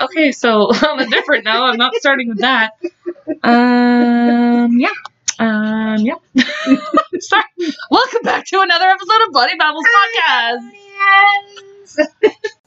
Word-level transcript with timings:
Okay, 0.00 0.32
so 0.32 0.50
on 0.88 1.00
a 1.00 1.06
different 1.06 1.44
note, 1.44 1.64
I'm 1.64 1.76
not 1.76 1.94
starting 1.94 2.28
with 2.28 2.40
that. 2.40 2.72
Um, 3.42 4.78
yeah. 4.78 4.88
Um, 5.38 5.96
yeah. 5.98 6.14
Sorry. 7.20 7.42
Welcome 7.90 8.22
back 8.22 8.44
to 8.46 8.60
another 8.60 8.86
episode 8.86 9.26
of 9.26 9.32
Bloody 9.32 9.56
Babbles 9.56 9.84
Podcast. 10.28 10.70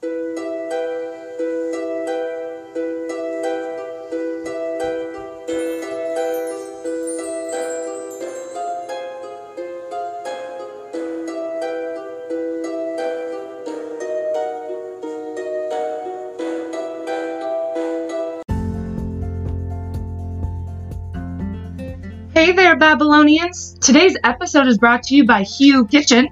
Hey 0.02 0.15
there, 22.80 22.90
Babylonians! 22.90 23.78
Today's 23.80 24.18
episode 24.24 24.68
is 24.68 24.78
brought 24.78 25.04
to 25.04 25.16
you 25.16 25.26
by 25.26 25.46
Hu 25.46 25.86
Kitchen. 25.86 26.28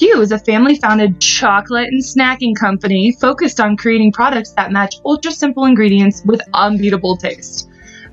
Hu 0.00 0.20
is 0.20 0.32
a 0.32 0.38
family 0.38 0.76
founded 0.76 1.20
chocolate 1.20 1.88
and 1.88 2.02
snacking 2.02 2.56
company 2.56 3.12
focused 3.20 3.60
on 3.60 3.76
creating 3.76 4.10
products 4.10 4.50
that 4.52 4.72
match 4.72 4.96
ultra 5.04 5.30
simple 5.30 5.64
ingredients 5.64 6.22
with 6.24 6.40
unbeatable 6.54 7.16
taste. 7.16 7.68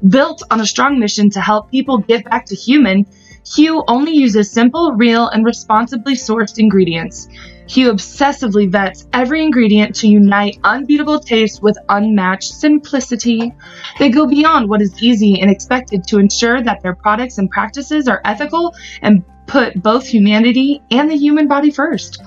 Built 0.08 0.44
on 0.52 0.62
a 0.62 0.68
strong 0.68 1.00
mission 1.00 1.32
to 1.32 1.42
help 1.42 1.72
people 1.72 1.98
get 1.98 2.26
back 2.26 2.46
to 2.48 2.56
human, 2.56 3.08
Hu 3.56 3.84
only 3.88 4.14
uses 4.14 4.52
simple, 4.52 4.92
real, 4.92 5.30
and 5.30 5.44
responsibly 5.44 6.14
sourced 6.14 6.60
ingredients. 6.60 7.28
Hu 7.70 7.92
obsessively 7.92 8.70
vets 8.70 9.08
every 9.14 9.44
ingredient 9.44 9.96
to 9.98 10.08
unite 10.08 10.60
unbeatable 10.64 11.20
taste 11.20 11.62
with 11.62 11.78
unmatched 11.90 12.54
simplicity. 12.54 13.54
They 14.00 14.10
go 14.10 14.28
beyond 14.28 14.70
what 14.70 14.82
is 14.82 15.02
easy 15.02 15.40
and 15.42 15.50
expected 15.50 16.06
to 16.08 16.20
ensure 16.20 16.62
that 16.62 16.82
their 16.82 16.96
products 16.96 17.38
and 17.38 17.50
practices 17.50 18.08
are 18.08 18.22
ethical 18.26 18.74
and 19.02 19.24
put 19.48 19.82
both 19.82 20.06
humanity 20.06 20.82
and 20.92 21.10
the 21.10 21.18
human 21.18 21.48
body 21.48 21.72
first. 21.72 22.22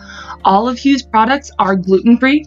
All 0.45 0.69
of 0.69 0.79
Hu's 0.79 1.03
products 1.03 1.51
are 1.59 1.77
gluten 1.77 2.19
free, 2.19 2.47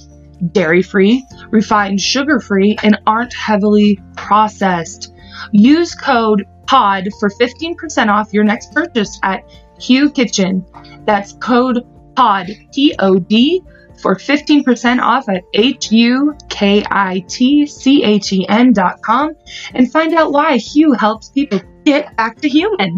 dairy 0.52 0.82
free, 0.82 1.26
refined 1.50 2.02
sugar 2.02 2.40
free, 2.40 2.78
and 2.84 2.98
aren't 3.06 3.34
heavily 3.34 4.00
processed. 4.16 5.14
Use 5.52 5.96
code 5.96 6.46
POD 6.66 7.10
for 7.20 7.30
15% 7.30 8.10
off 8.10 8.34
your 8.34 8.44
next 8.44 8.74
purchase 8.74 9.20
at 9.24 9.44
Hu 9.88 10.10
Kitchen. 10.12 10.66
That's 11.06 11.34
code 11.34 11.84
POD, 12.20 12.48
P 12.74 12.96
O 13.00 13.18
D, 13.18 13.64
for 14.02 14.16
15% 14.16 15.00
off 15.02 15.30
at 15.30 15.44
H 15.54 15.90
U 15.92 16.36
K 16.50 16.84
I 16.90 17.24
T 17.30 17.66
C 17.66 18.04
H 18.04 18.34
E 18.34 18.46
N 18.50 18.74
dot 18.74 19.02
com 19.02 19.36
and 19.74 19.90
find 19.92 20.14
out 20.14 20.32
why 20.34 20.58
Hu 20.60 20.92
helps 20.94 21.30
people 21.30 21.62
get 21.86 22.16
back 22.18 22.42
to 22.42 22.50
human. 22.50 22.98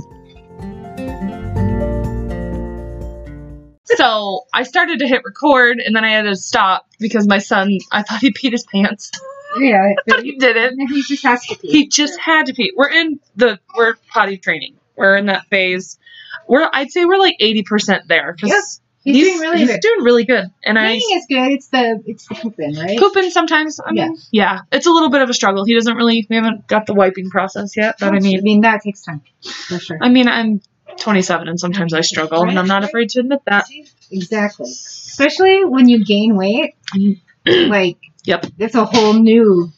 So 3.86 4.46
I 4.54 4.64
started 4.64 5.00
to 5.00 5.08
hit 5.08 5.22
record 5.26 5.80
and 5.80 5.96
then 5.96 6.04
I 6.04 6.12
had 6.12 6.24
to 6.24 6.36
stop 6.36 6.88
because 7.00 7.28
my 7.28 7.40
son, 7.40 7.78
I 7.92 8.04
thought 8.04 8.22
he 8.22 8.32
peed 8.32 8.54
his 8.54 8.66
pants. 8.66 9.12
Yeah, 9.58 9.94
But 10.08 10.24
he 10.24 10.38
didn't. 10.38 10.80
he 10.90 11.04
just 11.04 11.24
has 11.24 11.46
to 11.46 11.58
pee. 11.58 11.68
He 11.68 11.88
just 11.88 12.20
had 12.20 12.46
to 12.48 12.54
pee. 12.54 12.72
We're 12.76 12.90
in 12.90 13.20
the 13.36 13.60
we're 13.76 13.96
potty 14.12 14.38
training. 14.38 14.78
We're 14.96 15.18
in 15.18 15.26
that 15.28 15.46
phase. 15.48 16.00
We're 16.48 16.70
I'd 16.72 16.92
say 16.92 17.06
we're 17.06 17.20
like 17.20 17.36
eighty 17.40 17.64
percent 17.64 18.08
there 18.08 18.34
because 18.34 18.81
Yep. 19.04 19.16
He's 19.16 19.26
doing 19.26 19.40
really 19.40 19.58
he's 19.60 19.70
good. 19.72 19.80
doing 19.82 20.04
really 20.04 20.26
good. 20.26 20.46
And 20.64 20.78
I 20.78 20.98
Peeing 20.98 21.18
is 21.18 21.26
good. 21.28 21.52
It's 21.52 21.68
the 21.70 22.04
it's 22.06 22.28
the 22.28 22.36
pooping, 22.36 22.76
right? 22.76 23.00
pooping 23.00 23.32
sometimes. 23.32 23.80
I 23.84 23.92
mean, 23.92 24.18
yeah. 24.32 24.62
it's 24.72 24.86
a 24.86 24.92
little 24.92 25.10
bit 25.10 25.22
of 25.22 25.30
a 25.30 25.34
struggle. 25.34 25.66
He 25.66 25.74
doesn't 25.74 25.96
really. 25.96 26.28
We 26.30 26.36
haven't 26.36 26.68
got 26.68 26.86
the 26.86 26.94
wiping 26.94 27.30
process 27.30 27.76
yet. 27.76 27.96
But 28.00 28.14
I 28.14 28.20
mean, 28.20 28.38
I 28.38 28.42
mean, 28.42 28.62
that 28.62 28.82
takes 28.84 29.02
time 29.02 29.22
for 29.42 29.80
sure. 29.80 29.98
I 30.00 30.10
mean, 30.10 30.28
I'm 30.28 30.62
27 31.00 31.48
and 31.48 31.60
sometimes 31.60 31.94
I 31.94 32.02
struggle, 32.02 32.44
and 32.44 32.60
I'm 32.60 32.68
not 32.68 32.84
afraid 32.84 33.10
to 33.12 33.22
admit 33.22 33.40
that. 33.46 33.66
Exactly. 34.12 34.70
Especially 34.70 35.66
when 35.66 35.90
you 35.90 36.06
gain 36.06 36.36
weight, 36.36 36.76
like 37.46 37.98
Yep. 38.26 38.46
it's 38.60 38.76
a 38.76 38.86
whole 38.86 39.14
new 39.14 39.72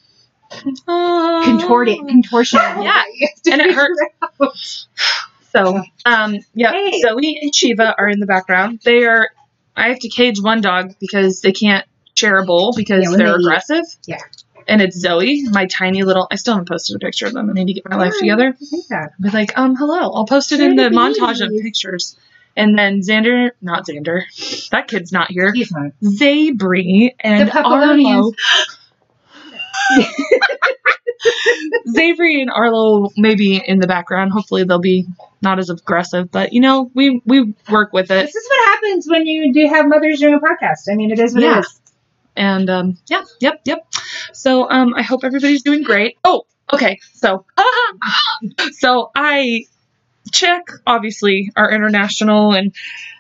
uh, 0.87 1.43
contorted 1.45 1.99
contortion. 2.07 2.59
Yeah. 2.59 3.03
And 3.51 3.61
it 3.61 3.73
hurts. 3.73 4.87
So, 5.55 5.81
um, 6.05 6.37
yeah, 6.53 6.71
Hey. 6.71 6.99
Zoe 7.01 7.39
and 7.41 7.53
Shiva 7.53 7.95
are 7.97 8.09
in 8.09 8.19
the 8.19 8.25
background. 8.25 8.81
They 8.83 9.05
are. 9.05 9.29
I 9.75 9.89
have 9.89 9.99
to 9.99 10.09
cage 10.09 10.41
one 10.41 10.61
dog 10.61 10.95
because 10.99 11.41
they 11.41 11.51
can't 11.51 11.85
share 12.15 12.37
a 12.39 12.45
bowl 12.45 12.73
because 12.75 13.03
Yeah, 13.09 13.17
they're 13.17 13.27
they 13.27 13.33
eat. 13.33 13.45
aggressive. 13.45 13.85
Yeah. 14.07 14.17
And 14.67 14.81
it's 14.81 14.97
Zoe, 14.97 15.43
my 15.51 15.65
tiny 15.65 16.03
little. 16.03 16.27
I 16.31 16.35
still 16.35 16.53
haven't 16.53 16.69
posted 16.69 16.95
a 16.95 16.99
picture 16.99 17.25
of 17.27 17.33
them. 17.33 17.49
I 17.49 17.53
need 17.53 17.67
to 17.67 17.73
get 17.73 17.89
my 17.89 17.97
life 17.97 18.13
together. 18.17 18.55
Yeah. 18.89 19.07
Be 19.21 19.29
like, 19.29 19.57
um, 19.57 19.75
hello. 19.75 20.11
I'll 20.13 20.25
post 20.25 20.51
it 20.53 20.59
in 20.61 20.75
the 20.75 20.83
montage 20.83 21.41
of 21.45 21.51
pictures. 21.61 22.15
And 22.55 22.77
then 22.77 23.01
Xander, 23.01 23.49
not 23.61 23.85
Xander, 23.87 24.21
that 24.69 24.87
kid's 24.87 25.11
not 25.11 25.31
here. 25.31 25.51
He's 25.53 25.71
not. 25.71 25.91
Zabri 26.03 27.09
and 27.19 27.49
The 27.49 27.61
Arlo. 27.61 28.31
Zabri 31.87 32.41
and 32.41 32.49
Arlo 32.49 33.09
maybe 33.17 33.57
in 33.65 33.79
the 33.79 33.87
background. 33.87 34.31
Hopefully 34.31 34.63
they'll 34.63 34.79
be 34.79 35.05
not 35.41 35.59
as 35.59 35.69
aggressive, 35.69 36.31
but 36.31 36.53
you 36.53 36.61
know, 36.61 36.89
we 36.93 37.21
we 37.25 37.53
work 37.69 37.93
with 37.93 38.11
it. 38.11 38.25
This 38.25 38.35
is 38.35 38.49
what 38.49 38.69
happens 38.69 39.07
when 39.09 39.25
you 39.27 39.53
do 39.53 39.67
have 39.67 39.87
mothers 39.87 40.19
doing 40.19 40.35
a 40.35 40.39
podcast. 40.39 40.91
I 40.91 40.95
mean, 40.95 41.11
it 41.11 41.19
is 41.19 41.33
what 41.33 41.43
Yeah. 41.43 41.57
it 41.57 41.59
is. 41.61 41.81
And 42.35 42.69
um 42.69 42.97
yeah, 43.07 43.23
yep, 43.39 43.61
yep. 43.65 43.85
So 44.33 44.69
um 44.69 44.93
I 44.95 45.01
hope 45.03 45.23
everybody's 45.23 45.63
doing 45.63 45.83
great. 45.83 46.17
Oh, 46.23 46.43
okay. 46.73 46.99
So 47.13 47.45
so 48.71 49.11
I 49.15 49.65
check 50.33 50.63
obviously 50.85 51.51
our 51.55 51.71
international 51.71 52.53
and 52.53 52.75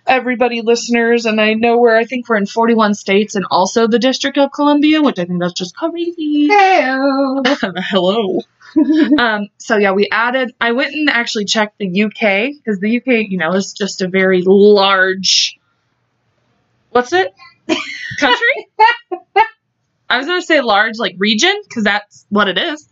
everybody 0.05 0.61
listeners 0.61 1.25
and 1.25 1.39
I 1.39 1.53
know 1.53 1.77
we're 1.77 1.95
I 1.95 2.03
think 2.05 2.27
we're 2.27 2.35
in 2.37 2.45
41 2.45 2.93
states 2.95 3.35
and 3.35 3.45
also 3.49 3.87
the 3.87 3.99
District 3.99 4.37
of 4.37 4.51
Columbia, 4.51 5.01
which 5.01 5.19
I 5.19 5.25
think 5.25 5.39
that's 5.39 5.53
just 5.53 5.75
crazy. 5.75 6.47
Hello. 6.49 7.41
Hello. 7.45 8.39
um, 9.19 9.47
so 9.59 9.77
yeah, 9.77 9.91
we 9.91 10.09
added. 10.11 10.53
I 10.59 10.71
went 10.71 10.93
and 10.95 11.09
actually 11.09 11.45
checked 11.45 11.77
the 11.77 12.03
UK 12.03 12.53
because 12.57 12.79
the 12.79 12.97
UK, 12.97 13.29
you 13.29 13.37
know, 13.37 13.53
is 13.53 13.73
just 13.73 14.01
a 14.01 14.07
very 14.07 14.41
large. 14.43 15.59
What's 16.89 17.13
it? 17.13 17.33
Country. 18.19 18.67
I 20.09 20.17
was 20.17 20.25
gonna 20.27 20.41
say 20.41 20.61
large, 20.61 20.97
like 20.97 21.15
region, 21.19 21.53
because 21.67 21.83
that's 21.83 22.25
what 22.29 22.47
it 22.47 22.57
is. 22.57 22.87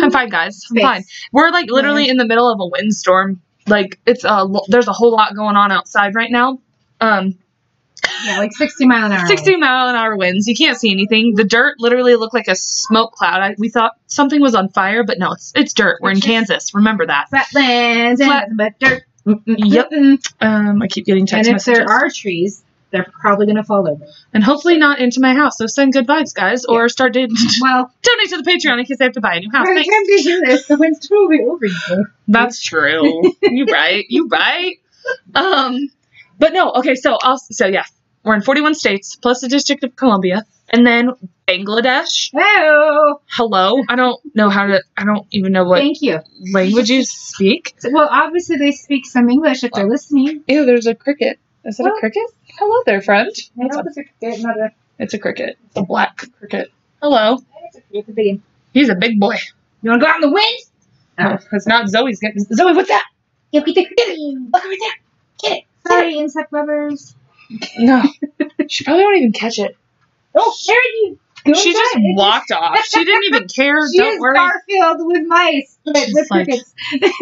I'm 0.00 0.10
fine, 0.10 0.28
guys. 0.28 0.62
I'm 0.70 0.76
Space. 0.76 0.82
fine. 0.82 1.04
We're 1.32 1.50
like 1.50 1.70
literally 1.70 2.08
in 2.08 2.16
the 2.16 2.26
middle 2.26 2.50
of 2.50 2.60
a 2.60 2.66
windstorm. 2.66 3.42
Like 3.68 3.98
it's 4.06 4.24
a 4.24 4.46
there's 4.68 4.88
a 4.88 4.92
whole 4.92 5.12
lot 5.12 5.34
going 5.34 5.56
on 5.56 5.70
outside 5.72 6.14
right 6.14 6.30
now. 6.30 6.60
Um, 7.00 7.38
Yeah, 8.24 8.38
like 8.38 8.52
60 8.52 8.86
mile 8.86 9.06
an 9.06 9.12
hour. 9.12 9.26
60 9.26 9.56
mile 9.56 9.88
an 9.88 9.94
hour 9.96 10.16
winds. 10.16 10.46
You 10.48 10.54
can't 10.56 10.78
see 10.78 10.90
anything. 10.90 11.34
The 11.34 11.44
dirt 11.44 11.76
literally 11.78 12.14
looked 12.16 12.34
like 12.34 12.48
a 12.48 12.56
smoke 12.56 13.12
cloud. 13.12 13.40
I, 13.42 13.54
we 13.58 13.68
thought 13.68 13.92
something 14.06 14.40
was 14.40 14.54
on 14.54 14.68
fire, 14.70 15.04
but 15.04 15.18
no, 15.18 15.32
it's 15.32 15.52
it's 15.54 15.72
dirt. 15.74 15.98
We're 16.00 16.12
in 16.12 16.20
Kansas. 16.20 16.74
Remember 16.74 17.06
that. 17.06 17.28
Flatlands 17.30 18.22
Flat- 18.22 18.48
and 18.48 18.56
but 18.56 18.78
dirt. 18.78 19.02
Yep. 19.46 19.92
Um, 20.40 20.80
I 20.82 20.86
keep 20.88 21.04
getting 21.06 21.22
And 21.22 21.28
text 21.28 21.48
if 21.48 21.54
messages. 21.54 21.78
there 21.78 21.88
are 21.90 22.08
trees, 22.08 22.62
they're 22.90 23.06
probably 23.20 23.46
going 23.46 23.56
to 23.56 23.64
fall 23.64 23.88
over. 23.88 24.06
and 24.32 24.42
hopefully 24.42 24.78
not 24.78 24.98
into 24.98 25.20
my 25.20 25.34
house. 25.34 25.58
So 25.58 25.66
send 25.66 25.92
good 25.92 26.06
vibes, 26.06 26.34
guys, 26.34 26.64
or 26.64 26.88
start 26.88 27.12
to 27.14 27.28
Well, 27.62 27.92
donate 28.02 28.30
to 28.30 28.36
the 28.42 28.50
Patreon 28.50 28.78
in 28.78 28.84
case 28.86 28.96
I 29.00 29.04
have 29.04 29.12
to 29.14 29.20
buy 29.20 29.34
a 29.36 29.40
new 29.40 29.50
house. 29.50 29.66
by 29.66 29.74
the 29.74 29.80
Thanks. 29.84 29.94
time 29.94 30.04
they 30.06 30.22
do 30.22 30.40
this, 30.46 30.66
the 30.66 30.76
wind's 30.76 31.06
totally 31.08 31.40
over 31.44 31.66
you. 31.66 32.06
That's 32.28 32.62
true. 32.62 33.22
you 33.42 33.66
right. 33.66 34.04
You 34.08 34.28
right. 34.28 34.76
Um, 35.34 35.90
but 36.38 36.52
no. 36.52 36.72
Okay. 36.72 36.94
So 36.94 37.18
I'll. 37.22 37.38
So 37.38 37.66
yeah, 37.66 37.84
we're 38.24 38.34
in 38.34 38.42
41 38.42 38.74
states 38.74 39.16
plus 39.16 39.40
the 39.40 39.48
District 39.48 39.82
of 39.84 39.96
Columbia, 39.96 40.44
and 40.70 40.86
then 40.86 41.10
Bangladesh. 41.46 42.30
Oh, 42.36 43.20
Hello. 43.26 43.82
I 43.88 43.96
don't 43.96 44.20
know 44.34 44.50
how 44.50 44.66
to. 44.66 44.82
I 44.96 45.04
don't 45.04 45.26
even 45.30 45.52
know 45.52 45.64
what 45.64 45.78
thank 45.78 46.02
you. 46.02 46.20
language 46.52 46.90
you 46.90 47.04
speak. 47.04 47.74
Well, 47.90 48.08
obviously 48.10 48.56
they 48.56 48.72
speak 48.72 49.06
some 49.06 49.28
English 49.30 49.64
if 49.64 49.72
they're 49.72 49.88
listening. 49.88 50.44
Ew, 50.46 50.66
there's 50.66 50.86
a 50.86 50.94
cricket. 50.94 51.38
Is 51.64 51.80
it 51.80 51.86
a 51.86 51.90
Oh. 51.90 51.98
cricket? 51.98 52.22
Hello 52.58 52.82
there, 52.86 53.00
friend. 53.00 53.30
It's 53.30 53.96
a 53.96 54.02
cricket, 54.02 54.42
not 54.42 54.58
a. 54.58 54.70
It's 54.98 55.14
a 55.14 55.18
cricket. 55.20 55.56
It's 55.66 55.76
a 55.76 55.82
black 55.82 56.16
cricket. 56.40 56.72
Hello. 57.00 57.38
It's 57.92 58.08
a, 58.08 58.12
big. 58.12 58.40
He's 58.74 58.88
a 58.88 58.96
big 58.96 59.20
boy. 59.20 59.36
You 59.80 59.90
want 59.90 60.02
to 60.02 60.04
go 60.04 60.10
out 60.10 60.16
in 60.16 60.22
the 60.22 60.32
wind? 60.32 60.58
No, 61.20 61.38
oh, 61.40 61.46
it's 61.52 61.68
not 61.68 61.88
Zoe's 61.88 62.18
getting. 62.18 62.42
Zoe, 62.42 62.74
what's 62.74 62.88
that? 62.88 63.04
Get 63.52 63.68
it. 63.68 63.74
Get 63.76 63.88
it. 63.96 64.18
Look 64.18 64.62
there. 64.62 64.90
Get 65.40 65.58
it. 65.58 65.64
Sorry, 65.86 66.18
insect 66.18 66.52
lovers. 66.52 67.14
No. 67.78 68.02
she 68.68 68.82
probably 68.82 69.04
won't 69.04 69.18
even 69.18 69.32
catch 69.32 69.60
it. 69.60 69.76
Oh, 70.34 70.52
there 70.66 70.76
you 70.76 71.18
go. 71.44 71.52
she 71.54 71.72
just 71.72 71.96
It 71.96 72.16
walked 72.16 72.50
off. 72.52 72.78
She 72.84 73.04
didn't 73.04 73.24
even 73.24 73.48
care. 73.54 73.78
She 73.90 73.98
Don't 73.98 74.14
is 74.14 74.20
worry. 74.20 74.34
Garfield 74.36 74.96
with 75.06 75.26
mice. 75.26 75.78
She's 75.96 76.14
with 76.14 76.26
like- 76.30 76.46
crickets. 76.46 76.74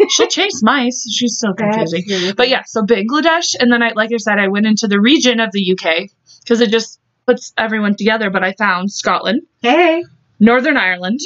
She'll 0.15 0.27
chase 0.27 0.61
mice. 0.63 1.07
She's 1.09 1.37
so 1.39 1.53
confusing. 1.53 2.33
But 2.35 2.49
yeah, 2.49 2.63
so 2.65 2.81
Bangladesh, 2.83 3.55
and 3.59 3.71
then 3.71 3.81
I, 3.81 3.91
like 3.95 4.11
I 4.13 4.17
said, 4.17 4.39
I 4.39 4.47
went 4.49 4.65
into 4.65 4.87
the 4.87 4.99
region 4.99 5.39
of 5.39 5.51
the 5.51 5.71
UK 5.77 6.09
because 6.43 6.61
it 6.61 6.69
just 6.71 6.99
puts 7.25 7.53
everyone 7.57 7.95
together. 7.95 8.29
But 8.29 8.43
I 8.43 8.53
found 8.53 8.91
Scotland, 8.91 9.41
Hey. 9.61 10.03
Northern 10.39 10.77
Ireland, 10.77 11.19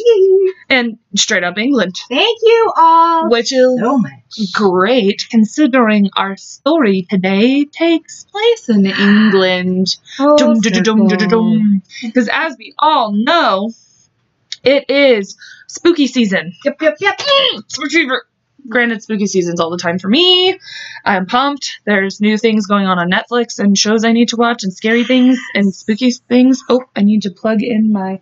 and 0.70 0.98
straight 1.16 1.44
up 1.44 1.58
England, 1.58 1.96
Thank 2.08 2.38
you 2.44 2.74
all 2.78 3.30
which 3.30 3.52
is 3.52 3.78
so 3.80 3.98
much. 3.98 4.54
great 4.54 5.28
considering 5.30 6.10
our 6.16 6.38
story 6.38 7.06
today 7.10 7.66
takes 7.66 8.24
place 8.26 8.70
in 8.70 8.86
England. 8.86 9.98
Full 10.18 10.38
circle. 10.38 11.60
Because 12.02 12.30
as 12.32 12.56
we 12.58 12.74
all 12.80 13.12
know, 13.12 13.72
it 14.64 14.90
is 14.90 15.38
spooky 15.68 16.08
season. 16.08 16.54
Yep, 16.64 16.82
yep, 16.82 16.98
yep. 17.00 17.20
Spooky. 17.68 18.08
Granted, 18.70 19.02
spooky 19.02 19.26
season's 19.26 19.60
all 19.60 19.72
the 19.72 19.78
time 19.78 19.98
for 19.98 20.08
me. 20.08 20.58
I'm 21.04 21.26
pumped. 21.26 21.80
There's 21.86 22.22
new 22.22 22.38
things 22.38 22.68
going 22.68 22.86
on 22.86 23.00
on 23.00 23.10
Netflix 23.10 23.58
and 23.58 23.76
shows 23.76 24.06
I 24.06 24.12
need 24.12 24.30
to 24.30 24.36
watch 24.36 24.64
and 24.64 24.72
scary 24.72 25.04
things 25.04 25.40
and 25.56 25.74
spooky 25.74 26.12
things. 26.12 26.62
Oh, 26.70 26.84
I 26.96 27.02
need 27.02 27.24
to 27.24 27.32
plug 27.32 27.64
in 27.64 27.92
my 27.92 28.22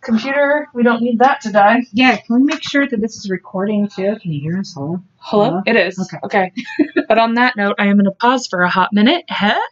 computer. 0.00 0.68
We 0.72 0.82
don't 0.82 1.02
need 1.02 1.18
that 1.18 1.42
to 1.42 1.52
die. 1.52 1.82
Yeah, 1.92 2.16
can 2.16 2.36
we 2.36 2.42
make 2.44 2.62
sure 2.62 2.86
that 2.86 3.00
this 3.00 3.16
is 3.16 3.30
recording 3.30 3.88
too? 3.88 4.16
Can 4.20 4.32
you 4.32 4.40
hear 4.40 4.58
us 4.58 4.76
all? 4.76 5.02
Hello? 5.18 5.44
Hello? 5.44 5.62
It 5.66 5.76
is. 5.76 5.98
Okay. 5.98 6.18
Okay. 6.24 6.52
but 7.08 7.18
on 7.18 7.34
that 7.34 7.56
note, 7.56 7.76
I 7.78 7.86
am 7.86 7.96
going 7.96 8.06
to 8.06 8.10
pause 8.12 8.46
for 8.46 8.62
a 8.62 8.70
hot 8.70 8.92
minute. 8.92 9.24
Huh? 9.28 9.58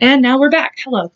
And 0.00 0.22
now 0.22 0.40
we're 0.40 0.50
back. 0.50 0.74
Hello. 0.82 1.12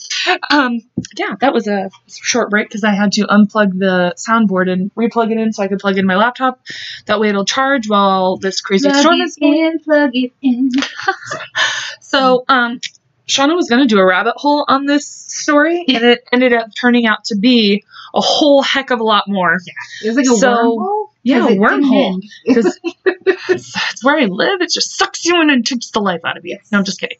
Um, 0.50 0.80
yeah, 1.16 1.34
that 1.40 1.52
was 1.52 1.66
a 1.66 1.90
short 2.06 2.48
break 2.48 2.68
because 2.68 2.84
I 2.84 2.92
had 2.92 3.12
to 3.12 3.22
unplug 3.22 3.76
the 3.76 4.14
soundboard 4.16 4.70
and 4.70 4.94
replug 4.94 5.32
it 5.32 5.38
in 5.38 5.52
so 5.52 5.64
I 5.64 5.68
could 5.68 5.80
plug 5.80 5.98
in 5.98 6.06
my 6.06 6.14
laptop. 6.14 6.60
That 7.06 7.18
way 7.18 7.28
it'll 7.28 7.44
charge 7.44 7.88
while 7.88 8.36
this 8.36 8.60
crazy 8.60 8.88
Plug 8.88 9.00
storm 9.00 9.20
it 9.20 9.24
is 9.24 9.36
going. 9.36 9.64
in, 9.64 9.78
plug 9.80 10.10
it 10.14 10.32
in. 10.42 10.70
So, 12.00 12.44
um, 12.48 12.80
Shauna 13.28 13.54
was 13.54 13.68
going 13.68 13.86
to 13.86 13.94
do 13.94 13.98
a 13.98 14.06
rabbit 14.06 14.34
hole 14.36 14.64
on 14.66 14.86
this 14.86 15.06
story, 15.06 15.84
and 15.86 16.04
it 16.04 16.24
ended 16.32 16.54
up 16.54 16.68
turning 16.80 17.06
out 17.06 17.24
to 17.24 17.36
be 17.36 17.84
a 18.14 18.20
whole 18.20 18.62
heck 18.62 18.90
of 18.90 19.00
a 19.00 19.04
lot 19.04 19.24
more. 19.28 19.56
Yeah. 19.66 19.72
It 20.04 20.08
was 20.08 20.16
like 20.16 20.26
a 20.26 20.36
So, 20.38 20.76
wormhole. 20.76 21.06
Yeah, 21.22 21.46
didn't 21.48 21.60
wormhole. 21.60 22.20
because 22.46 22.78
it's, 22.84 23.48
it's 23.48 24.04
where 24.04 24.16
I 24.18 24.24
live. 24.26 24.60
It 24.60 24.70
just 24.72 24.96
sucks 24.96 25.24
you 25.24 25.40
in 25.42 25.50
and 25.50 25.66
takes 25.66 25.90
the 25.90 26.00
life 26.00 26.20
out 26.24 26.36
of 26.38 26.46
you. 26.46 26.58
No, 26.72 26.78
I'm 26.78 26.84
just 26.84 27.00
kidding. 27.00 27.18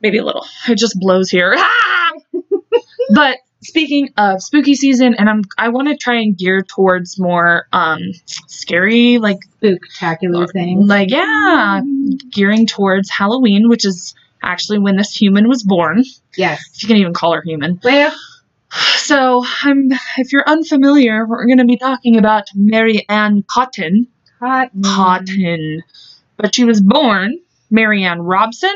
Maybe 0.00 0.18
a 0.18 0.24
little. 0.24 0.46
It 0.68 0.78
just 0.78 0.98
blows 1.00 1.28
here. 1.30 1.54
Ah! 1.56 2.12
but 3.14 3.38
speaking 3.62 4.10
of 4.16 4.40
spooky 4.42 4.74
season, 4.74 5.14
and 5.14 5.28
I'm 5.28 5.42
I 5.56 5.70
want 5.70 5.88
to 5.88 5.96
try 5.96 6.16
and 6.20 6.36
gear 6.36 6.62
towards 6.62 7.18
more 7.18 7.66
um 7.72 8.00
scary, 8.26 9.18
like 9.18 9.38
Spooktacular 9.62 10.50
things. 10.52 10.86
like 10.88 11.10
yeah, 11.10 11.80
gearing 12.32 12.66
towards 12.66 13.10
Halloween, 13.10 13.68
which 13.68 13.84
is 13.84 14.14
actually 14.42 14.78
when 14.78 14.96
this 14.96 15.12
human 15.16 15.48
was 15.48 15.64
born. 15.64 16.04
Yes. 16.36 16.62
If 16.76 16.82
you 16.84 16.88
can 16.88 16.98
even 16.98 17.12
call 17.14 17.34
her 17.34 17.42
human. 17.42 17.80
Well, 17.82 18.14
So 18.70 19.44
I'm 19.62 19.90
if 20.18 20.32
you're 20.32 20.44
unfamiliar, 20.46 21.26
we're 21.26 21.46
going 21.46 21.58
to 21.58 21.64
be 21.64 21.76
talking 21.76 22.16
about 22.16 22.48
Mary 22.54 23.04
Ann 23.08 23.42
Cotton. 23.42 24.08
cotton. 24.38 24.82
Cotton. 24.82 25.82
But 26.36 26.54
she 26.54 26.64
was 26.64 26.80
born 26.80 27.38
Mary 27.70 28.04
Ann 28.04 28.20
Robson, 28.20 28.74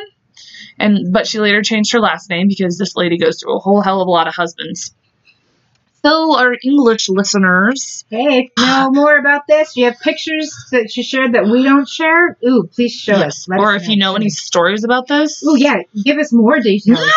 and 0.78 1.12
but 1.12 1.26
she 1.26 1.38
later 1.38 1.62
changed 1.62 1.92
her 1.92 2.00
last 2.00 2.30
name 2.30 2.48
because 2.48 2.78
this 2.78 2.96
lady 2.96 3.18
goes 3.18 3.40
through 3.40 3.56
a 3.56 3.60
whole 3.60 3.82
hell 3.82 4.00
of 4.00 4.08
a 4.08 4.10
lot 4.10 4.26
of 4.26 4.34
husbands. 4.34 4.94
So 6.04 6.36
our 6.36 6.56
English 6.64 7.08
listeners, 7.08 8.04
Hey, 8.10 8.38
if 8.38 8.50
you 8.58 8.66
know 8.66 8.90
more 8.90 9.16
about 9.16 9.46
this, 9.46 9.76
you 9.76 9.84
have 9.84 10.00
pictures 10.00 10.52
that 10.72 10.90
she 10.90 11.04
shared 11.04 11.34
that 11.34 11.44
we 11.44 11.62
don't 11.62 11.88
share. 11.88 12.36
Ooh, 12.44 12.68
please 12.72 12.92
show 12.92 13.14
us. 13.14 13.46
Let 13.48 13.60
or 13.60 13.76
us 13.76 13.82
if 13.82 13.88
you 13.88 13.96
know 13.96 14.16
any 14.16 14.28
stories 14.28 14.82
about 14.82 15.06
this, 15.06 15.44
Ooh, 15.44 15.56
yeah, 15.56 15.82
give 16.02 16.18
us 16.18 16.32
more 16.32 16.58
details. 16.58 17.08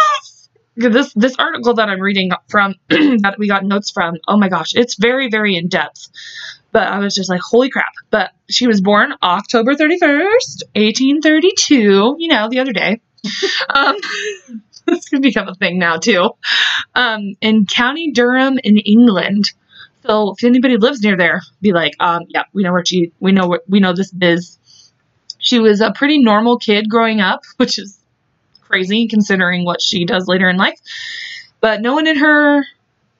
This 0.75 1.13
this 1.13 1.35
article 1.37 1.75
that 1.75 1.89
I'm 1.89 2.01
reading 2.01 2.31
from 2.47 2.75
that 2.89 3.35
we 3.37 3.47
got 3.47 3.63
notes 3.63 3.91
from. 3.91 4.15
Oh 4.27 4.37
my 4.37 4.49
gosh, 4.49 4.73
it's 4.75 4.95
very 4.95 5.29
very 5.29 5.55
in 5.55 5.67
depth. 5.67 6.07
But 6.71 6.87
I 6.87 6.99
was 6.99 7.15
just 7.15 7.29
like, 7.29 7.41
holy 7.41 7.69
crap! 7.69 7.93
But 8.09 8.31
she 8.49 8.67
was 8.67 8.81
born 8.81 9.13
October 9.23 9.75
31st, 9.75 10.63
1832. 10.75 12.15
You 12.19 12.27
know, 12.27 12.49
the 12.49 12.59
other 12.59 12.73
day. 12.73 13.01
um, 13.73 13.95
it's 14.87 15.09
gonna 15.09 15.21
become 15.21 15.47
a 15.47 15.55
thing 15.55 15.79
now 15.79 15.97
too. 15.97 16.31
Um, 16.93 17.35
in 17.41 17.65
County 17.65 18.11
Durham 18.11 18.59
in 18.63 18.77
England. 18.77 19.51
So 20.05 20.33
if 20.37 20.43
anybody 20.43 20.77
lives 20.77 21.01
near 21.01 21.17
there, 21.17 21.41
be 21.61 21.73
like, 21.73 21.93
um, 21.99 22.23
yeah, 22.27 22.43
we 22.53 22.61
know 22.61 22.71
where 22.73 22.85
she, 22.85 23.11
we 23.19 23.31
know 23.31 23.47
what, 23.47 23.67
we 23.67 23.79
know 23.79 23.93
this 23.93 24.11
biz. 24.11 24.59
She 25.39 25.59
was 25.59 25.81
a 25.81 25.91
pretty 25.93 26.19
normal 26.19 26.59
kid 26.59 26.89
growing 26.89 27.21
up, 27.21 27.43
which 27.57 27.79
is 27.79 27.97
crazy 28.67 29.07
considering 29.07 29.65
what 29.65 29.81
she 29.81 30.05
does 30.05 30.27
later 30.27 30.49
in 30.49 30.57
life. 30.57 30.79
But 31.61 31.81
no 31.81 31.93
one 31.93 32.07
in 32.07 32.17
her 32.17 32.65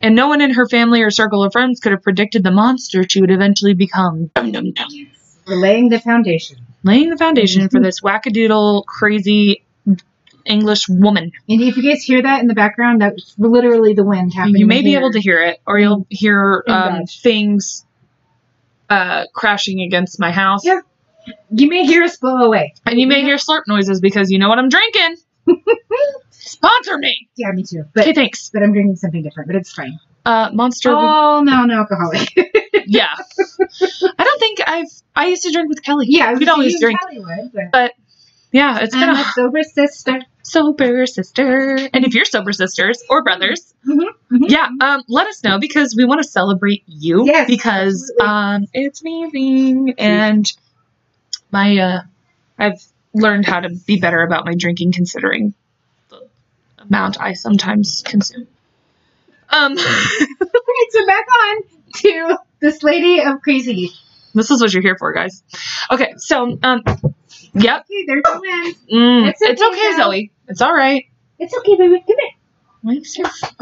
and 0.01 0.15
no 0.15 0.27
one 0.27 0.41
in 0.41 0.53
her 0.53 0.67
family 0.67 1.01
or 1.01 1.09
circle 1.09 1.43
of 1.43 1.51
friends 1.51 1.79
could 1.79 1.91
have 1.91 2.03
predicted 2.03 2.43
the 2.43 2.51
monster 2.51 3.03
she 3.07 3.21
would 3.21 3.31
eventually 3.31 3.73
become. 3.73 4.29
Dum, 4.35 4.51
dum, 4.51 4.71
dum. 4.71 4.87
We're 5.47 5.55
laying 5.55 5.89
the 5.89 5.99
foundation. 5.99 6.57
Laying 6.83 7.09
the 7.09 7.17
foundation 7.17 7.69
for 7.69 7.79
this 7.79 8.01
wackadoodle, 8.01 8.85
crazy 8.85 9.63
English 10.45 10.87
woman. 10.87 11.31
And 11.49 11.61
if 11.61 11.77
you 11.77 11.83
guys 11.83 12.03
hear 12.03 12.21
that 12.21 12.41
in 12.41 12.47
the 12.47 12.53
background, 12.53 13.01
that's 13.01 13.33
literally 13.37 13.93
the 13.93 14.03
wind 14.03 14.33
happening. 14.33 14.57
You 14.57 14.67
may 14.67 14.81
be 14.81 14.89
here. 14.89 14.99
able 14.99 15.11
to 15.11 15.19
hear 15.19 15.41
it, 15.41 15.59
or 15.65 15.79
you'll 15.79 16.05
hear 16.09 16.63
um, 16.67 17.05
things 17.05 17.83
uh, 18.89 19.25
crashing 19.33 19.81
against 19.81 20.19
my 20.19 20.31
house. 20.31 20.63
Yeah. 20.63 20.81
You 21.49 21.67
may 21.69 21.85
hear 21.85 22.03
us 22.03 22.17
blow 22.17 22.37
away. 22.37 22.75
And 22.85 22.99
you 22.99 23.07
may 23.07 23.21
hear 23.21 23.37
slurp 23.37 23.63
noises 23.67 23.99
because 23.99 24.29
you 24.29 24.37
know 24.37 24.49
what 24.49 24.59
I'm 24.59 24.69
drinking. 24.69 25.15
Sponsor 26.29 26.97
me. 26.97 27.27
Yeah, 27.35 27.51
me 27.51 27.63
too. 27.63 27.79
Okay, 27.97 28.09
But 28.09 28.15
thanks. 28.15 28.49
but 28.53 28.61
I'm 28.63 28.71
drinking 28.73 28.97
something 28.97 29.23
different. 29.23 29.47
But 29.47 29.55
it's 29.57 29.71
fine. 29.73 29.99
Uh, 30.25 30.49
Monster. 30.53 30.89
Oh, 30.91 31.41
non-alcoholic. 31.43 32.29
Yeah. 32.87 33.07
I 33.17 34.23
don't 34.23 34.39
think 34.39 34.59
I've. 34.67 34.85
I 35.15 35.25
used 35.27 35.41
to 35.43 35.51
drink 35.51 35.69
with 35.69 35.81
Kelly. 35.81 36.05
yeah, 36.07 36.33
We'd 36.33 36.47
always 36.49 36.79
drink. 36.79 36.99
Kelly 36.99 37.19
would, 37.19 37.71
but 37.71 37.93
Yeah, 38.51 38.77
it's 38.79 38.93
a 38.93 38.99
a 38.99 39.23
sober 39.33 39.63
sister. 39.63 40.19
sober 40.43 41.07
sister. 41.07 41.77
And 41.93 42.05
if 42.05 42.13
you're 42.13 42.25
sober 42.25 42.51
sisters 42.53 43.01
or 43.09 43.23
brothers, 43.23 43.73
Mhm, 43.87 44.05
mhm. 44.31 44.49
yeah, 44.49 44.69
um, 44.81 45.01
let 45.07 45.25
us 45.25 45.43
know 45.43 45.57
because 45.57 45.95
we 45.97 46.05
want 46.05 46.21
to 46.21 46.29
celebrate 46.29 46.83
you. 46.85 47.25
Yes, 47.25 47.47
because 47.47 48.13
um, 48.21 48.67
it's 48.71 49.01
amazing 49.01 49.95
and 49.97 50.45
my 51.51 51.75
uh, 51.79 52.01
I've 52.59 52.83
learned 53.15 53.45
how 53.45 53.61
to 53.61 53.69
be 53.69 53.99
better 53.99 54.21
about 54.21 54.45
my 54.45 54.53
drinking 54.55 54.91
considering 54.91 55.53
the 56.09 56.27
amount 56.79 57.19
I 57.19 57.33
sometimes 57.33 58.03
consume. 58.05 58.47
Um, 59.49 59.71
Alright, 59.77 60.91
so 60.91 61.05
back 61.05 61.25
on 61.41 61.57
to 61.97 62.37
this 62.59 62.83
lady 62.83 63.21
of 63.21 63.41
crazy. 63.41 63.91
this 64.33 64.51
is 64.51 64.61
what 64.61 64.73
you're 64.73 64.81
here 64.81 64.97
for, 64.97 65.13
guys. 65.13 65.43
Okay, 65.91 66.13
so 66.17 66.57
um, 66.63 66.81
yep, 67.53 67.85
Okay, 67.85 68.05
there's 68.07 68.23
the 68.23 68.39
wind. 68.41 68.75
mm, 68.91 69.29
It's 69.29 69.41
it's 69.41 69.61
okay, 69.61 69.71
okay, 69.71 69.91
Zoe. 69.97 70.01
Zoe. 70.03 70.31
It's 70.47 70.61
all 70.61 70.73
right. 70.73 71.05
It's 71.39 71.55
okay, 71.57 71.75
baby. 71.75 71.99
Come 72.05 72.15
here. 72.19 72.31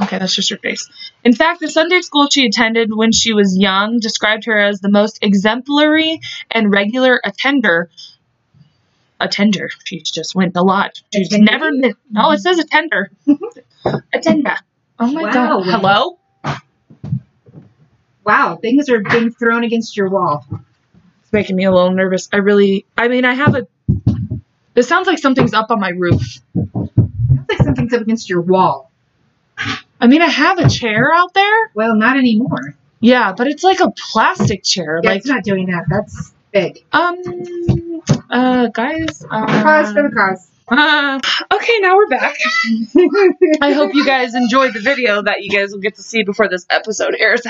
Okay, 0.01 0.20
that's 0.20 0.36
just 0.36 0.50
her 0.50 0.58
face. 0.58 0.89
In 1.24 1.34
fact, 1.34 1.62
the 1.62 1.70
Sunday 1.70 2.01
school 2.01 2.27
she 2.30 2.46
attended 2.46 2.94
when 2.94 3.13
she 3.13 3.34
was 3.34 3.58
young 3.58 4.00
described 4.00 4.46
her 4.46 4.58
as 4.60 4.80
the 4.82 4.89
most 4.89 5.20
exemplary 5.22 6.20
and 6.51 6.70
regular 6.72 7.22
attender. 7.24 7.89
Attender. 9.20 9.70
She 9.86 10.00
just 10.01 10.36
went 10.36 10.55
a 10.58 10.62
lot. 10.63 11.01
She's 11.13 11.32
never 11.32 11.72
missed. 11.72 11.98
No, 12.12 12.32
it 12.32 12.39
says 12.39 12.60
attender. 12.60 13.12
attender. 14.13 14.55
Oh 15.00 15.12
my 15.12 15.24
Wow. 15.24 15.32
god. 15.32 15.63
Hello? 15.65 16.20
Wow, 18.24 18.58
things 18.62 18.89
are 18.89 19.01
being 19.01 19.32
thrown 19.32 19.63
against 19.63 19.98
your 19.98 20.08
wall. 20.10 20.46
It's 21.24 21.34
making 21.34 21.55
me 21.55 21.65
a 21.65 21.72
little 21.72 21.91
nervous. 21.91 22.29
I 22.32 22.38
really. 22.38 22.86
I 22.98 23.08
mean, 23.08 23.25
I 23.25 23.34
have 23.34 23.55
a. 23.55 23.67
It 24.75 24.84
sounds 24.84 25.08
like 25.08 25.17
something's 25.20 25.53
up 25.53 25.72
on 25.72 25.79
my 25.79 25.89
roof. 25.89 26.22
Sounds 26.53 26.91
like 27.50 27.58
something's 27.63 27.93
up 27.93 28.01
against 28.01 28.29
your 28.29 28.41
wall. 28.41 28.91
I 30.00 30.08
mean, 30.08 30.22
I 30.22 30.27
have 30.29 30.60
a 30.60 30.70
chair 30.70 31.12
out 31.13 31.34
there. 31.34 31.72
Well, 31.74 31.96
not 31.96 32.17
anymore. 32.17 32.75
Yeah, 33.00 33.34
but 33.34 33.48
it's 33.48 33.63
like 33.63 33.79
a 33.82 33.91
plastic 33.91 34.63
chair. 34.63 35.00
Yeah, 35.03 35.10
like, 35.10 35.17
it's 35.20 35.27
not 35.27 35.43
doing 35.43 35.65
that. 35.67 35.86
That's 35.89 36.34
big. 36.53 36.84
um, 36.93 37.17
uh, 38.30 38.68
guys. 38.68 39.24
Uh, 39.30 39.46
Cause 39.64 39.94
for 39.94 40.04
the 40.04 40.16
cause. 40.16 40.50
Uh, 40.68 41.20
okay, 41.54 41.80
now 41.80 41.96
we're 41.96 42.08
back. 42.08 42.36
I 43.62 43.74
hope 43.74 43.94
you 43.94 44.06
guys 44.06 44.34
enjoyed 44.34 44.74
the 44.74 44.80
video 44.80 45.22
that 45.22 45.44
you 45.44 45.50
guys 45.52 45.72
will 45.72 45.82
get 45.82 45.96
to 45.96 46.04
see 46.04 46.24
before 46.24 46.48
this 46.48 46.66
episode 46.70 47.16
airs. 47.20 47.42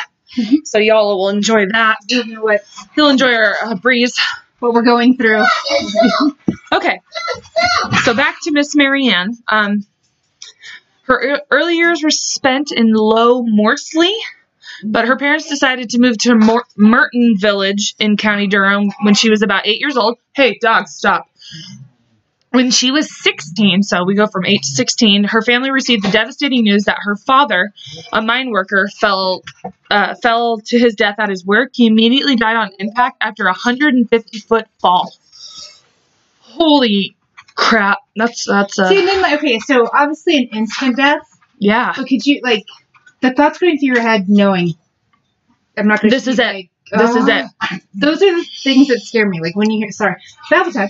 So 0.63 0.79
y'all 0.79 1.15
will 1.17 1.29
enjoy 1.29 1.67
that. 1.67 1.97
you 2.07 2.25
know 2.25 2.41
what 2.41 2.61
You'll 2.97 3.09
enjoy 3.09 3.33
our 3.35 3.55
uh, 3.63 3.75
breeze. 3.75 4.17
what 4.59 4.73
we're 4.73 4.81
going 4.81 5.15
through. 5.15 5.43
Okay, 6.71 7.01
so 8.03 8.15
back 8.15 8.37
to 8.43 8.51
Miss 8.51 8.75
Mary 8.75 9.09
Ann. 9.09 9.37
Um, 9.47 9.85
her 11.03 11.41
early 11.51 11.75
years 11.75 12.01
were 12.03 12.09
spent 12.09 12.71
in 12.71 12.91
Low 12.93 13.43
Moorsley, 13.43 14.13
but 14.83 15.07
her 15.07 15.17
parents 15.17 15.49
decided 15.49 15.89
to 15.91 15.99
move 15.99 16.17
to 16.19 16.35
Mor- 16.35 16.65
Murton 16.77 17.39
Village 17.39 17.95
in 17.99 18.17
County 18.17 18.47
Durham 18.47 18.91
when 19.03 19.13
she 19.13 19.29
was 19.29 19.41
about 19.41 19.65
eight 19.67 19.79
years 19.79 19.97
old. 19.97 20.17
Hey, 20.33 20.57
dog, 20.61 20.87
stop. 20.87 21.27
When 22.51 22.69
she 22.69 22.91
was 22.91 23.09
16, 23.23 23.81
so 23.81 24.03
we 24.03 24.13
go 24.13 24.27
from 24.27 24.45
8 24.45 24.61
to 24.61 24.67
16, 24.67 25.23
her 25.23 25.41
family 25.41 25.71
received 25.71 26.03
the 26.03 26.11
devastating 26.11 26.61
news 26.63 26.83
that 26.83 26.97
her 27.01 27.15
father, 27.15 27.73
a 28.11 28.21
mine 28.21 28.51
worker, 28.51 28.87
fell 29.01 29.41
uh, 29.89 30.13
fell 30.21 30.59
to 30.65 30.77
his 30.77 30.93
death 30.93 31.15
at 31.17 31.29
his 31.29 31.43
work. 31.43 31.71
He 31.73 31.87
immediately 31.87 32.35
died 32.35 32.55
on 32.55 32.69
impact 32.77 33.17
after 33.21 33.45
a 33.45 33.47
150 33.53 34.39
foot 34.41 34.67
fall. 34.79 35.11
Holy 36.41 37.15
crap! 37.55 37.97
That's 38.15 38.45
that's 38.45 38.77
uh, 38.77 38.87
See, 38.89 38.99
and 38.99 39.07
then 39.07 39.21
like, 39.21 39.39
okay, 39.39 39.57
so 39.57 39.89
obviously 39.91 40.37
an 40.37 40.49
instant 40.53 40.97
death. 40.97 41.27
yeah. 41.57 41.93
But 41.97 42.07
could 42.07 42.23
you 42.23 42.41
like 42.43 42.65
the 43.23 43.31
thoughts 43.33 43.57
going 43.57 43.79
through 43.79 43.87
your 43.87 44.01
head, 44.01 44.27
knowing 44.27 44.75
I'm 45.77 45.87
not 45.87 46.01
going 46.01 46.11
to. 46.11 46.15
This 46.15 46.27
is 46.27 46.39
it. 46.39 46.67
This 46.91 47.15
is 47.15 47.27
it. 47.27 47.45
Those 47.95 48.21
are 48.21 48.35
the 48.35 48.45
things 48.63 48.89
that 48.89 48.99
scare 48.99 49.27
me. 49.27 49.39
Like 49.41 49.55
when 49.55 49.71
you 49.71 49.79
hear, 49.79 49.91
sorry, 49.91 50.17
Babble 50.51 50.73
time. 50.73 50.89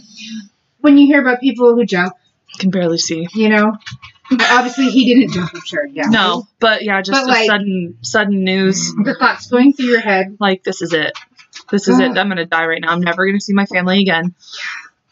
When 0.82 0.98
you 0.98 1.06
hear 1.06 1.22
about 1.22 1.40
people 1.40 1.75
who 1.75 1.86
jump, 1.86 2.13
Can 2.58 2.72
barely 2.72 2.98
see. 2.98 3.28
you 3.34 3.48
know, 3.48 3.78
obviously 4.32 4.90
he 4.90 5.13
didn't 5.13 5.34
jump. 5.34 5.52
I'm 5.54 5.62
sure. 5.63 5.86
Yeah. 5.86 6.08
No, 6.10 6.48
but 6.60 6.84
yeah, 6.84 7.02
just 7.02 7.12
But, 7.12 7.30
a 7.30 7.32
like- 7.32 7.46
sudden 7.48 7.98
sudden 8.02 8.44
news. 8.44 8.94
The 9.04 9.16
thoughts 9.16 9.48
going 9.48 9.74
through 9.74 9.86
your 9.86 10.02
head. 10.02 10.38
Like 10.40 10.63
this 10.63 10.82
is 10.82 10.92
it. 10.92 11.13
This 11.72 11.88
is 11.88 12.00
it. 12.00 12.18
I'm 12.18 12.28
gonna 12.28 12.46
die 12.46 12.66
right 12.66 12.82
now. 12.82 12.90
I'm 12.90 13.02
never 13.02 13.25
gonna 13.25 13.40
see 13.40 13.54
my 13.54 13.68
family 13.68 14.02
again. 14.02 14.34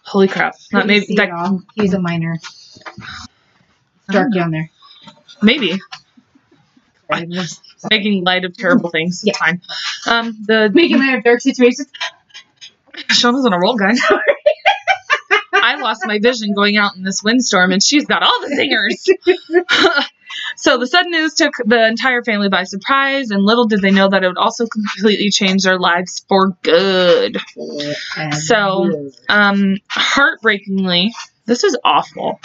Holy 0.02 0.28
crap! 0.28 0.56
Not 0.74 0.88
maybe 0.88 1.16
that, 1.16 1.30
it. 1.30 1.62
He's 1.76 1.94
a 1.94 2.02
minor. 2.02 2.34
It's 2.34 2.80
dark 4.10 4.30
oh. 4.34 4.38
down 4.38 4.52
there. 4.52 4.70
maybe 5.42 5.80
making 7.90 8.24
light 8.24 8.46
of 8.46 8.56
terrible 8.58 8.90
things. 8.90 9.22
Yeah. 9.26 9.38
Fine. 9.38 9.62
Um, 10.08 10.38
the 10.46 10.70
Making 10.74 11.00
light 11.00 11.18
of 11.18 11.24
dark 11.24 11.42
situations. 11.42 11.88
Sean 13.10 13.34
was 13.36 13.46
on 13.46 13.54
a 13.54 13.60
roll 13.60 13.76
gun. 13.76 13.96
I 15.54 15.76
lost 15.76 16.02
my 16.06 16.20
vision 16.20 16.54
going 16.54 16.78
out 16.78 16.96
in 16.96 17.04
this 17.04 17.22
windstorm, 17.24 17.72
and 17.72 17.84
she's 17.84 18.06
got 18.06 18.24
all 18.24 18.40
the 18.42 18.56
zingers. 18.56 20.04
so 20.56 20.78
the 20.78 20.88
sudden 20.88 21.12
news 21.12 21.34
took 21.36 21.54
the 21.66 21.88
entire 21.88 22.24
family 22.24 22.50
by 22.50 22.64
surprise, 22.64 23.30
and 23.32 23.44
little 23.44 23.68
did 23.68 23.82
they 23.82 23.92
know 23.92 24.10
that 24.10 24.24
it 24.24 24.28
would 24.28 24.38
also 24.38 24.66
completely 24.66 25.30
change 25.30 25.64
their 25.64 25.78
lives 25.78 26.26
for 26.28 26.58
good. 26.64 27.38
So- 28.32 29.12
Um, 29.30 29.78
heartbreakingly, 29.90 31.14
this 31.46 31.64
is 31.64 31.78
awful. 31.84 32.40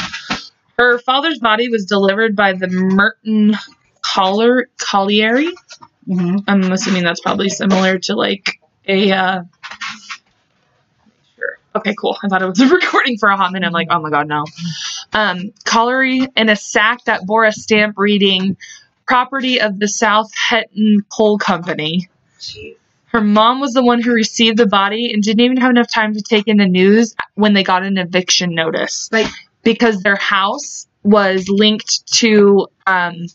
Her 0.78 0.98
father's 0.98 1.38
body 1.38 1.68
was 1.68 1.86
delivered 1.86 2.36
by 2.36 2.52
the 2.52 2.66
Murton 2.66 3.56
Collar 4.16 4.70
Colliery. 4.78 5.52
Mhm. 6.08 6.42
I'm 6.48 6.72
assuming 6.72 7.04
that's 7.04 7.20
probably 7.20 7.50
similar 7.50 7.98
to 7.98 8.14
like 8.14 8.58
a. 8.88 9.12
Uh, 9.12 9.42
sure. 11.36 11.58
Okay, 11.74 11.94
cool. 11.98 12.16
I 12.24 12.28
thought 12.28 12.40
it 12.40 12.46
was 12.46 12.58
a 12.60 12.66
recording 12.74 13.18
for 13.18 13.28
a 13.28 13.36
hot 13.36 13.52
minute. 13.52 13.66
I'm 13.66 13.74
like, 13.74 13.88
oh 13.90 14.00
my 14.00 14.08
god, 14.08 14.26
no. 14.26 14.46
Um, 15.12 15.52
colliery 15.66 16.26
in 16.34 16.48
a 16.48 16.56
sack 16.56 17.04
that 17.04 17.26
bore 17.26 17.44
a 17.44 17.52
stamp 17.52 17.98
reading 17.98 18.56
"Property 19.06 19.60
of 19.60 19.78
the 19.78 19.88
South 19.88 20.30
Hetton 20.34 21.04
Coal 21.10 21.36
Company." 21.36 22.08
Her 23.08 23.20
mom 23.20 23.60
was 23.60 23.74
the 23.74 23.84
one 23.84 24.00
who 24.02 24.12
received 24.12 24.56
the 24.56 24.66
body 24.66 25.12
and 25.12 25.22
didn't 25.22 25.40
even 25.40 25.58
have 25.58 25.70
enough 25.70 25.92
time 25.92 26.14
to 26.14 26.22
take 26.22 26.48
in 26.48 26.56
the 26.56 26.66
news 26.66 27.14
when 27.34 27.52
they 27.52 27.62
got 27.62 27.82
an 27.82 27.98
eviction 27.98 28.54
notice 28.54 29.10
Like 29.12 29.26
because 29.62 30.02
their 30.02 30.16
house 30.16 30.86
was 31.02 31.48
linked 31.48 32.06
to 32.14 32.66
um, 32.86 33.26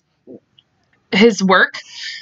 his 1.11 1.43
work 1.43 1.75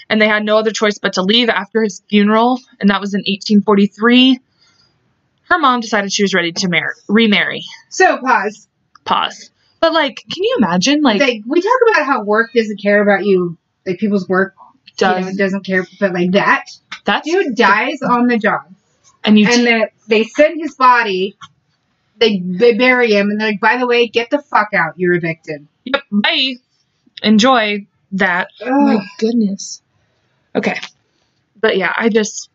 and 0.10 0.22
they 0.22 0.28
had 0.28 0.44
no 0.44 0.58
other 0.58 0.72
choice 0.72 0.98
but 0.98 1.14
to 1.14 1.22
leave 1.22 1.50
after 1.50 1.84
his 1.84 2.02
funeral 2.10 2.60
and 2.80 2.90
that 2.90 3.00
was 3.02 3.14
in 3.14 3.20
1843 3.20 4.40
her 5.44 5.60
mom 5.60 5.80
decided 5.80 6.12
she 6.12 6.24
was 6.24 6.34
ready 6.34 6.52
to 6.52 6.68
marry 6.68 6.94
remarry 7.08 7.64
so 7.90 8.18
pause. 8.18 8.68
pause 9.06 9.52
but 9.80 9.94
like 9.94 10.24
can 10.32 10.44
you 10.44 10.56
imagine 10.58 11.02
like 11.02 11.22
Like 11.22 11.42
we 11.48 11.62
talk 11.62 11.80
about 11.92 12.06
how 12.06 12.24
work 12.24 12.52
doesn't 12.54 12.82
care 12.82 13.02
about 13.02 13.26
you. 13.26 13.58
Like 13.86 13.98
people's 13.98 14.28
work 14.28 14.56
does 14.98 15.26
you 15.26 15.32
know, 15.32 15.38
doesn't 15.38 15.66
care, 15.66 15.86
but 16.00 16.14
like 16.14 16.32
that 16.32 16.66
that's 17.06 17.30
dude 17.30 17.56
dies 17.56 18.02
on 18.02 18.28
the 18.28 18.38
job, 18.38 18.74
and 19.24 19.40
you 19.40 19.48
and 19.48 19.66
then 19.66 19.88
they 20.08 20.24
send 20.26 20.60
his 20.62 20.76
body. 20.76 21.38
They, 22.18 22.40
they 22.40 22.74
bury 22.74 23.14
him, 23.14 23.30
and 23.30 23.40
they're 23.40 23.52
like, 23.52 23.62
by 23.62 23.78
the 23.78 23.88
way, 23.88 24.08
get 24.08 24.30
the 24.30 24.42
fuck 24.42 24.74
out. 24.74 24.96
You're 24.98 25.14
evicted. 25.14 25.66
yep 25.86 26.04
bye 26.12 26.56
enjoy 27.24 27.86
that 28.12 28.50
oh 28.62 28.82
my 28.82 29.06
goodness 29.18 29.82
okay 30.56 30.76
but 31.60 31.78
yeah 31.78 31.94
i 31.96 32.10
just 32.10 32.50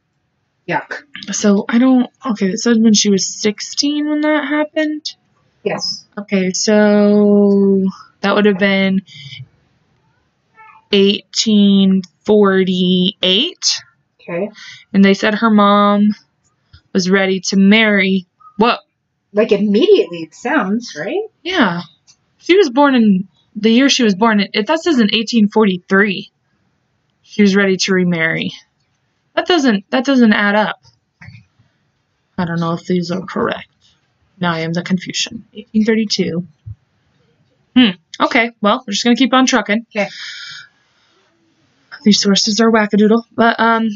Yuck. 0.68 1.02
so 1.32 1.64
i 1.68 1.78
don't 1.78 2.11
okay 2.26 2.50
it 2.50 2.58
said 2.58 2.82
when 2.82 2.94
she 2.94 3.11
was 3.11 3.26
16 3.26 4.08
when 4.08 4.20
that 4.23 4.49
happened 4.49 5.14
Yes. 5.64 6.06
Okay, 6.16 6.52
so 6.52 7.82
that 8.20 8.34
would 8.34 8.44
have 8.44 8.58
been 8.58 9.02
1848. 10.92 13.82
Okay. 14.20 14.50
And 14.92 15.04
they 15.04 15.14
said 15.14 15.37
her 15.37 15.50
mom 15.50 16.14
was 16.92 17.11
ready 17.11 17.40
to 17.40 17.56
marry. 17.56 18.26
What? 18.58 18.80
Like 19.32 19.50
immediately, 19.52 20.18
it 20.18 20.34
sounds 20.34 20.94
right. 20.96 21.28
Yeah. 21.42 21.80
She 22.38 22.56
was 22.56 22.70
born 22.70 22.94
in 22.94 23.26
the 23.54 23.70
year 23.70 23.88
she 23.88 24.04
was 24.04 24.14
born. 24.14 24.40
It, 24.40 24.66
that 24.66 24.82
says 24.82 24.96
in 24.96 25.04
1843. 25.04 26.30
She 27.23 27.42
was 27.42 27.56
ready 27.56 27.76
to 27.78 27.92
remarry. 27.92 28.52
That 29.34 29.46
doesn't 29.46 29.90
that 29.90 30.04
doesn't 30.04 30.32
add 30.32 30.54
up. 30.54 30.82
I 32.37 32.44
don't 32.44 32.61
know 32.61 32.73
if 32.73 32.84
these 32.84 33.11
are 33.11 33.23
correct. 33.23 33.68
Now 34.40 34.52
I 34.52 34.61
am 34.61 34.73
the 34.73 34.82
Confucian. 34.82 35.44
1832. 35.52 36.46
Hmm. 37.76 37.90
Okay. 38.20 38.52
Well, 38.61 38.84
we're 38.87 38.92
just 38.92 39.04
gonna 39.04 39.16
keep 39.16 39.32
on 39.32 39.46
trucking. 39.46 39.87
Okay. 39.90 40.08
These 42.04 42.20
sources 42.20 42.61
are 42.61 42.70
wackadoodle, 42.70 43.23
but 43.34 43.58
um, 43.58 43.88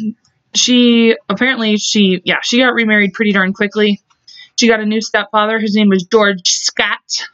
she 0.55 1.15
apparently 1.29 1.77
she 1.77 2.23
yeah 2.25 2.39
she 2.43 2.59
got 2.59 2.75
remarried 2.75 3.13
pretty 3.13 3.33
darn 3.33 3.53
quickly. 3.53 4.01
She 4.59 4.67
got 4.67 4.81
a 4.81 4.87
new 4.87 5.01
stepfather. 5.01 5.59
His 5.59 5.77
name 5.77 5.89
was 5.89 6.05
George 6.05 6.49
Scott. 6.49 7.29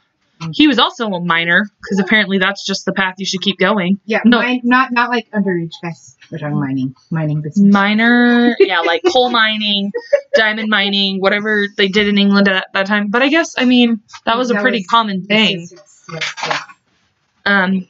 He 0.53 0.67
was 0.67 0.79
also 0.79 1.07
a 1.07 1.19
miner 1.19 1.65
because 1.81 1.99
apparently 1.99 2.37
that's 2.37 2.65
just 2.65 2.85
the 2.85 2.93
path 2.93 3.15
you 3.17 3.25
should 3.25 3.41
keep 3.41 3.57
going. 3.57 3.99
Yeah. 4.05 4.21
No. 4.25 4.39
Mine, 4.39 4.61
not 4.63 4.91
not 4.91 5.09
like 5.09 5.29
underage 5.31 5.73
guys. 5.81 6.15
We're 6.31 6.39
talking 6.39 6.59
mining, 6.59 6.95
mining 7.11 7.41
business. 7.41 7.71
Miner, 7.71 8.55
yeah, 8.59 8.79
like 8.81 9.03
coal 9.13 9.29
mining, 9.29 9.91
diamond 10.35 10.69
mining, 10.69 11.21
whatever 11.21 11.67
they 11.77 11.87
did 11.87 12.07
in 12.07 12.17
England 12.17 12.47
at 12.47 12.67
that 12.73 12.87
time. 12.87 13.09
But 13.09 13.21
I 13.21 13.29
guess 13.29 13.55
I 13.57 13.65
mean 13.65 14.01
that 14.25 14.37
was 14.37 14.49
a 14.51 14.55
pretty 14.55 14.79
was- 14.79 14.87
common 14.87 15.25
thing. 15.25 15.67
yes, 15.71 16.09
yes. 16.11 16.61
Um, 17.45 17.87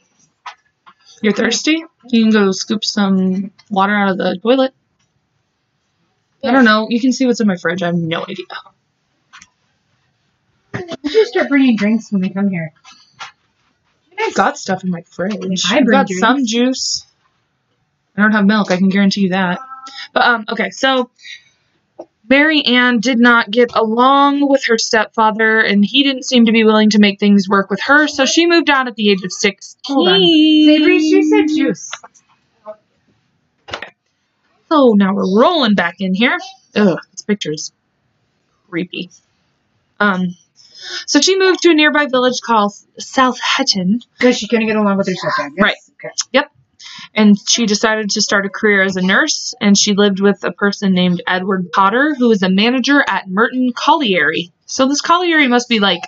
you're 1.22 1.32
thirsty? 1.32 1.82
You 2.08 2.22
can 2.24 2.30
go 2.30 2.52
scoop 2.52 2.84
some 2.84 3.50
water 3.70 3.94
out 3.94 4.10
of 4.10 4.18
the 4.18 4.38
toilet. 4.42 4.74
I 6.44 6.52
don't 6.52 6.64
know. 6.64 6.86
You 6.90 7.00
can 7.00 7.12
see 7.12 7.26
what's 7.26 7.40
in 7.40 7.46
my 7.48 7.56
fridge. 7.56 7.82
I 7.82 7.86
have 7.86 7.96
no 7.96 8.22
idea. 8.22 8.44
We 11.02 11.10
should 11.10 11.26
start 11.28 11.48
bringing 11.48 11.76
drinks 11.76 12.10
when 12.12 12.22
we 12.22 12.30
come 12.30 12.48
here. 12.48 12.72
I've 14.18 14.34
got 14.34 14.58
stuff 14.58 14.82
in 14.82 14.90
my 14.90 15.02
fridge. 15.02 15.64
I 15.70 15.78
I've 15.78 15.90
got 15.90 16.06
drinks. 16.06 16.20
some 16.20 16.46
juice. 16.46 17.06
I 18.16 18.22
don't 18.22 18.32
have 18.32 18.46
milk. 18.46 18.70
I 18.70 18.76
can 18.76 18.88
guarantee 18.88 19.22
you 19.22 19.28
that. 19.30 19.60
But 20.12 20.24
um, 20.24 20.44
okay, 20.48 20.70
so 20.70 21.10
Mary 22.28 22.62
Ann 22.64 23.00
did 23.00 23.18
not 23.18 23.50
get 23.50 23.70
along 23.74 24.48
with 24.48 24.64
her 24.66 24.78
stepfather, 24.78 25.60
and 25.60 25.84
he 25.84 26.02
didn't 26.02 26.24
seem 26.24 26.46
to 26.46 26.52
be 26.52 26.64
willing 26.64 26.90
to 26.90 26.98
make 26.98 27.20
things 27.20 27.48
work 27.48 27.70
with 27.70 27.80
her. 27.82 28.08
So 28.08 28.24
she 28.24 28.46
moved 28.46 28.70
out 28.70 28.88
at 28.88 28.96
the 28.96 29.10
age 29.10 29.22
of 29.22 29.32
sixteen. 29.32 29.94
Hold 29.94 30.08
on. 30.08 30.20
Savory, 30.20 30.98
she 30.98 31.22
said 31.22 31.46
juice. 31.48 31.90
So 34.68 34.94
now 34.94 35.14
we're 35.14 35.38
rolling 35.38 35.74
back 35.74 35.96
in 36.00 36.14
here. 36.14 36.36
Ugh, 36.74 36.98
this 37.12 37.22
picture 37.22 37.52
is 37.52 37.72
creepy. 38.68 39.10
Um, 40.00 40.34
so 41.06 41.20
she 41.20 41.38
moved 41.38 41.62
to 41.62 41.70
a 41.70 41.74
nearby 41.74 42.06
village 42.06 42.40
called 42.42 42.72
South 42.98 43.38
Hetton, 43.40 44.00
Because 44.18 44.36
she 44.36 44.48
couldn't 44.48 44.66
get 44.66 44.76
along 44.76 44.96
with 44.98 45.06
her 45.08 45.14
stepdad. 45.14 45.50
Yes. 45.56 45.62
Right. 45.62 45.76
Okay. 46.04 46.14
Yep. 46.32 46.52
And 47.14 47.36
she 47.48 47.66
decided 47.66 48.10
to 48.10 48.20
start 48.20 48.46
a 48.46 48.48
career 48.50 48.82
as 48.82 48.96
a 48.96 49.02
nurse. 49.02 49.54
And 49.60 49.76
she 49.76 49.94
lived 49.94 50.20
with 50.20 50.44
a 50.44 50.52
person 50.52 50.92
named 50.92 51.22
Edward 51.26 51.70
Potter, 51.72 52.14
who 52.18 52.28
was 52.28 52.42
a 52.42 52.50
manager 52.50 53.04
at 53.06 53.26
Murton 53.28 53.74
Colliery. 53.74 54.50
So 54.66 54.86
this 54.88 55.00
colliery 55.00 55.48
must 55.48 55.68
be 55.68 55.80
like 55.80 56.00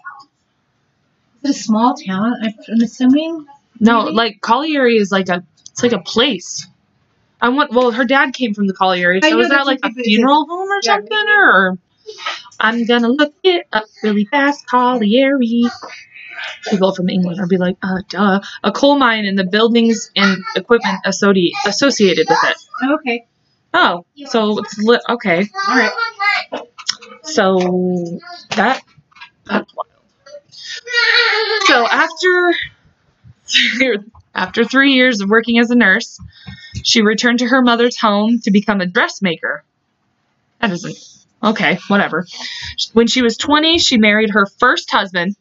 Is 1.42 1.50
it 1.50 1.56
a 1.56 1.58
small 1.58 1.94
town? 1.94 2.35
I'm 2.42 2.82
assuming. 2.82 3.47
no, 3.80 4.00
like 4.04 4.40
colliery 4.40 4.97
is 4.97 5.11
like 5.11 5.28
a 5.28 5.44
it's 5.70 5.82
like 5.82 5.92
a 5.92 6.00
place. 6.00 6.66
I 7.40 7.50
want 7.50 7.73
well, 7.73 7.92
her 7.92 8.04
dad 8.04 8.35
came 8.35 8.52
from 8.52 8.66
the 8.66 8.75
colliery, 8.75 9.20
so 9.23 9.38
is 9.38 9.49
that 9.50 9.64
like 9.64 9.78
a 9.85 9.88
what 9.88 9.97
it 9.97 10.00
is. 10.00 10.06
funeral 10.06 10.44
home 10.49 10.68
or 10.68 10.80
Yeah, 10.82 10.97
something, 10.97 11.25
or 11.37 11.78
I'm 12.61 12.85
gonna 12.87 13.09
look 13.09 13.35
it 13.43 13.67
up 13.73 13.85
really 14.03 14.25
fast. 14.25 14.67
Colliery. 14.67 15.65
People 16.71 16.95
from 16.95 17.09
England 17.09 17.38
would 17.41 17.49
be 17.49 17.57
like, 17.57 17.77
uh, 17.83 18.03
duh. 18.09 18.41
A 18.62 18.73
coal 18.73 18.99
mine 18.99 19.25
and 19.27 19.37
the 19.38 19.45
buildings 19.45 20.11
and 20.15 20.43
equipment 20.57 20.99
associated 21.05 21.55
associated 21.67 22.27
with 22.29 22.38
it. 22.45 22.57
Oh, 22.83 22.95
okay. 22.97 23.27
Oh, 23.75 24.05
so 24.27 24.59
it's 24.59 24.79
lit. 24.79 25.00
Okay, 25.09 25.49
All 25.69 25.77
right. 25.77 25.93
so 27.23 27.59
that 28.57 28.83
that's 29.45 29.75
wild. 29.75 29.88
So 31.67 31.87
after 31.87 32.55
after 34.35 34.65
three 34.65 34.93
years 34.93 35.21
of 35.21 35.29
working 35.29 35.59
as 35.59 35.71
a 35.71 35.75
nurse, 35.75 36.19
she 36.83 37.03
returned 37.03 37.41
to 37.41 37.47
her 37.47 37.62
mother's 37.62 37.99
home 37.99 38.41
to 38.41 38.50
become 38.50 38.81
a 38.81 38.87
dressmaker. 38.87 39.65
That 40.61 40.71
isn't 40.73 40.97
okay, 41.42 41.78
whatever. 41.88 42.26
When 42.92 43.07
she 43.07 43.23
was 43.23 43.37
20, 43.37 43.78
she 43.78 43.99
married 43.99 44.30
her 44.30 44.47
first 44.47 44.90
husband. 44.90 45.37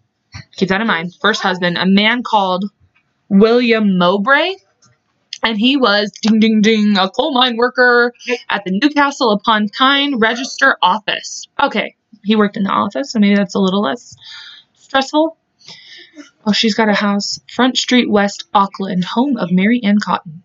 Keep 0.56 0.70
that 0.70 0.82
in 0.82 0.88
mind. 0.88 1.13
First 1.22 1.42
husband, 1.42 1.77
a 1.77 1.86
man 1.86 2.24
called 2.24 2.66
William 3.30 3.98
Mowbray. 3.98 4.56
And 5.44 5.58
he 5.58 5.77
was 5.77 6.12
ding 6.22 6.39
ding 6.39 6.62
ding 6.62 6.98
a 6.98 7.10
coal 7.10 7.32
mine 7.32 7.58
worker 7.58 8.12
at 8.50 8.63
the 8.66 8.72
Newcastle 8.82 9.32
upon 9.32 9.68
Tyne 9.68 10.18
Register 10.18 10.77
office. 10.82 11.48
Okay, 11.62 11.96
he 12.24 12.36
worked 12.36 12.58
in 12.58 12.63
the 12.63 12.72
office, 12.72 13.12
so 13.12 13.20
maybe 13.20 13.36
that's 13.36 13.54
a 13.54 13.60
little 13.60 13.84
less 13.84 14.16
stressful. 14.74 15.38
Oh, 16.46 16.54
she's 16.54 16.74
got 16.74 16.89
a 16.89 16.94
house, 16.94 17.39
Front 17.54 17.77
Street 17.77 18.10
West, 18.10 18.46
Auckland, 18.54 19.04
home 19.04 19.38
of 19.38 19.51
Mary 19.51 19.80
Ann 19.84 19.98
Cotton. 20.04 20.44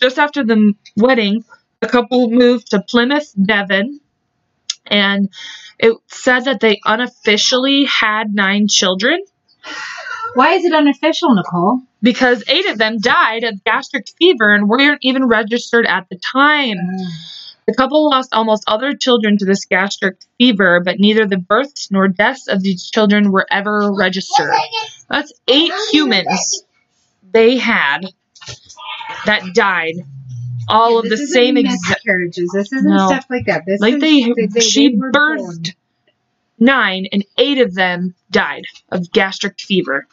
Just 0.00 0.18
after 0.18 0.44
the 0.44 0.74
wedding, 0.96 1.44
the 1.80 1.88
couple 1.88 2.28
moved 2.28 2.72
to 2.72 2.82
Plymouth, 2.82 3.32
Devon, 3.40 4.00
and 4.86 5.28
it 5.78 5.96
said 6.08 6.44
that 6.46 6.60
they 6.60 6.80
unofficially 6.84 7.84
had 7.84 8.34
nine 8.34 8.66
children 8.68 9.22
Why 10.34 10.54
is 10.54 10.64
it 10.64 10.72
unofficial, 10.72 11.34
Nicole? 11.34 11.80
because 12.02 12.44
eight 12.46 12.66
of 12.66 12.78
them 12.78 12.98
died 13.00 13.42
of 13.42 13.64
gastric 13.64 14.06
fever 14.18 14.54
and 14.54 14.68
weren't 14.68 14.98
even 15.02 15.24
registered 15.26 15.86
at 15.86 16.06
the 16.08 16.18
time. 16.32 16.76
The 17.66 17.74
couple 17.74 18.08
lost 18.08 18.32
almost 18.32 18.62
all 18.68 18.78
their 18.78 18.94
children 18.94 19.38
to 19.38 19.44
this 19.44 19.64
gastric 19.64 20.18
fever, 20.38 20.80
but 20.84 21.00
neither 21.00 21.26
the 21.26 21.38
births 21.38 21.88
nor 21.90 22.06
deaths 22.06 22.46
of 22.46 22.62
these 22.62 22.88
children 22.88 23.32
were 23.32 23.46
ever 23.50 23.92
registered. 23.92 24.52
That's 25.10 25.32
eight 25.48 25.72
humans 25.90 26.62
they 27.32 27.56
had 27.56 28.02
that 29.24 29.42
died, 29.54 29.94
all 30.68 30.92
Yeah, 30.92 30.98
of 31.00 31.08
the 31.08 31.16
same 31.16 31.56
exact. 31.56 31.80
miscarriages. 32.04 32.50
This 32.52 32.72
isn't 32.72 32.90
No. 32.90 33.06
stuff 33.06 33.26
like 33.30 33.46
that. 33.46 33.64
This 33.66 33.76
is 33.76 33.80
Like 33.80 33.94
is, 33.94 34.00
they, 34.52 34.60
she 34.60 34.96
were 34.96 35.10
birthed 35.12 35.38
born. 35.38 35.62
nine, 36.58 37.06
and 37.12 37.24
eight 37.38 37.58
of 37.58 37.74
them 37.74 38.14
died 38.30 38.64
of 38.90 39.10
gastric 39.12 39.60
fever. 39.60 40.06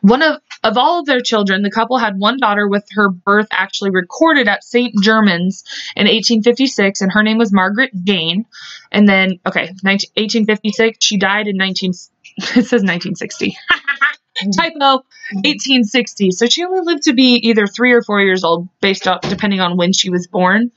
One 0.00 0.22
of 0.22 0.40
of 0.64 0.76
all 0.76 1.00
of 1.00 1.06
their 1.06 1.20
children, 1.20 1.62
the 1.62 1.70
couple 1.70 1.98
had 1.98 2.18
one 2.18 2.38
daughter 2.38 2.66
with 2.68 2.84
her 2.92 3.08
birth 3.10 3.46
actually 3.52 3.90
recorded 3.90 4.48
at 4.48 4.64
St. 4.64 4.92
Germans 5.02 5.62
in 5.96 6.06
1856, 6.06 7.00
and 7.00 7.12
her 7.12 7.22
name 7.22 7.38
was 7.38 7.52
Margaret 7.52 7.90
Jane. 8.04 8.44
And 8.90 9.08
then, 9.08 9.38
okay, 9.46 9.72
19, 9.84 10.10
1856, 10.16 10.98
she 11.04 11.16
died 11.16 11.46
in 11.48 11.56
19. 11.56 11.92
It 12.38 12.66
says 12.66 12.82
1960. 12.84 13.56
Typo, 14.56 15.04
1860. 15.32 16.30
So 16.32 16.46
she 16.46 16.64
only 16.64 16.80
lived 16.80 17.04
to 17.04 17.12
be 17.14 17.34
either 17.48 17.66
three 17.66 17.92
or 17.92 18.02
four 18.02 18.20
years 18.20 18.44
old, 18.44 18.68
based 18.80 19.06
on 19.06 19.18
depending 19.22 19.60
on 19.60 19.76
when 19.76 19.92
she 19.92 20.10
was 20.10 20.26
born. 20.26 20.70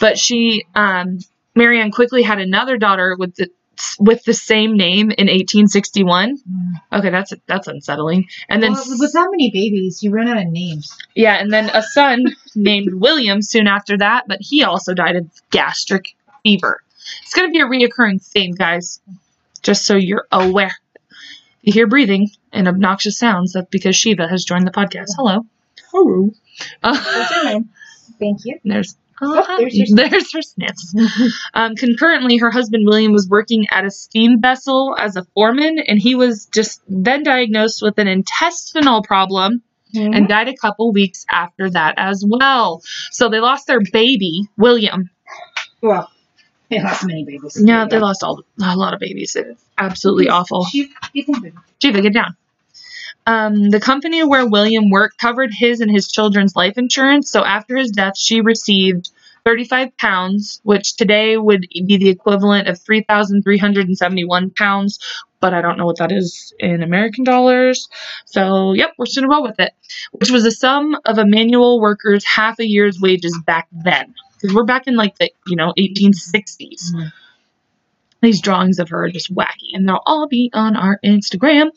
But 0.00 0.18
she, 0.18 0.64
um, 0.74 1.18
Mary 1.54 1.80
Ann 1.80 1.90
quickly 1.90 2.22
had 2.22 2.38
another 2.40 2.76
daughter 2.78 3.16
with 3.18 3.34
the 3.36 3.48
with 3.98 4.22
the 4.22 4.32
same 4.34 4.76
name 4.76 5.10
in 5.10 5.26
1861. 5.26 6.38
Okay, 6.92 7.10
that's 7.10 7.32
that's 7.46 7.66
unsettling. 7.66 8.28
And 8.48 8.62
then 8.62 8.72
Well, 8.72 8.84
with 8.98 9.12
that 9.14 9.28
many 9.30 9.50
babies, 9.50 10.00
you 10.02 10.12
run 10.12 10.28
out 10.28 10.38
of 10.38 10.46
names. 10.46 10.96
yeah, 11.14 11.34
and 11.34 11.52
then 11.52 11.70
a 11.74 11.82
son 11.82 12.24
named 12.54 12.94
William 12.94 13.42
soon 13.42 13.66
after 13.66 13.98
that, 13.98 14.24
but 14.28 14.38
he 14.40 14.62
also 14.62 14.94
died 14.94 15.16
of 15.16 15.26
gastric 15.50 16.14
fever. 16.44 16.82
It's 17.22 17.34
going 17.34 17.48
to 17.48 17.52
be 17.52 17.60
a 17.60 17.66
reoccurring 17.66 18.24
theme, 18.24 18.52
guys. 18.52 19.00
Just 19.62 19.86
so 19.86 19.96
you're 19.96 20.26
aware. 20.30 20.76
You 21.64 21.72
hear 21.72 21.86
breathing 21.86 22.30
and 22.52 22.68
obnoxious 22.68 23.18
sounds. 23.18 23.54
That's 23.54 23.68
because 23.70 23.96
Shiva 23.96 24.28
has 24.28 24.44
joined 24.44 24.66
the 24.66 24.70
podcast. 24.70 25.08
Hello. 25.16 25.46
Hello. 25.90 26.30
Uh, 26.82 27.60
Thank 28.18 28.40
you. 28.44 28.58
there's 28.64 28.96
Oh, 29.22 29.56
there's 29.58 29.74
your 29.74 29.86
there's 30.08 30.32
her 30.32 30.42
sniffs. 30.42 30.94
Um, 31.54 31.76
concurrently, 31.76 32.36
her 32.38 32.50
husband 32.50 32.84
William 32.86 33.12
was 33.12 33.28
working 33.28 33.66
at 33.70 33.84
a 33.84 33.90
steam 33.90 34.40
vessel 34.42 34.94
as 34.98 35.16
a 35.16 35.24
foreman, 35.34 35.78
and 35.78 35.98
he 35.98 36.14
was 36.14 36.46
just 36.52 36.82
then 36.86 37.22
diagnosed 37.22 37.80
with 37.80 37.98
an 37.98 38.08
intestinal 38.08 39.02
problem 39.02 39.62
and 39.94 40.28
died 40.28 40.48
a 40.48 40.56
couple 40.56 40.92
weeks 40.92 41.24
after 41.30 41.70
that 41.70 41.94
as 41.96 42.24
well. 42.26 42.82
So 43.12 43.28
they 43.28 43.38
lost 43.38 43.68
their 43.68 43.80
baby, 43.92 44.48
William. 44.56 45.10
well, 45.80 46.10
they 46.70 46.82
lost 46.82 47.06
many 47.06 47.24
babies. 47.24 47.60
Yeah, 47.62 47.86
they 47.86 47.98
lost 47.98 48.22
all 48.22 48.42
a 48.62 48.76
lot 48.76 48.94
of 48.94 49.00
babies. 49.00 49.36
It's 49.36 49.64
absolutely 49.78 50.28
awful. 50.28 50.64
She, 50.64 50.90
you 51.12 51.24
get 51.80 52.12
down. 52.12 52.36
Um, 53.26 53.70
the 53.70 53.80
company 53.80 54.22
where 54.22 54.46
William 54.46 54.90
worked 54.90 55.18
covered 55.18 55.52
his 55.52 55.80
and 55.80 55.90
his 55.90 56.10
children's 56.10 56.54
life 56.56 56.76
insurance. 56.76 57.30
So 57.30 57.44
after 57.44 57.76
his 57.76 57.90
death, 57.90 58.18
she 58.18 58.40
received 58.40 59.10
35 59.44 59.96
pounds, 59.96 60.60
which 60.62 60.96
today 60.96 61.36
would 61.36 61.66
be 61.70 61.96
the 61.96 62.08
equivalent 62.08 62.68
of 62.68 62.80
3,371 62.80 64.50
pounds. 64.50 64.98
But 65.40 65.52
I 65.52 65.60
don't 65.60 65.76
know 65.76 65.84
what 65.84 65.98
that 65.98 66.12
is 66.12 66.54
in 66.58 66.82
American 66.82 67.24
dollars. 67.24 67.88
So, 68.24 68.72
yep, 68.72 68.92
we're 68.96 69.04
just 69.04 69.16
going 69.16 69.28
to 69.28 69.34
roll 69.34 69.42
with 69.42 69.60
it, 69.60 69.72
which 70.12 70.30
was 70.30 70.44
the 70.44 70.50
sum 70.50 70.96
of 71.04 71.18
a 71.18 71.26
manual 71.26 71.80
worker's 71.80 72.24
half 72.24 72.58
a 72.58 72.66
year's 72.66 72.98
wages 72.98 73.38
back 73.46 73.68
then. 73.70 74.14
Because 74.40 74.54
we're 74.54 74.64
back 74.64 74.86
in 74.86 74.96
like 74.96 75.16
the, 75.18 75.30
you 75.46 75.56
know, 75.56 75.72
1860s. 75.78 76.92
Mhm. 76.94 77.12
These 78.22 78.40
drawings 78.40 78.78
of 78.78 78.88
her 78.88 79.04
are 79.04 79.10
just 79.10 79.34
wacky, 79.34 79.74
and 79.74 79.86
they'll 79.86 80.00
all 80.06 80.26
be 80.28 80.50
on 80.54 80.76
our 80.76 80.98
Instagram. 81.04 81.68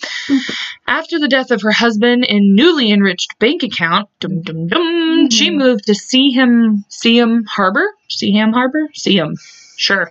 After 0.88 1.20
the 1.20 1.28
death 1.28 1.52
of 1.52 1.62
her 1.63 1.72
husband 1.74 2.26
and 2.26 2.56
newly 2.56 2.89
enriched 2.89 3.38
bank 3.39 3.63
account, 3.63 4.08
dum 4.22 4.43
dum 4.43 4.67
dum, 4.67 5.30
she 5.30 5.50
Mhm. 5.50 5.58
moved 5.58 5.88
to 5.88 5.91
Seaham 5.91 6.86
Seaham 6.89 7.46
Harbor, 7.46 7.93
Seaham 8.10 8.54
Harbor, 8.54 8.88
Seaham, 8.98 9.34
sure, 9.76 10.10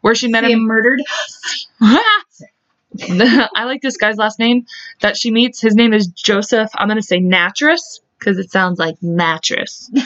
where 0.00 0.14
she 0.14 0.28
met 0.28 0.44
See 0.44 0.52
him. 0.52 0.60
him 0.60 0.66
murdered. 0.66 1.02
I 3.00 3.64
like 3.64 3.82
this 3.82 3.96
guy's 3.96 4.16
last 4.16 4.38
name 4.38 4.66
that 5.00 5.16
she 5.16 5.30
meets. 5.30 5.60
His 5.60 5.74
name 5.74 5.92
is 5.92 6.06
Joseph. 6.06 6.70
I'm 6.76 6.88
gonna 6.88 7.02
say 7.02 7.18
Nattrass 7.18 8.00
because 8.24 8.38
it 8.38 8.50
sounds 8.50 8.78
like 8.78 8.96
mattress. 9.02 9.90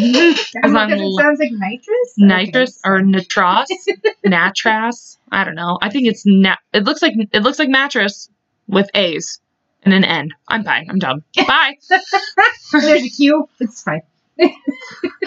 Because 0.00 0.38
it 0.62 1.16
sounds 1.18 1.40
like 1.40 1.50
nitrous. 1.50 2.14
nitrous 2.16 2.78
Okay. 2.86 2.88
or 2.88 3.00
natras, 3.00 3.66
natras. 4.24 5.16
I 5.32 5.42
don't 5.42 5.56
know. 5.56 5.76
I 5.82 5.90
think 5.90 6.06
it's 6.06 6.22
nat. 6.24 6.58
It 6.72 6.84
looks 6.84 7.02
like 7.02 7.14
it 7.32 7.42
looks 7.42 7.58
like 7.58 7.68
mattress 7.68 8.30
with 8.68 8.88
A's 8.94 9.40
and 9.82 9.92
an 9.92 10.04
N. 10.04 10.28
I'm 10.46 10.62
fine. 10.62 10.86
I'm 10.88 11.00
dumb. 11.00 11.24
Bye. 11.36 11.78
There's 12.72 13.02
a 13.02 13.08
Q. 13.08 13.48
It's 13.58 13.82
fine. 13.82 14.02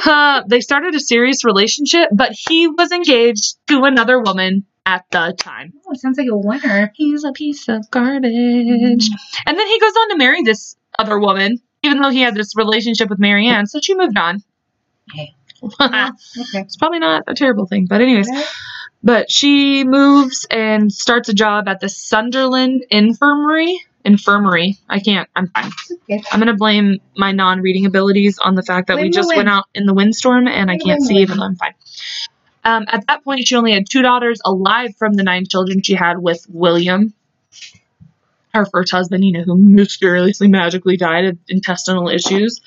Uh, 0.06 0.44
they 0.48 0.62
started 0.62 0.96
a 0.96 1.00
serious 1.02 1.44
relationship, 1.44 2.08
but 2.14 2.32
he 2.32 2.68
was 2.68 2.92
engaged 2.94 3.58
to 3.68 3.84
another 3.84 4.22
woman 4.22 4.66
at 4.86 5.04
the 5.12 5.36
time. 5.38 5.74
Oh, 5.86 5.92
it 5.92 6.00
sounds 6.00 6.18
like 6.18 6.30
a 6.32 6.38
winner. 6.38 6.92
He's 6.96 7.26
a 7.26 7.34
piece 7.34 7.68
of 7.68 7.92
garbage. 7.92 8.24
And 9.46 9.58
then 9.60 9.68
he 9.68 9.80
goes 9.80 9.94
on 9.98 10.10
to 10.12 10.18
marry 10.18 10.44
this 10.44 10.76
other 10.98 11.20
woman, 11.20 11.60
even 11.84 12.02
though 12.02 12.10
he 12.10 12.22
had 12.22 12.36
this 12.36 12.56
relationship 12.56 13.10
with 13.10 13.20
Mary 13.20 13.48
Ann. 13.48 13.68
So 13.68 13.80
she 13.82 13.96
moved 13.96 14.18
on. 14.18 14.44
Okay. 15.14 15.36
it's 16.54 16.78
probably 16.78 17.00
not 17.00 17.24
a 17.28 17.34
terrible 17.34 17.66
thing, 17.68 17.86
but 17.86 18.02
anyways. 18.02 18.30
But 19.04 19.32
she 19.32 19.84
moves 19.84 20.46
and 20.50 20.92
starts 20.92 21.30
a 21.30 21.34
job 21.34 21.68
at 21.68 21.80
the 21.80 21.90
Sunderland 21.90 22.86
Infirmary. 22.90 23.80
Infirmary. 24.04 24.78
I 24.90 25.00
can't. 25.00 25.30
I'm 25.36 25.48
fine. 25.48 25.72
Okay. 26.04 26.24
I'm 26.32 26.40
gonna 26.40 26.56
blame 26.56 27.00
my 27.16 27.32
non-reading 27.32 27.86
abilities 27.86 28.40
on 28.40 28.56
the 28.56 28.64
fact 28.64 28.88
that 28.88 28.96
we 28.96 29.04
Blame 29.04 29.12
the 29.12 29.16
just 29.16 29.36
went 29.36 29.50
out 29.50 29.66
in 29.76 29.86
the 29.86 29.94
windstorm 29.94 30.48
and 30.48 30.72
I 30.72 30.78
can't 30.78 31.02
see, 31.02 31.16
wind. 31.16 31.24
even 31.24 31.38
though 31.38 31.46
I'm 31.46 31.56
fine. 31.56 31.74
Um, 32.64 32.86
at 32.88 33.06
that 33.08 33.24
point, 33.24 33.48
she 33.48 33.56
only 33.56 33.74
had 33.74 33.90
two 33.90 34.02
daughters 34.02 34.40
alive 34.46 34.96
from 34.98 35.14
the 35.14 35.24
nine 35.24 35.46
children 35.48 35.82
she 35.82 35.94
had 35.94 36.20
with 36.20 36.46
William, 36.50 37.14
her 38.54 38.66
first 38.66 38.92
husband, 38.92 39.24
you 39.24 39.32
know, 39.32 39.44
who 39.44 39.58
mysteriously 39.58 40.48
magically 40.48 40.98
died 40.98 41.26
of 41.26 41.38
intestinal 41.48 42.10
issues. 42.10 42.62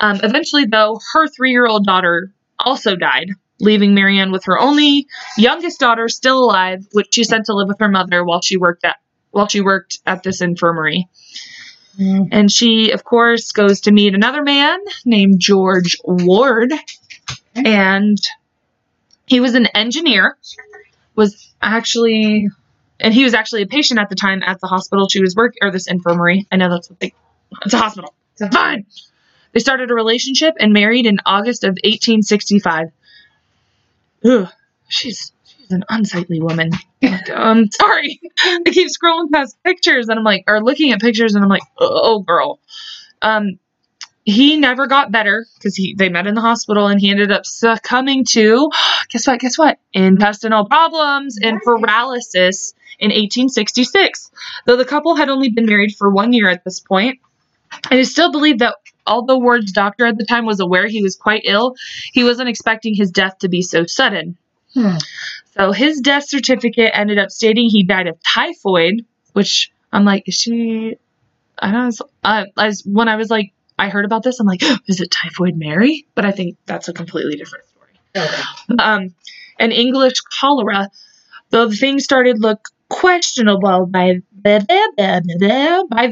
Um, 0.00 0.20
eventually, 0.22 0.66
though, 0.66 1.00
her 1.12 1.28
three-year-old 1.28 1.84
daughter 1.84 2.32
also 2.58 2.96
died, 2.96 3.30
leaving 3.60 3.94
Mary 3.94 4.18
Ann 4.18 4.32
with 4.32 4.44
her 4.44 4.58
only 4.58 5.06
youngest 5.36 5.80
daughter 5.80 6.08
still 6.08 6.44
alive, 6.44 6.86
which 6.92 7.08
she 7.12 7.24
sent 7.24 7.46
to 7.46 7.54
live 7.54 7.68
with 7.68 7.78
her 7.80 7.88
mother 7.88 8.24
while 8.24 8.42
she 8.42 8.56
worked 8.56 8.84
at 8.84 8.96
while 9.30 9.46
she 9.48 9.60
worked 9.60 9.98
at 10.06 10.22
this 10.22 10.40
infirmary. 10.40 11.06
Mm. 11.98 12.28
And 12.32 12.50
she, 12.50 12.92
of 12.92 13.04
course, 13.04 13.52
goes 13.52 13.82
to 13.82 13.92
meet 13.92 14.14
another 14.14 14.42
man 14.42 14.78
named 15.04 15.38
George 15.38 15.96
Ward. 16.04 16.72
And 17.54 18.18
he 19.26 19.40
was 19.40 19.54
an 19.54 19.66
engineer, 19.66 20.38
was 21.14 21.52
actually, 21.60 22.48
and 23.00 23.14
he 23.14 23.24
was 23.24 23.34
actually 23.34 23.62
a 23.62 23.66
patient 23.66 24.00
at 24.00 24.08
the 24.08 24.14
time 24.16 24.42
at 24.44 24.60
the 24.60 24.66
hospital 24.66 25.08
she 25.08 25.20
was 25.20 25.34
working, 25.36 25.58
or 25.62 25.70
this 25.70 25.86
infirmary. 25.86 26.46
I 26.50 26.56
know 26.56 26.70
that's 26.70 26.90
what 26.90 27.00
they, 27.00 27.12
it's 27.64 27.74
a 27.74 27.78
hospital. 27.78 28.14
So- 28.36 28.48
Fine. 28.48 28.86
They 29.52 29.60
started 29.60 29.90
a 29.90 29.94
relationship 29.94 30.54
and 30.60 30.72
married 30.72 31.06
in 31.06 31.18
August 31.24 31.64
of 31.64 31.70
1865. 31.70 32.88
Ugh, 34.24 34.48
she's, 34.88 35.32
she's 35.44 35.70
an 35.70 35.84
unsightly 35.88 36.40
woman. 36.40 36.70
Um, 37.32 37.70
sorry. 37.70 38.20
I 38.44 38.60
keep 38.66 38.88
scrolling 38.88 39.30
past 39.32 39.56
pictures 39.64 40.08
and 40.08 40.18
I'm 40.18 40.24
like, 40.24 40.44
or 40.46 40.62
looking 40.62 40.92
at 40.92 41.00
pictures 41.00 41.34
and 41.34 41.42
I'm 41.42 41.48
like, 41.48 41.62
oh, 41.78 42.20
girl. 42.20 42.60
Um, 43.22 43.58
he 44.24 44.58
never 44.58 44.86
got 44.86 45.10
better 45.10 45.46
because 45.56 45.74
he 45.74 45.94
they 45.94 46.10
met 46.10 46.26
in 46.26 46.34
the 46.34 46.42
hospital 46.42 46.86
and 46.86 47.00
he 47.00 47.10
ended 47.10 47.32
up 47.32 47.46
succumbing 47.46 48.26
to 48.32 48.68
guess 49.08 49.26
what 49.26 49.40
guess 49.40 49.56
what 49.56 49.78
intestinal 49.94 50.66
problems 50.66 51.38
and 51.42 51.58
paralysis 51.62 52.74
in 52.98 53.10
1866 53.10 54.30
though 54.66 54.76
the 54.76 54.84
couple 54.84 55.16
had 55.16 55.28
only 55.28 55.48
been 55.48 55.66
married 55.66 55.94
for 55.96 56.10
one 56.10 56.32
year 56.32 56.48
at 56.48 56.64
this 56.64 56.80
point 56.80 57.18
it 57.90 57.98
is 57.98 58.10
still 58.10 58.32
believed 58.32 58.60
that 58.60 58.76
although 59.06 59.38
ward's 59.38 59.72
doctor 59.72 60.06
at 60.06 60.18
the 60.18 60.24
time 60.24 60.46
was 60.46 60.60
aware 60.60 60.86
he 60.86 61.02
was 61.02 61.16
quite 61.16 61.42
ill 61.44 61.74
he 62.12 62.24
wasn't 62.24 62.48
expecting 62.48 62.94
his 62.94 63.10
death 63.10 63.38
to 63.38 63.48
be 63.48 63.62
so 63.62 63.84
sudden 63.86 64.36
Hmm. 64.74 64.96
so 65.54 65.72
his 65.72 66.00
death 66.00 66.28
certificate 66.28 66.90
ended 66.92 67.18
up 67.18 67.30
stating 67.30 67.68
he 67.70 67.84
died 67.84 68.06
of 68.06 68.18
typhoid, 68.22 69.06
which 69.32 69.72
I'm 69.92 70.04
like, 70.04 70.28
is 70.28 70.34
she? 70.34 70.96
I 71.58 71.72
don't 71.72 71.98
know. 71.98 72.06
Uh, 72.22 72.44
as 72.58 72.82
when 72.84 73.08
I 73.08 73.16
was 73.16 73.30
like, 73.30 73.52
I 73.78 73.88
heard 73.88 74.04
about 74.04 74.22
this, 74.22 74.38
I'm 74.40 74.46
like, 74.46 74.62
is 74.86 75.00
it 75.00 75.10
typhoid 75.10 75.56
Mary? 75.56 76.06
But 76.14 76.26
I 76.26 76.32
think 76.32 76.58
that's 76.66 76.88
a 76.88 76.92
completely 76.92 77.36
different 77.36 77.64
story. 77.66 77.92
Okay. 78.14 78.42
Um, 78.78 79.14
and 79.58 79.72
English 79.72 80.20
cholera, 80.20 80.90
though 81.48 81.66
the 81.66 81.76
thing 81.76 81.98
started 81.98 82.40
look 82.40 82.68
questionable 82.88 83.86
by 83.86 84.20
by 84.42 84.58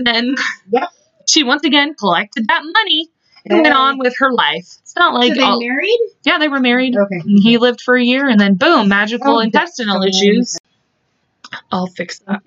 then. 0.04 0.34
Yep. 0.70 0.88
She 1.28 1.42
once 1.44 1.64
again 1.64 1.94
collected 1.94 2.46
that 2.48 2.62
money 2.64 3.08
and 3.44 3.62
went 3.62 3.74
on 3.74 3.98
with 3.98 4.14
her 4.18 4.32
life. 4.32 4.66
It's 4.82 4.94
not 4.96 5.14
like, 5.14 5.30
so 5.34 5.34
they 5.40 5.42
all- 5.42 5.60
married? 5.60 5.98
yeah, 6.24 6.38
they 6.38 6.48
were 6.48 6.60
married. 6.60 6.96
Okay. 6.96 7.20
He 7.26 7.58
lived 7.58 7.80
for 7.80 7.96
a 7.96 8.02
year 8.02 8.28
and 8.28 8.38
then 8.38 8.54
boom, 8.54 8.88
magical 8.88 9.36
Oh, 9.36 9.40
intestinal 9.40 10.02
issues. 10.02 10.58
I'll 11.70 11.86
fix 11.86 12.20
that. 12.20 12.42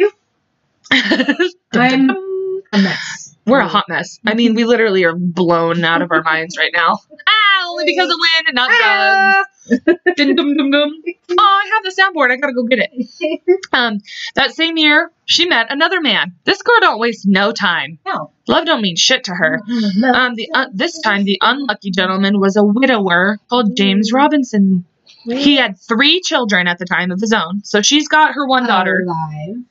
I'm 1.73 2.09
a 2.09 2.77
mess. 2.77 3.35
We're 3.45 3.59
a 3.59 3.67
hot 3.67 3.85
mess. 3.89 4.19
I 4.25 4.33
mean, 4.35 4.53
we 4.55 4.65
literally 4.65 5.03
are 5.05 5.15
blown 5.15 5.83
out 5.83 6.01
of 6.01 6.11
our 6.11 6.21
minds 6.23 6.57
right 6.57 6.71
now. 6.73 6.99
Ah, 7.27 7.67
only 7.71 7.85
because 7.85 8.09
of 8.09 8.15
wind 8.19 8.47
and 8.47 8.55
not 8.55 8.69
Ah! 8.71 9.33
drugs. 9.43 9.48
Dum, 10.17 10.35
dum, 10.35 10.57
dum, 10.57 10.71
dum. 10.71 10.91
Oh, 11.31 11.35
I 11.39 11.69
have 11.73 11.83
the 11.83 12.01
soundboard. 12.01 12.31
I 12.31 12.37
gotta 12.37 12.53
go 12.53 12.63
get 12.63 12.79
it. 12.79 13.49
Um, 13.71 13.99
that 14.35 14.53
same 14.55 14.77
year, 14.77 15.11
she 15.25 15.45
met 15.47 15.67
another 15.71 16.01
man. 16.01 16.33
This 16.43 16.61
girl 16.63 16.79
don't 16.81 16.99
waste 16.99 17.27
no 17.27 17.51
time. 17.51 17.99
No. 18.05 18.31
Love 18.47 18.65
don't 18.65 18.81
mean 18.81 18.95
shit 18.95 19.25
to 19.25 19.31
her. 19.35 19.61
Um, 20.03 20.33
the 20.35 20.49
uh, 20.53 20.65
this 20.73 20.99
time 21.01 21.23
the 21.23 21.37
unlucky 21.41 21.91
gentleman 21.91 22.39
was 22.39 22.55
a 22.57 22.63
widower 22.63 23.37
called 23.49 23.77
James 23.77 24.11
Robinson. 24.11 24.85
He 25.25 25.55
had 25.57 25.79
three 25.79 26.21
children 26.21 26.67
at 26.67 26.79
the 26.79 26.85
time 26.85 27.11
of 27.11 27.19
his 27.21 27.31
own. 27.33 27.63
So 27.63 27.81
she's 27.83 28.07
got 28.07 28.33
her 28.33 28.47
one 28.47 28.65
daughter, 28.65 29.05
Alive. 29.05 29.63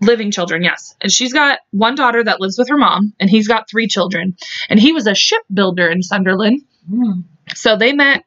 living 0.00 0.30
children, 0.30 0.62
yes. 0.62 0.94
And 1.02 1.12
she's 1.12 1.34
got 1.34 1.58
one 1.70 1.96
daughter 1.96 2.24
that 2.24 2.40
lives 2.40 2.56
with 2.58 2.68
her 2.70 2.78
mom, 2.78 3.12
and 3.20 3.28
he's 3.28 3.46
got 3.48 3.68
three 3.68 3.88
children. 3.88 4.36
And 4.70 4.80
he 4.80 4.92
was 4.94 5.06
a 5.06 5.14
shipbuilder 5.14 5.88
in 5.88 6.02
Sunderland. 6.02 6.62
Hmm. 6.88 7.20
So 7.54 7.76
they 7.76 7.92
met. 7.92 8.24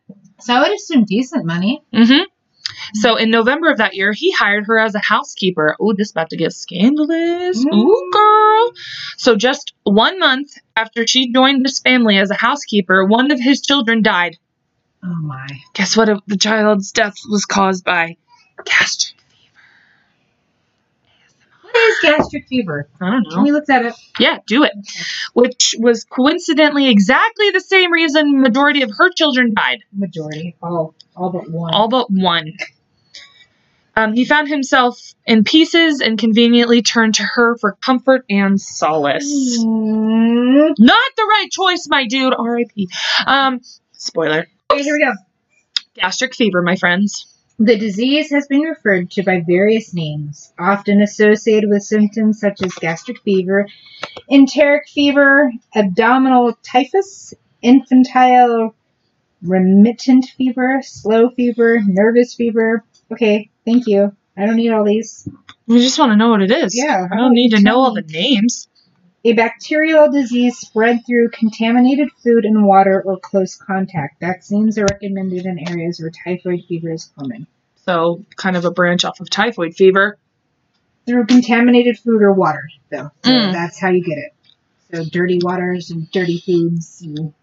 So 0.48 0.54
I 0.54 0.62
would 0.62 0.72
assume 0.72 1.04
decent 1.04 1.46
money. 1.46 1.84
hmm 1.94 2.24
So 2.94 3.18
in 3.18 3.30
November 3.30 3.70
of 3.70 3.80
that 3.80 3.96
year, 3.96 4.14
he 4.14 4.32
hired 4.32 4.66
her 4.68 4.80
as 4.80 4.96
a 4.96 5.00
housekeeper. 5.00 5.76
Oh, 5.78 5.92
this 5.92 6.12
about 6.12 6.30
to 6.30 6.38
get 6.38 6.54
scandalous. 6.54 7.66
Mm. 7.66 7.74
Ooh, 7.74 8.10
girl. 8.14 8.72
So 9.18 9.36
just 9.36 9.74
one 9.84 10.20
month 10.20 10.58
after 10.78 11.06
she 11.06 11.34
joined 11.34 11.66
this 11.66 11.82
family 11.82 12.18
as 12.18 12.32
a 12.32 12.36
housekeeper, 12.36 13.04
one 13.04 13.30
of 13.32 13.42
his 13.42 13.60
children 13.60 14.02
died. 14.02 14.38
Oh 15.04 15.22
my. 15.22 15.48
Guess 15.74 15.98
what? 15.98 16.08
The 16.28 16.38
child's 16.38 16.94
death 16.94 17.16
was 17.30 17.44
caused 17.44 17.84
by 17.84 18.16
gastric. 18.64 19.17
Is 21.78 22.00
gastric 22.02 22.48
fever? 22.48 22.90
I 23.00 23.12
don't 23.12 23.24
know. 23.24 23.36
Can 23.36 23.44
we 23.44 23.52
look 23.52 23.66
that 23.66 23.86
up? 23.86 23.96
Yeah, 24.20 24.40
do 24.48 24.64
it. 24.64 24.72
Which 25.34 25.76
was 25.80 26.04
coincidentally 26.04 26.90
exactly 26.90 27.52
the 27.52 27.62
same 27.62 27.92
reason 27.92 28.42
majority 28.42 28.82
of 28.82 28.92
her 28.98 29.10
children 29.12 29.54
died. 29.54 29.84
Majority. 29.94 30.56
All 30.62 30.96
all 31.16 31.30
but 31.30 31.50
one. 31.50 31.74
all 31.74 31.88
but 31.88 32.10
one. 32.10 32.54
Um, 33.96 34.14
he 34.14 34.26
found 34.26 34.48
himself 34.48 35.02
in 35.26 35.44
pieces 35.44 36.02
and 36.02 36.20
conveniently 36.20 36.84
turned 36.84 37.16
to 37.16 37.24
her 37.24 37.58
for 37.58 37.78
comfort 37.84 38.26
and 38.30 38.62
solace. 38.62 39.60
Mm. 39.60 40.76
Not 40.78 41.12
the 41.18 41.24
right 41.24 41.48
choice, 41.50 41.88
my 41.90 42.06
dude. 42.06 42.36
R.I.P. 42.38 42.90
Um, 43.26 43.62
spoiler. 43.94 44.46
Okay, 44.72 44.84
here 44.84 44.94
we 44.94 45.04
go. 45.04 45.14
Gastric 45.96 46.36
fever, 46.36 46.62
my 46.62 46.76
friends. 46.76 47.37
The 47.60 47.78
disease 47.78 48.30
has 48.32 48.46
been 48.48 48.62
referred 48.62 49.10
to 49.12 49.24
by 49.24 49.42
various 49.42 49.92
names, 49.92 50.54
often 50.60 51.02
associated 51.02 51.70
with 51.72 51.82
symptoms 51.82 52.40
such 52.40 52.62
as 52.62 52.72
gastric 52.74 53.22
fever, 53.24 53.68
enteric 54.30 54.88
fever, 54.88 55.52
abdominal 55.74 56.56
typhus, 56.62 57.34
infantile 57.64 58.76
remittent 59.42 60.26
fever, 60.38 60.82
slow 60.84 61.32
fever, 61.32 61.80
nervous 61.84 62.36
fever. 62.36 62.84
Okay, 63.12 63.50
thank 63.66 63.88
you. 63.88 64.16
I 64.38 64.46
don't 64.46 64.56
need 64.56 64.72
all 64.72 64.86
these. 64.86 65.28
We 65.66 65.80
just 65.80 65.98
want 65.98 66.12
to 66.12 66.16
know 66.16 66.30
what 66.30 66.44
it 66.44 66.52
is. 66.52 66.78
Yeah, 66.78 67.08
I 67.12 67.16
don't 67.16 67.34
need 67.34 67.56
to 67.56 67.62
know 67.62 67.80
all 67.80 67.94
the 67.94 68.04
names. 68.04 68.68
A 69.28 69.34
bacterial 69.34 70.10
disease 70.10 70.58
spread 70.58 71.06
through 71.06 71.32
contaminated 71.32 72.08
food 72.24 72.46
and 72.46 72.66
water 72.66 73.02
or 73.06 73.20
close 73.20 73.58
contact. 73.58 74.22
Vaccines 74.22 74.78
are 74.78 74.86
recommended 74.86 75.46
in 75.46 75.60
areas 75.68 76.00
where 76.00 76.10
typhoid 76.12 76.62
fever 76.70 76.92
is 76.92 77.12
common. 77.20 77.46
So, 77.76 78.24
kind 78.38 78.56
of 78.56 78.64
a 78.64 78.72
branch 78.72 79.04
off 79.04 79.20
of 79.20 79.30
typhoid 79.30 79.76
fever. 79.76 80.18
through 81.06 81.26
contaminated 81.26 81.98
food 82.00 82.22
or 82.22 82.34
water, 82.34 82.70
though. 82.90 83.10
So 83.24 83.32
Mm. 83.32 83.52
that's 83.54 83.80
how 83.80 83.90
you 83.90 84.04
get 84.04 84.18
it. 84.18 84.34
So 84.94 85.04
dirty 85.10 85.40
waters 85.42 85.90
and 85.92 86.10
dirty 86.12 86.40
foods. 86.46 87.02
And 87.02 87.34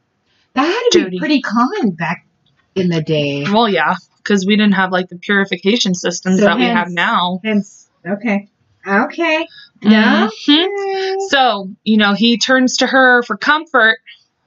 that 0.55 0.64
had 0.66 0.83
to 0.92 0.99
Dirty. 1.05 1.11
be 1.11 1.18
pretty 1.18 1.40
common 1.42 1.90
back 1.92 2.27
in 2.75 2.88
the 2.88 3.01
day. 3.03 3.44
Well, 3.51 3.68
yeah, 3.68 3.94
because 4.18 4.44
we 4.47 4.57
didn't 4.57 4.75
have 4.75 4.90
like 4.92 5.09
the 5.09 5.16
purification 5.16 5.94
systems 5.94 6.40
So 6.40 6.44
that 6.47 6.57
we 6.59 6.64
have 6.64 6.90
now. 6.90 7.40
Hence, 7.42 7.88
okay, 8.07 8.49
okay, 8.87 9.47
yeah. 9.85 10.29
Mhm. 10.49 11.16
So, 11.29 11.70
you 11.85 11.97
know, 11.97 12.14
he 12.14 12.38
turns 12.38 12.79
to 12.79 12.87
her 12.87 13.23
for 13.23 13.37
comfort 13.37 13.99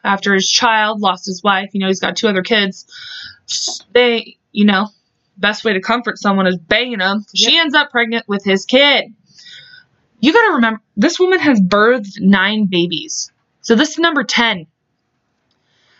after 0.04 0.34
his 0.34 0.50
child 0.50 1.02
lost 1.02 1.26
his 1.26 1.41
wife. 1.43 1.69
You 1.73 1.82
know, 1.82 1.88
he's 1.88 2.00
got 2.00 2.15
two 2.17 2.28
other 2.28 2.43
kids. 2.43 2.86
They, 3.93 4.38
you 4.52 4.65
know, 4.65 4.89
best 5.38 5.63
way 5.63 5.73
to 5.73 5.82
comfort 5.82 6.17
someone 6.17 6.47
is 6.47 6.58
banging 6.58 7.00
them. 7.00 7.26
She 7.36 7.58
ends 7.58 7.76
up 7.76 7.91
pregnant 7.91 8.28
with 8.28 8.43
his 8.43 8.65
kid. 8.65 9.13
You 10.19 10.34
got 10.34 10.47
to 10.47 10.54
remember, 10.56 10.82
this 10.95 11.19
woman 11.19 11.39
has 11.39 11.60
birthed 11.62 12.19
nine 12.19 12.65
babies. 12.65 13.32
So 13.62 13.76
this 13.76 13.91
is 13.91 13.97
number 14.00 14.23
10. 14.23 14.65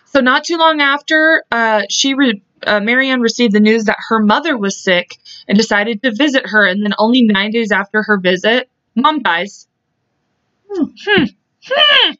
So 0.06 0.22
not 0.22 0.46
too 0.46 0.58
long 0.58 0.82
after, 0.82 1.44
uh, 1.52 1.84
she 1.90 2.14
re- 2.16 2.42
uh, 2.66 2.80
Mary 2.80 3.10
Ann 3.10 3.22
received 3.22 3.54
the 3.54 3.60
news 3.60 3.84
that 3.84 3.98
her 4.10 4.20
mother 4.20 4.58
was 4.58 4.82
sick 4.82 5.18
and 5.48 5.58
decided 5.58 6.02
to 6.02 6.12
visit 6.16 6.48
her. 6.48 6.66
And 6.66 6.84
then 6.84 6.94
only 6.98 7.22
nine 7.22 7.52
days 7.52 7.72
after 7.72 8.02
her 8.04 8.18
visit, 8.18 8.70
mom 8.98 9.22
dies. 9.22 9.68
Hmm. 10.70 10.84
Hmm. 11.06 11.24
Hmm. 11.70 12.12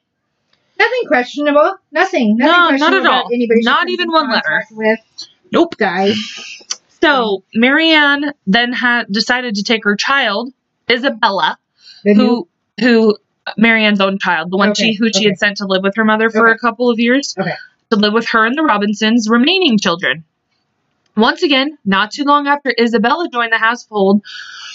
Nothing 0.80 1.08
questionable. 1.08 1.76
Nothing. 1.92 2.38
Nothing 2.38 2.78
No, 2.78 2.88
not 2.88 2.94
at 2.94 3.06
all. 3.06 3.28
Anybody 3.34 3.62
Not 3.64 3.90
even 3.90 4.12
one 4.12 4.30
letter. 4.32 4.64
With 4.72 5.00
Nope. 5.52 5.76
died. 5.78 6.14
So 7.02 7.44
Mary 7.54 7.92
Ann 7.92 8.34
then 8.46 8.74
had 8.74 9.06
decided 9.12 9.56
to 9.56 9.64
take 9.64 9.84
her 9.86 9.96
child, 9.96 10.54
Isabella, 10.90 11.58
The 12.04 12.14
new- 12.14 12.26
who 12.26 12.48
who 12.80 13.18
Mary 13.58 13.86
Ann's 13.86 14.02
own 14.02 14.20
child, 14.20 14.52
the 14.52 14.58
one 14.58 14.72
Okay, 14.72 14.92
she 14.92 14.94
who 14.94 15.10
she 15.12 15.26
had 15.26 15.38
sent 15.38 15.58
to 15.58 15.66
live 15.66 15.82
with 15.84 15.96
her 15.96 16.04
mother 16.06 16.30
for 16.30 16.48
Okay. 16.50 16.56
a 16.56 16.58
couple 16.60 16.90
of 16.92 17.00
years, 17.00 17.36
Okay. 17.40 17.54
to 17.92 17.96
live 17.98 18.14
with 18.14 18.28
her 18.30 18.46
and 18.46 18.56
the 18.58 18.62
Robinsons' 18.64 19.28
remaining 19.30 19.80
children. 19.80 20.24
Once 21.16 21.42
again, 21.42 21.78
not 21.86 22.12
too 22.12 22.24
long 22.24 22.48
after 22.48 22.74
Isabella 22.80 23.28
joined 23.32 23.52
the 23.52 23.58
household, 23.58 24.22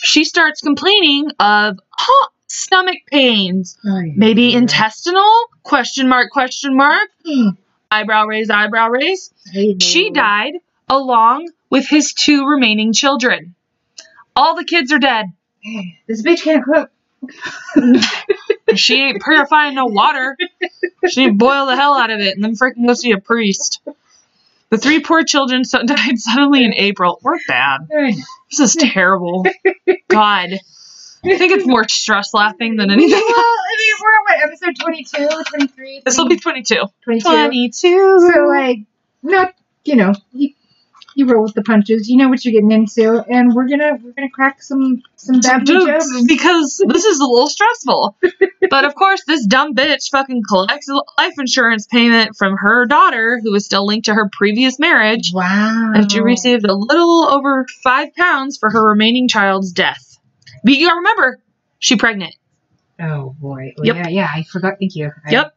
she 0.02 0.24
starts 0.24 0.60
complaining 0.60 1.30
of 1.40 1.78
huh, 1.90 2.28
stomach 2.48 2.98
pains, 3.10 3.78
Oh, 3.84 3.98
yeah. 4.00 4.12
maybe 4.16 4.52
intestinal? 4.54 5.30
Question 5.62 6.08
mark? 6.08 6.30
Question 6.30 6.76
mark? 6.76 7.08
Hmm. 7.24 7.50
Eyebrow 7.90 8.26
raise, 8.26 8.50
eyebrow 8.50 8.88
raise. 8.88 9.32
She 9.80 10.10
died 10.10 10.54
along 10.88 11.50
with 11.70 11.86
his 11.88 12.12
two 12.12 12.46
remaining 12.46 12.92
children. 12.92 13.54
All 14.34 14.56
the 14.56 14.64
kids 14.64 14.92
are 14.92 14.98
dead. 14.98 15.26
This 16.06 16.22
bitch 16.22 16.42
can't 16.42 16.64
cook. 16.64 16.90
She 18.74 18.94
ain't 19.02 19.22
purifying 19.22 19.74
no 19.74 19.84
water. 19.86 20.36
She 21.08 21.28
boil 21.30 21.66
the 21.66 21.76
hell 21.76 21.94
out 21.94 22.10
of 22.10 22.20
it 22.20 22.34
and 22.34 22.42
then 22.42 22.54
freaking 22.56 22.86
go 22.86 22.94
see 22.94 23.12
a 23.12 23.18
priest. 23.20 23.80
The 24.72 24.78
three 24.78 25.00
poor 25.00 25.22
children 25.22 25.64
so- 25.64 25.82
died 25.86 26.18
suddenly 26.18 26.64
in 26.64 26.72
April. 26.72 27.20
We're 27.22 27.36
bad. 27.46 27.82
This 28.50 28.58
is 28.58 28.74
terrible. 28.74 29.44
God. 30.08 30.48
I 31.24 31.36
think 31.36 31.52
it's 31.52 31.66
more 31.66 31.86
stress 31.86 32.32
laughing 32.32 32.76
than 32.76 32.90
anything. 32.90 33.12
well. 33.12 33.36
I 33.36 33.76
mean, 33.78 33.94
we're 34.02 34.14
at 34.14 34.40
what, 34.40 34.48
episode 34.48 34.82
22, 34.82 35.44
23? 35.50 36.02
This 36.06 36.16
will 36.16 36.26
be 36.26 36.38
22. 36.38 36.86
22. 37.04 37.22
22. 37.22 38.32
So, 38.32 38.40
like, 38.48 38.78
not, 39.22 39.54
you 39.84 39.96
know, 39.96 40.14
you, 40.32 40.54
You 41.14 41.26
roll 41.26 41.42
with 41.44 41.54
the 41.54 41.62
punches. 41.62 42.08
You 42.08 42.16
know 42.16 42.28
what 42.28 42.44
you're 42.44 42.52
getting 42.52 42.70
into, 42.72 43.22
and 43.28 43.54
we're 43.54 43.68
gonna 43.68 43.98
we're 44.02 44.12
gonna 44.12 44.30
crack 44.30 44.62
some 44.62 45.02
some 45.16 45.40
bad 45.40 45.66
jokes 45.66 46.10
because 46.26 46.82
this 46.88 47.04
is 47.04 47.20
a 47.20 47.24
little 47.24 47.48
stressful. 47.48 48.16
but 48.70 48.84
of 48.84 48.94
course, 48.94 49.22
this 49.26 49.44
dumb 49.46 49.74
bitch 49.74 50.10
fucking 50.10 50.42
collects 50.48 50.88
a 50.88 50.94
life 51.18 51.34
insurance 51.38 51.86
payment 51.86 52.36
from 52.36 52.56
her 52.56 52.86
daughter, 52.86 53.40
who 53.42 53.52
was 53.52 53.64
still 53.66 53.86
linked 53.86 54.06
to 54.06 54.14
her 54.14 54.28
previous 54.32 54.78
marriage, 54.78 55.32
Wow. 55.34 55.92
and 55.94 56.10
she 56.10 56.20
received 56.20 56.64
a 56.64 56.74
little 56.74 57.28
over 57.30 57.66
five 57.84 58.14
pounds 58.14 58.56
for 58.58 58.70
her 58.70 58.82
remaining 58.90 59.28
child's 59.28 59.72
death. 59.72 60.16
But 60.64 60.74
you 60.74 60.86
gotta 60.86 60.96
remember, 60.96 61.40
she 61.78 61.96
pregnant. 61.96 62.34
Oh 63.00 63.34
boy. 63.38 63.74
Oh, 63.78 63.82
Yep. 63.84 63.96
Yeah, 63.96 64.08
yeah. 64.08 64.28
I 64.34 64.44
forgot. 64.44 64.74
Thank 64.78 64.94
you. 64.94 65.10
I- 65.26 65.32
Yep. 65.32 65.54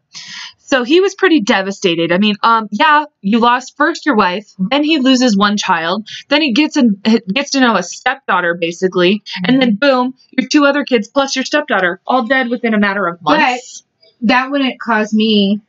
So 0.68 0.84
he 0.84 1.00
was 1.00 1.14
pretty 1.14 1.42
devastated. 1.42 2.12
I 2.12 2.18
mean, 2.18 2.36
um, 2.42 2.68
yeah, 2.72 3.06
you 3.22 3.40
lost 3.40 3.78
first 3.78 4.06
your 4.06 4.16
wife, 4.16 4.52
then 4.58 4.84
he 4.84 4.98
loses 4.98 5.38
one 5.38 5.58
child, 5.58 6.08
then 6.30 6.42
he 6.42 6.54
gets 6.54 6.76
in, 6.76 7.00
gets 7.32 7.52
to 7.52 7.60
know 7.60 7.76
a 7.76 7.84
stepdaughter 7.84 8.56
basically, 8.60 9.24
and 9.44 9.62
then 9.62 9.76
boom, 9.76 10.16
your 10.32 10.48
two 10.48 10.66
other 10.66 10.84
kids 10.84 11.08
plus 11.08 11.36
your 11.36 11.46
stepdaughter 11.46 12.02
all 12.08 12.24
dead 12.26 12.50
within 12.50 12.74
a 12.74 12.80
matter 12.80 13.06
of 13.08 13.22
months. 13.22 13.84
But 14.22 14.28
that 14.30 14.50
wouldn't 14.50 14.80
cause 14.80 15.14
me 15.14 15.62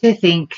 to 0.00 0.14
think 0.14 0.54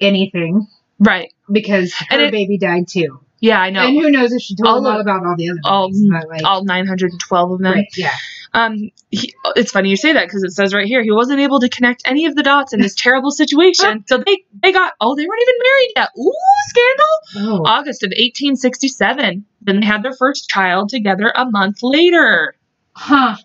anything 0.00 0.66
right? 0.98 1.32
because 1.50 1.94
her 2.10 2.20
it- 2.20 2.30
baby 2.32 2.58
died 2.58 2.88
too. 2.88 3.20
Yeah, 3.40 3.60
I 3.60 3.70
know. 3.70 3.86
And 3.88 3.98
who 4.00 4.08
knows 4.10 4.32
if 4.32 4.40
she 4.42 4.54
told 4.54 4.68
All 4.68 4.86
of- 4.86 5.00
about 5.00 5.24
all 5.26 5.34
the 5.36 5.50
other 5.50 5.60
all- 5.64 5.88
babies, 5.88 6.08
but, 6.08 6.28
like, 6.28 6.44
all 6.44 6.62
912 6.64 7.50
of 7.52 7.58
them. 7.58 7.72
right, 7.72 7.86
yeah. 7.96 8.10
Um, 8.54 8.90
he, 9.10 9.32
it's 9.56 9.72
funny 9.72 9.88
you 9.88 9.96
say 9.96 10.12
that 10.12 10.26
because 10.26 10.42
it 10.42 10.50
says 10.52 10.74
right 10.74 10.86
here 10.86 11.02
he 11.02 11.10
wasn't 11.10 11.40
able 11.40 11.60
to 11.60 11.68
connect 11.70 12.02
any 12.04 12.26
of 12.26 12.34
the 12.36 12.42
dots 12.42 12.72
in 12.74 12.80
this 12.80 12.94
terrible 12.94 13.30
situation. 13.30 14.04
So 14.08 14.18
they 14.18 14.44
they 14.62 14.72
got 14.72 14.92
oh 15.00 15.14
they 15.16 15.26
weren't 15.26 15.40
even 15.42 15.54
married 15.64 15.92
yet. 15.96 16.08
Ooh, 16.18 16.32
scandal! 16.68 17.62
Oh, 17.64 17.64
August 17.64 18.02
of 18.02 18.08
1867. 18.08 19.46
Then 19.62 19.80
they 19.80 19.86
had 19.86 20.02
their 20.02 20.12
first 20.12 20.48
child 20.48 20.90
together 20.90 21.32
a 21.34 21.46
month 21.50 21.78
later. 21.82 22.54
huh. 22.94 23.36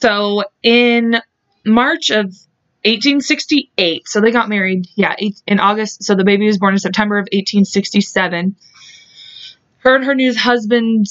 So 0.00 0.44
in 0.62 1.20
March 1.66 2.10
of 2.10 2.26
1868, 2.84 4.08
so 4.08 4.20
they 4.20 4.30
got 4.30 4.48
married, 4.48 4.86
yeah, 4.94 5.14
in 5.46 5.60
August. 5.60 6.04
So 6.04 6.14
the 6.14 6.24
baby 6.24 6.46
was 6.46 6.58
born 6.58 6.74
in 6.74 6.78
September 6.78 7.16
of 7.18 7.24
1867. 7.32 8.56
Her 9.78 9.96
and 9.96 10.04
her 10.04 10.14
new 10.14 10.34
husband, 10.34 11.06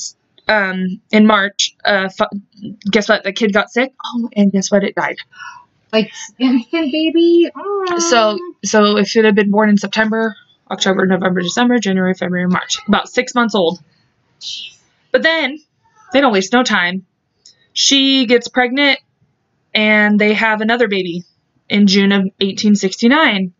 um, 0.49 0.99
in 1.11 1.27
March, 1.27 1.75
uh, 1.85 2.09
fu- 2.09 2.73
guess 2.91 3.07
what? 3.07 3.23
The 3.23 3.31
kid 3.31 3.53
got 3.53 3.71
sick. 3.71 3.93
Oh, 4.03 4.29
and 4.35 4.51
guess 4.51 4.71
what? 4.71 4.83
It 4.83 4.95
died. 4.95 5.17
Like 5.93 6.11
infant 6.39 6.91
baby. 6.91 7.49
Oh. 7.55 7.99
So, 7.99 8.37
so 8.65 8.97
if 8.97 9.15
it 9.15 9.25
had 9.25 9.35
been 9.35 9.51
born 9.51 9.69
in 9.69 9.77
September, 9.77 10.35
October, 10.69 11.05
November, 11.05 11.41
December, 11.41 11.79
January, 11.79 12.15
February, 12.15 12.47
March, 12.47 12.79
about 12.87 13.09
six 13.09 13.35
months 13.35 13.55
old. 13.55 13.79
But 15.11 15.23
then 15.23 15.59
they 16.13 16.21
don't 16.21 16.33
waste 16.33 16.53
no 16.53 16.63
time. 16.63 17.05
She 17.73 18.25
gets 18.25 18.47
pregnant 18.47 18.99
and 19.73 20.19
they 20.19 20.33
have 20.33 20.61
another 20.61 20.87
baby 20.87 21.23
in 21.69 21.87
June 21.87 22.11
of 22.11 22.21
1869. 22.21 23.53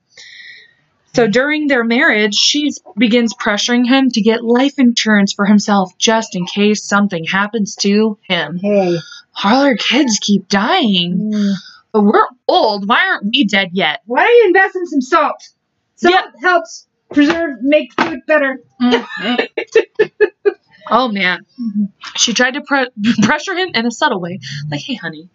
So 1.19 1.27
during 1.27 1.67
their 1.67 1.83
marriage, 1.83 2.33
she 2.33 2.71
begins 2.97 3.33
pressuring 3.33 3.85
him 3.85 4.09
to 4.11 4.21
get 4.21 4.41
life 4.41 4.79
insurance 4.79 5.33
for 5.33 5.45
himself 5.45 5.91
just 5.97 6.33
in 6.33 6.45
case 6.45 6.83
something 6.85 7.25
happens 7.25 7.75
to 7.81 8.17
him. 8.23 8.57
hey. 8.57 8.97
All 9.43 9.63
our 9.65 9.75
kids 9.75 10.17
keep 10.21 10.47
dying. 10.47 11.31
Mm. 11.33 11.53
But 11.91 12.03
we're 12.03 12.25
old. 12.47 12.87
Why 12.87 13.05
aren't 13.09 13.25
we 13.25 13.43
dead 13.45 13.69
yet? 13.73 13.99
Why 14.05 14.23
don't 14.23 14.33
you 14.33 14.47
invest 14.47 14.75
in 14.77 14.85
some 14.87 15.01
salt? 15.01 15.49
Salt 15.95 16.13
Yeah. 16.15 16.31
helps 16.41 16.87
preserve, 17.13 17.57
make 17.61 17.91
food 17.99 18.19
better. 18.25 18.61
Oh 20.91 21.07
man. 21.07 21.45
Mhm. 21.61 21.91
She 22.15 22.33
tried 22.33 22.55
to 22.55 22.61
pre- 22.61 22.87
pressure 23.21 23.53
him 23.55 23.69
in 23.75 23.85
a 23.85 23.91
subtle 23.91 24.19
way, 24.19 24.39
like, 24.71 24.81
"Hey, 24.81 24.95
honey, 24.95 25.29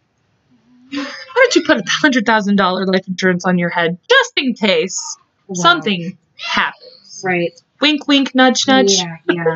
why 0.90 1.04
don't 1.36 1.54
you 1.54 1.62
put 1.62 1.76
a 1.78 1.84
hundred 1.88 2.26
thousand 2.26 2.56
dollar 2.56 2.84
life 2.86 3.06
insurance 3.06 3.44
on 3.44 3.56
your 3.58 3.68
head 3.70 3.98
just 4.10 4.32
in 4.36 4.54
case 4.54 5.16
Wow. 5.48 5.54
something 5.54 6.18
happens?" 6.36 7.22
Right. 7.24 7.52
Wink, 7.80 8.06
wink, 8.08 8.34
nudge, 8.34 8.66
nudge. 8.66 8.92
Yeah, 8.92 9.16
yeah, 9.28 9.34
yeah, 9.44 9.54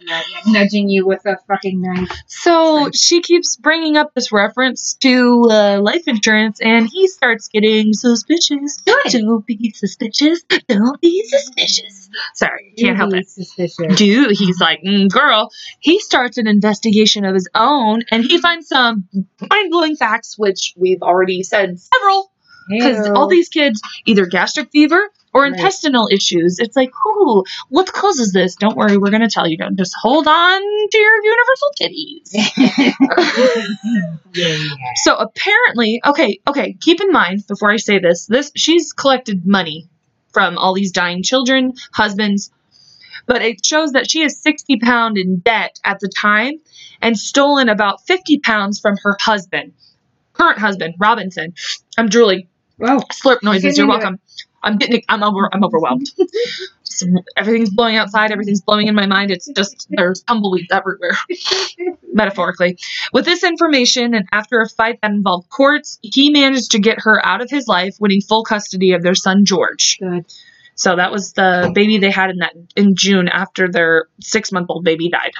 yeah, 0.00 0.22
yeah. 0.46 0.52
Nudging 0.52 0.88
you 0.88 1.06
with 1.06 1.24
a 1.26 1.36
fucking 1.46 1.80
knife. 1.80 2.10
So 2.26 2.84
Right. 2.84 2.96
she 2.96 3.20
keeps 3.20 3.56
bringing 3.56 3.96
up 3.96 4.12
this 4.14 4.32
reference 4.32 4.94
to 5.02 5.46
uh, 5.50 5.80
life 5.80 6.02
insurance, 6.08 6.60
and 6.60 6.88
he 6.90 7.06
starts 7.06 7.46
getting 7.48 7.92
suspicious. 7.92 8.78
Good. 8.84 9.12
Don't 9.12 9.46
be 9.46 9.72
suspicious. 9.76 10.42
Don't 10.68 11.00
be 11.00 11.22
suspicious. 11.28 12.08
Sorry, 12.34 12.74
can't 12.76 12.96
help 12.96 13.12
it. 13.14 13.28
Suspicious. 13.28 13.94
dude, 13.96 14.36
he's 14.36 14.60
like, 14.60 14.80
mm, 14.84 15.08
girl. 15.10 15.50
He 15.80 16.00
starts 16.00 16.38
an 16.38 16.48
investigation 16.48 17.24
of 17.24 17.34
his 17.34 17.48
own, 17.54 18.02
and 18.10 18.24
he 18.24 18.38
finds 18.38 18.68
some 18.68 19.08
mind 19.12 19.70
blowing 19.70 19.94
facts, 19.96 20.36
which 20.38 20.72
we've 20.76 21.02
already 21.02 21.42
said 21.44 21.78
several. 21.78 22.32
Because 22.68 23.08
all 23.10 23.26
these 23.26 23.48
kids, 23.48 23.80
either 24.06 24.26
gastric 24.26 24.70
fever 24.70 25.08
or 25.32 25.42
Right. 25.42 25.52
intestinal 25.52 26.08
issues. 26.10 26.58
It's 26.58 26.76
like, 26.76 26.90
whoo, 27.04 27.44
what 27.68 27.92
causes 27.92 28.32
this? 28.32 28.56
Don't 28.56 28.76
worry, 28.76 28.96
we're 28.96 29.10
going 29.10 29.22
to 29.22 29.28
tell 29.30 29.46
you. 29.46 29.56
Don't 29.56 29.76
just 29.76 29.94
hold 30.00 30.26
on 30.26 30.60
to 30.60 30.98
your 30.98 31.22
universal 31.24 31.70
titties. 31.80 32.94
yeah, 34.34 34.56
yeah. 34.56 34.66
So 35.04 35.16
apparently, 35.16 36.00
okay, 36.04 36.40
okay, 36.48 36.72
keep 36.80 37.00
in 37.00 37.12
mind 37.12 37.46
before 37.46 37.70
I 37.70 37.76
say 37.76 37.98
this, 37.98 38.26
this 38.26 38.50
she's 38.56 38.92
collected 38.92 39.46
money 39.46 39.88
from 40.32 40.58
all 40.58 40.74
these 40.74 40.92
dying 40.92 41.22
children, 41.22 41.74
husbands, 41.92 42.50
but 43.26 43.42
it 43.42 43.64
shows 43.64 43.92
that 43.92 44.10
she 44.10 44.22
is 44.22 44.40
60 44.40 44.78
pound 44.78 45.18
in 45.18 45.38
debt 45.38 45.78
at 45.84 46.00
the 46.00 46.08
time 46.08 46.54
and 47.02 47.16
stolen 47.18 47.68
about 47.68 48.06
50 48.06 48.38
pounds 48.38 48.80
from 48.80 48.96
her 49.02 49.16
husband, 49.20 49.72
current 50.32 50.58
husband, 50.58 50.94
Robinson. 50.98 51.54
I'm 51.96 52.08
drooling. 52.08 52.46
Well, 52.78 53.00
Slurp 53.12 53.42
noises. 53.42 53.76
You're 53.76 53.84
into 53.86 53.98
welcome. 53.98 54.20
I'm 54.62 54.76
getting. 54.76 55.02
I'm 55.08 55.22
over. 55.22 55.48
I'm 55.52 55.64
overwhelmed. 55.64 56.10
Just- 56.84 57.06
everything's 57.36 57.70
blowing 57.70 57.96
outside. 57.96 58.30
Everything's 58.30 58.60
blowing 58.60 58.88
in 58.88 58.94
my 58.94 59.06
mind. 59.06 59.30
It's 59.30 59.48
just 59.56 59.86
there's 59.90 60.22
tumbleweeds 60.22 60.68
everywhere 60.70 61.16
metaphorically. 62.12 62.78
With 63.12 63.24
this 63.24 63.42
information, 63.42 64.14
and 64.14 64.28
after 64.32 64.60
a 64.60 64.68
fight 64.68 64.98
that 65.02 65.10
involved 65.10 65.48
courts, 65.48 65.98
he 66.02 66.30
managed 66.30 66.72
to 66.72 66.78
get 66.78 67.00
her 67.00 67.24
out 67.24 67.40
of 67.40 67.50
his 67.50 67.66
life, 67.66 67.96
winning 68.00 68.20
full 68.20 68.44
custody 68.44 68.92
of 68.92 69.02
their 69.02 69.14
son 69.14 69.44
George. 69.44 69.98
good. 70.00 70.26
So 70.74 70.96
that 70.96 71.12
was 71.12 71.32
the 71.34 71.72
baby 71.74 71.98
they 71.98 72.10
had 72.10 72.30
in 72.30 72.38
that 72.38 72.54
in 72.74 72.96
June 72.96 73.28
after 73.28 73.68
their 73.70 74.06
six 74.20 74.50
month 74.50 74.66
old 74.70 74.84
baby 74.84 75.10
died. 75.10 75.32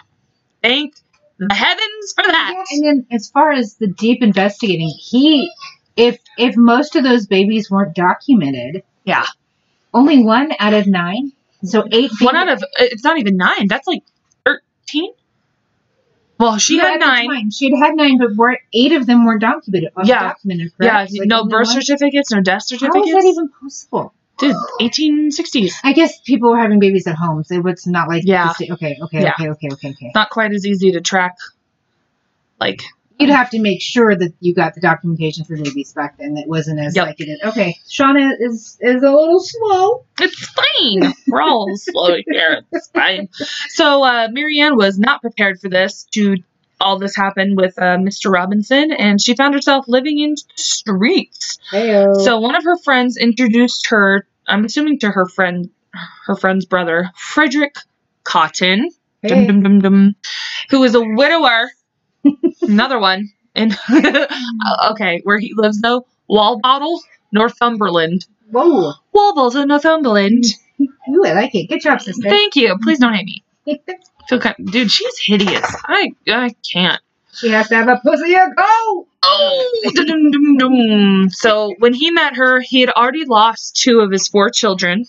Thank 0.62 0.94
the 1.38 1.54
heavens 1.54 2.12
for 2.14 2.22
that. 2.26 2.52
Yeah, 2.54 2.76
and 2.76 2.86
then 2.86 3.06
as 3.10 3.30
far 3.30 3.50
as 3.50 3.76
the 3.76 3.86
deep 3.86 4.22
investigating, 4.22 4.92
he, 4.94 5.50
if 5.96 6.18
if 6.36 6.56
most 6.56 6.94
of 6.96 7.04
those 7.04 7.26
babies 7.26 7.70
weren't 7.70 7.94
documented, 7.94 8.82
Yeah. 9.04 9.24
only 9.94 10.22
one 10.22 10.52
out 10.58 10.74
of 10.74 10.86
nine, 10.86 11.32
so 11.64 11.84
eight. 11.90 12.10
One 12.20 12.36
out 12.36 12.48
of 12.48 12.62
it's 12.78 13.02
not 13.04 13.18
even 13.18 13.36
nine. 13.36 13.66
That's 13.68 13.86
like 13.86 14.02
thirteen. 14.44 15.12
Well, 16.38 16.56
she 16.58 16.78
Yeah, 16.78 16.92
had 16.92 17.00
nine. 17.00 17.50
She 17.50 17.70
had 17.70 17.78
had 17.78 17.96
nine, 17.96 18.18
but 18.18 18.34
were 18.34 18.58
eight 18.72 18.92
of 18.92 19.06
them 19.06 19.26
weren't 19.26 19.42
documented. 19.42 19.90
Yeah. 20.04 20.20
documented. 20.20 20.72
Yeah, 20.80 21.00
Like, 21.02 21.10
no 21.28 21.44
birth 21.44 21.66
one? 21.66 21.82
certificates, 21.82 22.30
no 22.30 22.40
death 22.40 22.62
certificates. 22.64 22.96
How 23.10 23.18
is 23.18 23.24
that 23.24 23.28
even 23.28 23.48
possible? 23.50 24.14
Dude, 24.38 24.56
1860s. 24.80 25.74
I 25.84 25.92
guess 25.92 26.18
people 26.22 26.48
were 26.50 26.58
having 26.58 26.78
babies 26.78 27.06
at 27.06 27.14
home, 27.14 27.44
so 27.44 27.60
it's 27.66 27.86
not 27.86 28.08
like 28.08 28.22
Yeah. 28.24 28.52
okay, 28.58 28.70
okay, 28.72 28.96
Yeah. 29.12 29.34
okay, 29.34 29.50
okay, 29.50 29.68
okay, 29.70 29.90
okay. 29.90 30.12
Not 30.14 30.30
quite 30.30 30.52
as 30.52 30.64
easy 30.64 30.92
to 30.92 31.02
track. 31.02 31.36
Like, 32.58 32.82
You'd 33.20 33.30
have 33.30 33.50
to 33.50 33.60
make 33.60 33.82
sure 33.82 34.16
that 34.16 34.32
you 34.40 34.54
got 34.54 34.74
the 34.74 34.80
documentation 34.80 35.44
for 35.44 35.56
babies 35.56 35.92
back 35.92 36.16
then. 36.18 36.34
That 36.34 36.48
wasn't 36.48 36.80
as 36.80 36.96
Yep. 36.96 37.06
like 37.06 37.20
it 37.20 37.28
is. 37.28 37.40
Okay, 37.44 37.76
Shauna 37.88 38.30
is 38.40 38.78
is 38.80 39.02
a 39.02 39.10
little 39.10 39.40
slow. 39.40 40.04
it's 40.20 40.48
fine. 40.48 41.12
We're 41.28 41.42
all 41.42 41.68
slow 41.76 42.16
here. 42.26 42.62
It's 42.72 42.88
fine. 42.88 43.28
So, 43.68 44.02
uh, 44.02 44.28
Mary 44.32 44.60
Ann 44.60 44.76
was 44.76 44.98
not 44.98 45.20
prepared 45.20 45.60
for 45.60 45.68
this 45.68 46.04
to 46.12 46.36
all 46.80 46.98
this 46.98 47.14
happen 47.14 47.56
with 47.56 47.78
uh, 47.78 47.98
Mr. 47.98 48.32
Robinson, 48.32 48.90
and 48.90 49.20
she 49.20 49.36
found 49.36 49.52
herself 49.54 49.84
living 49.86 50.18
in 50.18 50.34
streets. 50.56 51.58
Heyo. 51.70 52.16
So 52.24 52.40
one 52.40 52.56
of 52.56 52.64
her 52.64 52.78
friends 52.78 53.16
introduced 53.18 53.88
her, 53.88 54.26
I'm 54.48 54.64
assuming 54.64 54.98
to 55.00 55.10
her 55.10 55.26
friend, 55.26 55.68
her 56.26 56.36
friend's 56.36 56.64
brother, 56.64 57.10
Frederick 57.16 57.74
Cotton, 58.24 58.88
dum, 59.26 59.38
Hey. 59.40 59.46
dum, 59.46 59.62
dum, 59.62 59.78
dum, 59.80 60.14
who 60.70 60.82
is 60.84 60.94
a 60.94 61.02
widower. 61.02 61.70
Another 62.70 62.98
one. 62.98 63.32
And 63.54 63.76
okay, 64.90 65.20
where 65.24 65.38
he 65.38 65.52
lives 65.54 65.80
though, 65.80 66.06
Walbottle, 66.28 66.98
Northumberland. 67.32 68.26
Whoa. 68.50 68.92
Walbottle, 69.14 69.66
Northumberland. 69.66 70.44
Ooh, 70.80 71.24
I 71.24 71.32
like 71.32 71.54
it. 71.54 71.68
Good 71.68 71.80
job, 71.82 72.00
sister. 72.00 72.28
Thank 72.28 72.56
you. 72.56 72.76
Please 72.82 72.98
don't 73.00 73.12
hate 73.14 73.26
me. 73.26 73.44
Feel 74.28 74.38
kind 74.38 74.56
dude, 74.70 74.90
she's 74.90 75.18
hideous. 75.18 75.64
I 75.84 76.12
I 76.28 76.54
can't. 76.72 77.00
she 77.34 77.48
has 77.50 77.68
to 77.68 77.74
have 77.74 77.88
a 77.88 77.96
pussy 78.02 78.34
a 78.34 78.46
go. 78.56 79.06
Oh, 79.22 79.90
dum-dum-dum-dum. 79.94 81.30
so 81.30 81.74
when 81.78 81.92
he 81.92 82.10
met 82.10 82.36
her, 82.36 82.60
he 82.60 82.80
had 82.80 82.90
already 82.90 83.24
lost 83.26 83.76
two 83.76 84.00
of 84.00 84.10
his 84.10 84.28
four 84.28 84.50
children. 84.50 85.04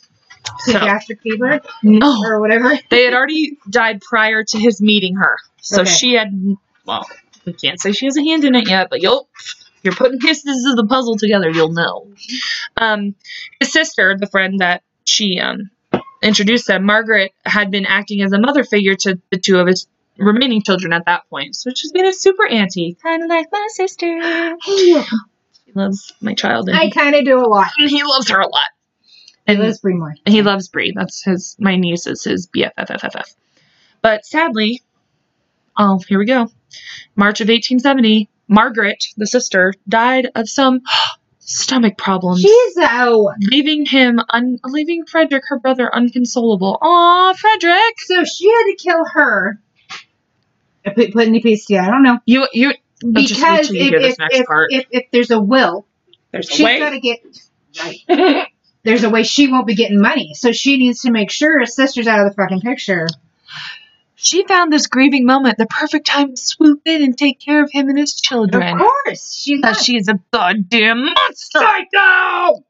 So 0.65 0.73
gastric 0.73 1.21
fever 1.21 1.61
no, 1.83 2.23
or 2.25 2.39
whatever. 2.39 2.77
they 2.89 3.03
had 3.03 3.13
already 3.13 3.57
died 3.69 4.01
prior 4.01 4.43
to 4.43 4.59
his 4.59 4.81
meeting 4.81 5.15
her. 5.15 5.37
So 5.61 5.81
Okay. 5.81 5.91
she 5.91 6.13
had 6.13 6.57
well, 6.85 7.07
we 7.45 7.53
can't 7.53 7.79
say 7.79 7.91
she 7.91 8.05
has 8.05 8.17
a 8.17 8.23
hand 8.23 8.43
in 8.45 8.55
it 8.55 8.67
yet, 8.69 8.87
but 8.89 9.01
you'll 9.01 9.27
you're 9.83 9.95
putting 9.95 10.19
pieces 10.19 10.65
of 10.65 10.75
the 10.75 10.85
puzzle 10.85 11.17
together, 11.17 11.49
you'll 11.49 11.71
know. 11.71 12.07
Um, 12.77 13.15
his 13.59 13.71
sister, 13.73 14.15
the 14.19 14.27
friend 14.27 14.59
that 14.59 14.83
she 15.05 15.39
um 15.39 15.69
introduced 16.21 16.67
them, 16.67 16.85
Margaret, 16.85 17.31
had 17.45 17.71
been 17.71 17.85
acting 17.87 18.21
as 18.21 18.31
a 18.31 18.39
mother 18.39 18.63
figure 18.63 18.95
to 18.95 19.19
the 19.31 19.37
two 19.39 19.57
of 19.57 19.67
his 19.67 19.87
remaining 20.17 20.61
children 20.61 20.93
at 20.93 21.05
that 21.05 21.27
point. 21.29 21.55
So 21.55 21.71
she's 21.75 21.91
been 21.91 22.05
a 22.05 22.13
super 22.13 22.45
auntie, 22.45 22.95
kind 23.01 23.23
of 23.23 23.29
like 23.29 23.47
my 23.51 23.67
sister. 23.71 24.07
Hey, 24.63 25.01
She 25.65 25.71
loves 25.73 26.13
my 26.21 26.33
child, 26.35 26.69
I 26.71 26.89
kind 26.91 27.15
of 27.15 27.25
do 27.25 27.39
a 27.39 27.47
lot. 27.47 27.69
he 27.77 28.03
loves 28.03 28.29
her 28.29 28.39
a 28.39 28.47
lot. 28.47 28.67
And 29.47 29.57
And 29.57 29.67
let's 29.67 29.79
bring 29.79 29.97
more. 29.97 30.13
he 30.27 30.43
loves 30.43 30.67
Brie. 30.67 30.93
That's 30.95 31.23
his. 31.23 31.55
My 31.59 31.75
niece 31.75 32.05
is 32.05 32.23
his 32.23 32.47
BFFFFF. 32.55 33.33
But 34.03 34.23
sadly, 34.25 34.81
oh, 35.77 35.99
here 36.07 36.19
we 36.19 36.25
go. 36.25 36.51
March 37.15 37.41
of 37.41 37.47
1870, 37.47 38.29
Margaret, 38.47 39.05
the 39.17 39.27
sister, 39.27 39.73
died 39.87 40.29
of 40.35 40.49
some 40.49 40.81
stomach 41.39 41.97
problems, 41.97 42.41
She's 42.41 42.73
oh. 42.79 43.33
leaving 43.39 43.85
him, 43.85 44.19
un- 44.29 44.59
leaving 44.63 45.05
Frederick, 45.05 45.43
her 45.47 45.59
brother, 45.59 45.89
unconsolable. 45.93 46.77
Aw, 46.81 47.33
Frederick, 47.33 47.99
So 47.99 48.23
she 48.23 48.47
had 48.49 48.63
to 48.63 48.75
kill 48.77 49.05
her. 49.13 49.59
I 50.85 50.89
put 50.91 51.13
put 51.13 51.27
any 51.27 51.41
piece 51.41 51.69
yeah, 51.69 51.87
I 51.87 51.91
don't 51.91 52.01
know 52.03 52.17
you 52.25 52.47
you. 52.53 52.69
I'll 53.03 53.11
because 53.11 53.67
till 53.67 53.75
you 53.75 53.97
if 53.97 54.15
if, 54.19 54.31
if, 54.31 54.45
if 54.69 54.85
if 54.91 55.11
there's 55.11 55.29
a 55.31 55.39
will, 55.39 55.85
There's 56.31 56.49
a 56.49 56.53
she's 56.53 56.65
way. 56.65 56.79
got 56.79 56.89
to 56.91 56.99
get. 56.99 57.19
Right. 57.79 58.47
There's 58.83 59.03
a 59.03 59.09
way 59.09 59.21
she 59.23 59.47
won't 59.47 59.67
be 59.67 59.75
getting 59.75 60.01
money, 60.01 60.33
so 60.33 60.51
she 60.51 60.77
needs 60.77 61.01
to 61.01 61.11
make 61.11 61.29
sure 61.29 61.59
her 61.59 61.65
sister's 61.67 62.07
out 62.07 62.25
of 62.25 62.29
the 62.29 62.35
fucking 62.35 62.61
picture. 62.61 63.07
She 64.21 64.45
found 64.45 64.71
this 64.71 64.87
grieving 64.87 65.25
moment, 65.25 65.57
the 65.57 65.65
perfect 65.65 66.05
time 66.07 66.29
to 66.35 66.37
swoop 66.37 66.81
in 66.85 67.03
and 67.03 67.17
take 67.17 67.39
care 67.39 67.63
of 67.63 67.71
him 67.71 67.89
and 67.89 67.97
his 67.97 68.13
children. 68.13 68.79
Of 68.79 68.87
course, 68.87 69.33
she 69.33 69.57
not. 69.57 69.71
Because 69.73 69.83
she's 69.85 70.07
a 70.07 70.19
goddamn 70.31 71.05
monster. 71.05 71.59
psycho. 71.59 72.63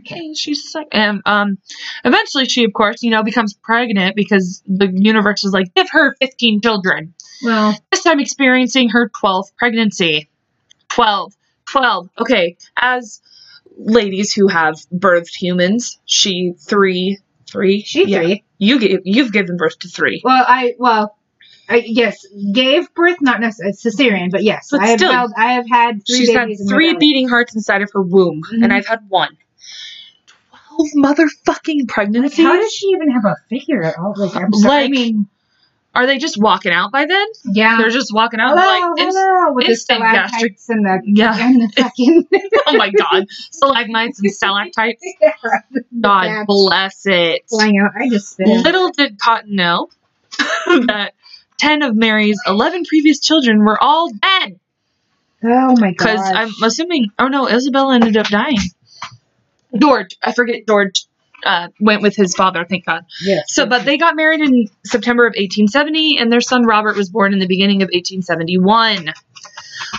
Okay, 0.00 0.34
she's 0.34 0.70
sick. 0.70 0.88
And 0.92 1.22
um, 1.26 1.58
eventually, 2.04 2.46
she 2.46 2.64
of 2.64 2.72
course, 2.72 3.02
you 3.02 3.10
know, 3.10 3.22
becomes 3.22 3.54
pregnant 3.54 4.16
because 4.16 4.62
the 4.66 4.88
universe 4.92 5.44
is 5.44 5.52
like, 5.52 5.74
give 5.74 5.88
her 5.90 6.14
fifteen 6.20 6.60
children. 6.60 7.14
Well, 7.44 7.76
This 7.90 8.02
time, 8.04 8.20
experiencing 8.20 8.88
her 8.90 9.10
twelfth 9.18 9.56
pregnancy. 9.56 10.28
12. 10.90 11.32
12. 11.70 12.08
Okay, 12.20 12.56
as 12.76 13.20
ladies 13.76 14.32
who 14.32 14.46
have 14.48 14.74
birthed 14.94 15.34
humans, 15.34 15.98
she 16.04 16.52
three, 16.58 17.18
three. 17.48 17.82
she 17.82 18.06
Yeah. 18.06 18.18
three. 18.20 18.44
You 18.62 18.78
gave, 18.78 19.00
you've 19.04 19.32
given 19.32 19.56
birth 19.56 19.78
to 19.80 19.88
three. 19.88 20.20
Well, 20.24 20.44
I 20.46 20.74
well, 20.78 21.16
I 21.68 21.82
yes 21.84 22.24
gave 22.52 22.92
birth, 22.94 23.16
not 23.20 23.40
necessarily 23.40 23.74
cesarean, 23.74 24.30
but 24.30 24.44
yes, 24.44 24.68
But 24.70 24.82
I 24.82 24.86
have 24.88 24.98
still, 25.00 25.12
held, 25.12 25.32
I 25.36 25.54
have 25.54 25.68
had 25.68 26.06
three 26.06 26.16
She's 26.18 26.30
had 26.32 26.44
babies 26.46 26.60
in 26.60 26.66
my 26.66 26.70
three 26.72 26.96
beating 26.96 27.28
hearts 27.28 27.56
inside 27.56 27.82
of 27.82 27.90
her 27.92 28.02
womb, 28.02 28.42
Mhm. 28.52 28.62
and 28.62 28.72
I've 28.72 28.86
had 28.86 29.00
one. 29.08 29.36
Twelve 30.68 30.88
motherfucking 30.96 31.80
Like, 31.80 31.88
pregnancies. 31.88 32.44
how 32.46 32.56
does 32.56 32.72
she 32.72 32.86
even 32.88 33.10
have 33.10 33.24
a 33.24 33.34
figure 33.50 33.82
at 33.82 33.98
all? 33.98 34.14
Like, 34.16 34.36
I'm 34.36 34.52
sorry. 34.52 34.72
I 34.74 34.80
Like, 34.82 34.90
mean, 34.90 35.26
Are 35.94 36.06
they 36.06 36.16
just 36.18 36.38
walking 36.40 36.72
out 36.72 36.90
by 36.90 37.04
then? 37.06 37.26
yeah. 37.44 37.76
They're 37.78 37.90
just 37.90 38.12
walking 38.14 38.40
out 38.40 38.56
Hello, 38.58 38.90
like, 38.90 38.98
hello, 38.98 39.52
with 39.52 39.66
the 39.66 39.76
stalactites 39.76 40.68
and 40.70 40.84
the 40.86 41.00
yeah. 41.04 41.36
and 41.38 41.60
the 41.60 41.72
fucking 41.82 42.26
Oh 42.66 42.76
my 42.76 42.90
god, 42.90 43.26
stalagmites 43.28 44.18
and 44.20 44.32
stalactites. 44.34 45.02
yeah, 45.20 45.32
God 45.42 45.82
Bats 45.90 46.44
bless 46.46 47.02
it. 47.06 47.42
flying 47.48 47.78
out. 47.78 47.90
I 48.00 48.08
just 48.08 48.30
spit. 48.32 48.48
Little 48.48 48.90
did 48.90 49.18
Cotton 49.18 49.54
know 49.54 49.90
that 50.86 51.12
ten 51.58 51.82
of 51.82 51.94
Mary's 51.94 52.40
eleven 52.46 52.84
previous 52.84 53.20
children 53.20 53.60
were 53.64 53.76
all 53.82 54.10
dead. 54.10 54.58
Oh 55.44 55.74
my 55.78 55.92
god. 55.92 55.96
Because 55.98 56.20
I'm 56.20 56.50
assuming, 56.64 57.10
oh 57.18 57.28
no, 57.28 57.48
Isabella 57.48 57.96
ended 57.96 58.16
up 58.16 58.28
dying. 58.28 58.58
George, 59.76 60.16
I 60.22 60.32
forget 60.32 60.66
George 60.66 61.04
uh, 61.44 61.68
went 61.80 62.02
with 62.02 62.16
his 62.16 62.34
father, 62.34 62.64
thank 62.68 62.84
God. 62.84 63.04
yes. 63.22 63.52
So, 63.52 63.66
but 63.66 63.84
they 63.84 63.98
got 63.98 64.16
married 64.16 64.40
in 64.40 64.68
September 64.84 65.26
of 65.26 65.30
1870, 65.30 66.18
and 66.18 66.30
their 66.30 66.40
son 66.40 66.64
Robert 66.64 66.96
was 66.96 67.10
born 67.10 67.32
in 67.32 67.38
the 67.38 67.46
beginning 67.46 67.82
of 67.82 67.88
1871. 67.88 69.12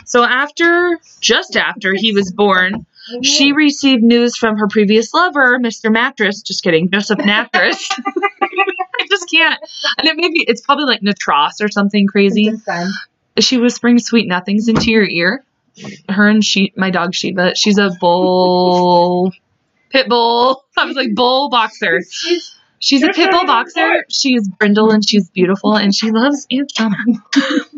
So, 0.05 0.23
after, 0.23 0.99
just 1.19 1.55
after 1.55 1.93
he 1.93 2.13
was 2.13 2.31
born, 2.31 2.85
she 3.21 3.51
received 3.51 4.01
news 4.01 4.37
from 4.37 4.57
her 4.57 4.67
previous 4.67 5.13
lover, 5.13 5.59
Mr. 5.59 5.91
Mattress. 5.91 6.41
Just 6.41 6.63
kidding, 6.63 6.89
Joseph 6.89 7.19
Mattress. 7.19 7.89
I 8.41 9.07
just 9.09 9.29
can't. 9.29 9.59
And 9.97 10.07
it 10.07 10.15
maybe 10.15 10.43
it's 10.47 10.61
probably 10.61 10.85
like 10.85 11.01
Nattrass 11.01 11.61
or 11.61 11.69
something 11.69 12.07
crazy. 12.07 12.49
She 13.39 13.57
whispering 13.57 13.99
sweet 13.99 14.27
nothings 14.27 14.67
into 14.67 14.89
your 14.91 15.03
ear. 15.03 15.43
Her 16.07 16.29
and 16.29 16.43
she, 16.43 16.71
my 16.77 16.91
dog 16.91 17.13
Shiva. 17.15 17.55
She's 17.55 17.77
a 17.77 17.89
bull, 17.99 19.31
pit 19.93 20.09
bull. 20.09 20.65
I 20.77 20.85
was 20.85 20.95
like 20.95 21.15
bull 21.15 21.49
boxer. 21.49 22.01
She's 22.79 23.03
a 23.03 23.09
pit 23.09 23.31
bull 23.31 23.45
boxer. 23.45 24.05
She's 24.09 24.47
brindle 24.49 24.91
and 24.91 25.07
she's 25.07 25.29
beautiful 25.29 25.77
and 25.77 25.95
she 25.95 26.11
loves 26.11 26.45
Aunt. 26.51 26.71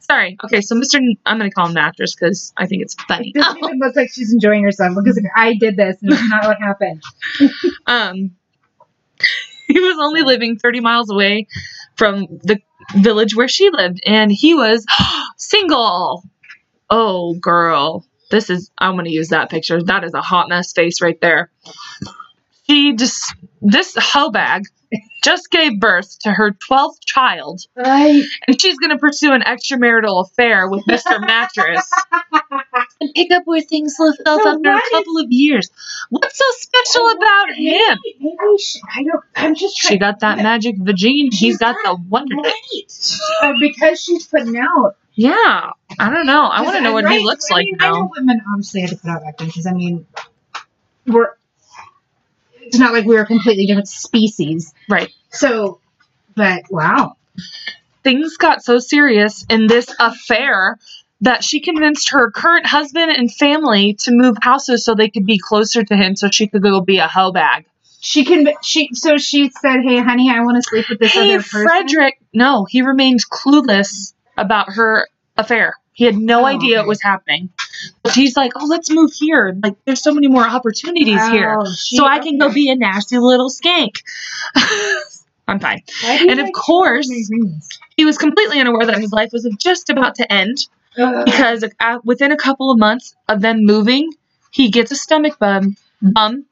Sorry. 0.00 0.38
Okay, 0.44 0.62
so 0.62 0.74
Mr. 0.74 0.96
N- 0.96 1.16
I'm 1.26 1.38
gonna 1.38 1.50
call 1.50 1.66
him 1.66 1.74
Mattress 1.74 2.14
because 2.14 2.52
I 2.56 2.66
think 2.66 2.82
it's 2.82 2.94
funny. 2.94 3.32
It 3.34 3.42
doesn't 3.42 3.96
like 3.96 4.10
she's 4.10 4.32
enjoying 4.32 4.64
herself 4.64 4.96
because 4.96 5.20
I 5.36 5.54
did 5.54 5.76
this 5.76 5.96
and 6.02 6.12
that's 6.12 6.28
not 6.28 6.44
what 6.44 6.58
happened. 6.58 7.02
Um, 7.86 8.32
he 9.66 9.80
was 9.80 9.98
only 9.98 10.22
living 10.22 10.58
30 10.58 10.80
miles 10.80 11.10
away 11.10 11.46
from 11.96 12.26
the 12.42 12.60
village 12.96 13.34
where 13.34 13.48
she 13.48 13.70
lived, 13.70 14.00
and 14.06 14.30
he 14.30 14.54
was 14.54 14.84
single. 15.36 16.22
Oh, 16.90 17.34
girl. 17.34 18.04
This 18.30 18.50
is, 18.50 18.70
I'm 18.78 18.94
going 18.94 19.06
to 19.06 19.10
use 19.10 19.28
that 19.28 19.50
picture. 19.50 19.82
That 19.82 20.04
is 20.04 20.14
a 20.14 20.20
hot 20.20 20.48
mess 20.48 20.72
face 20.72 21.00
right 21.00 21.20
there. 21.20 21.50
She 22.66 22.94
just, 22.94 23.34
this 23.62 23.94
hoe 23.96 24.30
bag 24.30 24.64
just 25.22 25.50
gave 25.50 25.78
birth 25.80 26.18
to 26.20 26.30
her 26.32 26.52
12th 26.52 27.04
child, 27.04 27.60
I 27.76 28.22
and 28.46 28.60
she's 28.60 28.78
going 28.78 28.90
to 28.90 28.98
pursue 28.98 29.32
an 29.32 29.42
extramarital 29.42 30.26
affair 30.26 30.68
with 30.68 30.84
Mr. 30.86 31.20
Mattress 31.26 31.90
and 33.00 33.12
pick 33.14 33.30
up 33.32 33.42
where 33.44 33.60
things 33.60 33.96
left 33.98 34.20
off 34.26 34.42
So 34.42 34.48
after 34.50 34.68
a 34.70 34.72
what 34.72 34.82
is- 34.84 34.90
couple 34.92 35.18
of 35.18 35.26
years. 35.30 35.68
What's 36.10 36.38
so 36.38 36.44
special 36.52 37.02
oh, 37.08 37.16
about 37.18 37.50
him? 37.56 37.98
Maybe, 38.02 38.16
maybe 38.20 38.58
she, 38.58 38.80
I 38.96 39.02
don't. 39.02 39.24
I'm 39.36 39.54
just 39.54 39.76
trying. 39.76 39.92
She 39.92 39.98
got 39.98 40.20
that 40.20 40.38
magic 40.38 40.76
vagine. 40.78 41.32
He's 41.34 41.58
got 41.58 41.76
the 41.84 41.96
wonder. 42.08 42.36
Right. 42.36 43.54
Because 43.60 44.02
she's 44.02 44.26
putting 44.26 44.56
out. 44.58 44.96
Yeah, 45.12 45.32
I 45.98 46.10
don't 46.10 46.26
know. 46.26 46.44
I 46.44 46.62
want 46.62 46.76
to 46.76 46.80
know 46.82 46.92
what 46.92 47.04
Right, 47.04 47.18
he 47.18 47.24
looks 47.26 47.50
I 47.50 47.54
like 47.56 47.64
mean, 47.66 47.76
I 47.80 47.90
know 47.90 48.02
now. 48.04 48.10
women 48.16 48.40
obviously 48.50 48.80
had 48.82 48.90
to 48.90 48.96
put 48.96 49.10
out 49.10 49.22
back 49.22 49.36
then 49.36 49.48
because 49.48 49.66
I 49.66 49.72
mean, 49.72 50.06
we're. 51.06 51.34
It's 52.68 52.78
not 52.78 52.92
like 52.92 53.04
we 53.04 53.14
were 53.14 53.22
a 53.22 53.26
completely 53.26 53.66
different 53.66 53.88
species. 53.88 54.72
Right. 54.88 55.10
So, 55.30 55.80
but 56.34 56.62
wow. 56.70 57.16
Things 58.04 58.36
got 58.36 58.62
so 58.62 58.78
serious 58.78 59.44
in 59.50 59.66
this 59.66 59.92
affair 59.98 60.78
that 61.20 61.42
she 61.42 61.60
convinced 61.60 62.10
her 62.10 62.30
current 62.30 62.66
husband 62.66 63.10
and 63.10 63.32
family 63.32 63.94
to 64.00 64.12
move 64.12 64.36
houses 64.40 64.84
so 64.84 64.94
they 64.94 65.08
could 65.10 65.26
be 65.26 65.38
closer 65.38 65.82
to 65.82 65.96
him, 65.96 66.14
so 66.14 66.28
she 66.30 66.46
could 66.46 66.62
go 66.62 66.80
be 66.80 66.98
a 66.98 67.08
hoe 67.08 67.32
bag. 67.32 67.64
She 68.00 68.24
can. 68.24 68.46
She 68.62 68.90
so 68.92 69.18
she 69.18 69.50
said, 69.50 69.80
"Hey, 69.82 69.98
honey, 69.98 70.30
I 70.30 70.40
want 70.44 70.56
to 70.56 70.62
sleep 70.62 70.86
with 70.88 71.00
this 71.00 71.12
Hey, 71.12 71.34
other 71.34 71.42
person." 71.42 71.62
Frederick. 71.66 72.20
No, 72.32 72.64
he 72.64 72.82
remained 72.82 73.20
clueless 73.28 74.12
about 74.36 74.74
her 74.74 75.08
affair. 75.36 75.74
He 75.92 76.04
had 76.04 76.16
no 76.16 76.42
Oh, 76.42 76.46
idea 76.46 76.76
okay. 76.78 76.84
it 76.84 76.88
was 76.88 77.02
happening. 77.02 77.50
But 78.02 78.14
he's 78.14 78.36
like, 78.36 78.52
"Oh, 78.56 78.66
let's 78.66 78.90
move 78.90 79.12
here. 79.12 79.56
Like, 79.62 79.76
there's 79.84 80.02
so 80.02 80.12
many 80.12 80.28
more 80.28 80.46
opportunities 80.46 81.26
here." 81.28 81.58
Oh, 81.60 81.72
she- 81.74 81.96
so 81.96 82.04
I 82.04 82.18
can 82.18 82.38
go 82.38 82.52
be 82.52 82.70
a 82.70 82.76
nasty 82.76 83.18
little 83.18 83.50
skank. 83.50 83.96
I'm 85.48 85.60
fine. 85.60 85.82
Why 86.02 86.18
do 86.18 86.24
you 86.24 86.30
and 86.30 86.40
of 86.40 86.52
course- 86.52 87.08
He 87.96 88.04
was 88.04 88.18
completely 88.18 88.60
unaware 88.60 88.86
that 88.86 88.98
his 88.98 89.12
life 89.12 89.30
was 89.32 89.48
just 89.58 89.88
about 89.90 90.16
to 90.16 90.30
end 90.32 90.58
Ugh. 90.98 91.24
because 91.24 91.64
uh, 91.80 91.98
within 92.04 92.32
a 92.32 92.36
couple 92.36 92.70
of 92.70 92.78
months 92.78 93.16
of 93.28 93.40
them 93.40 93.64
moving, 93.64 94.10
he 94.50 94.70
gets 94.70 94.92
a 94.92 94.96
stomach 94.96 95.38
bum. 95.38 95.76
Bum. 96.02 96.44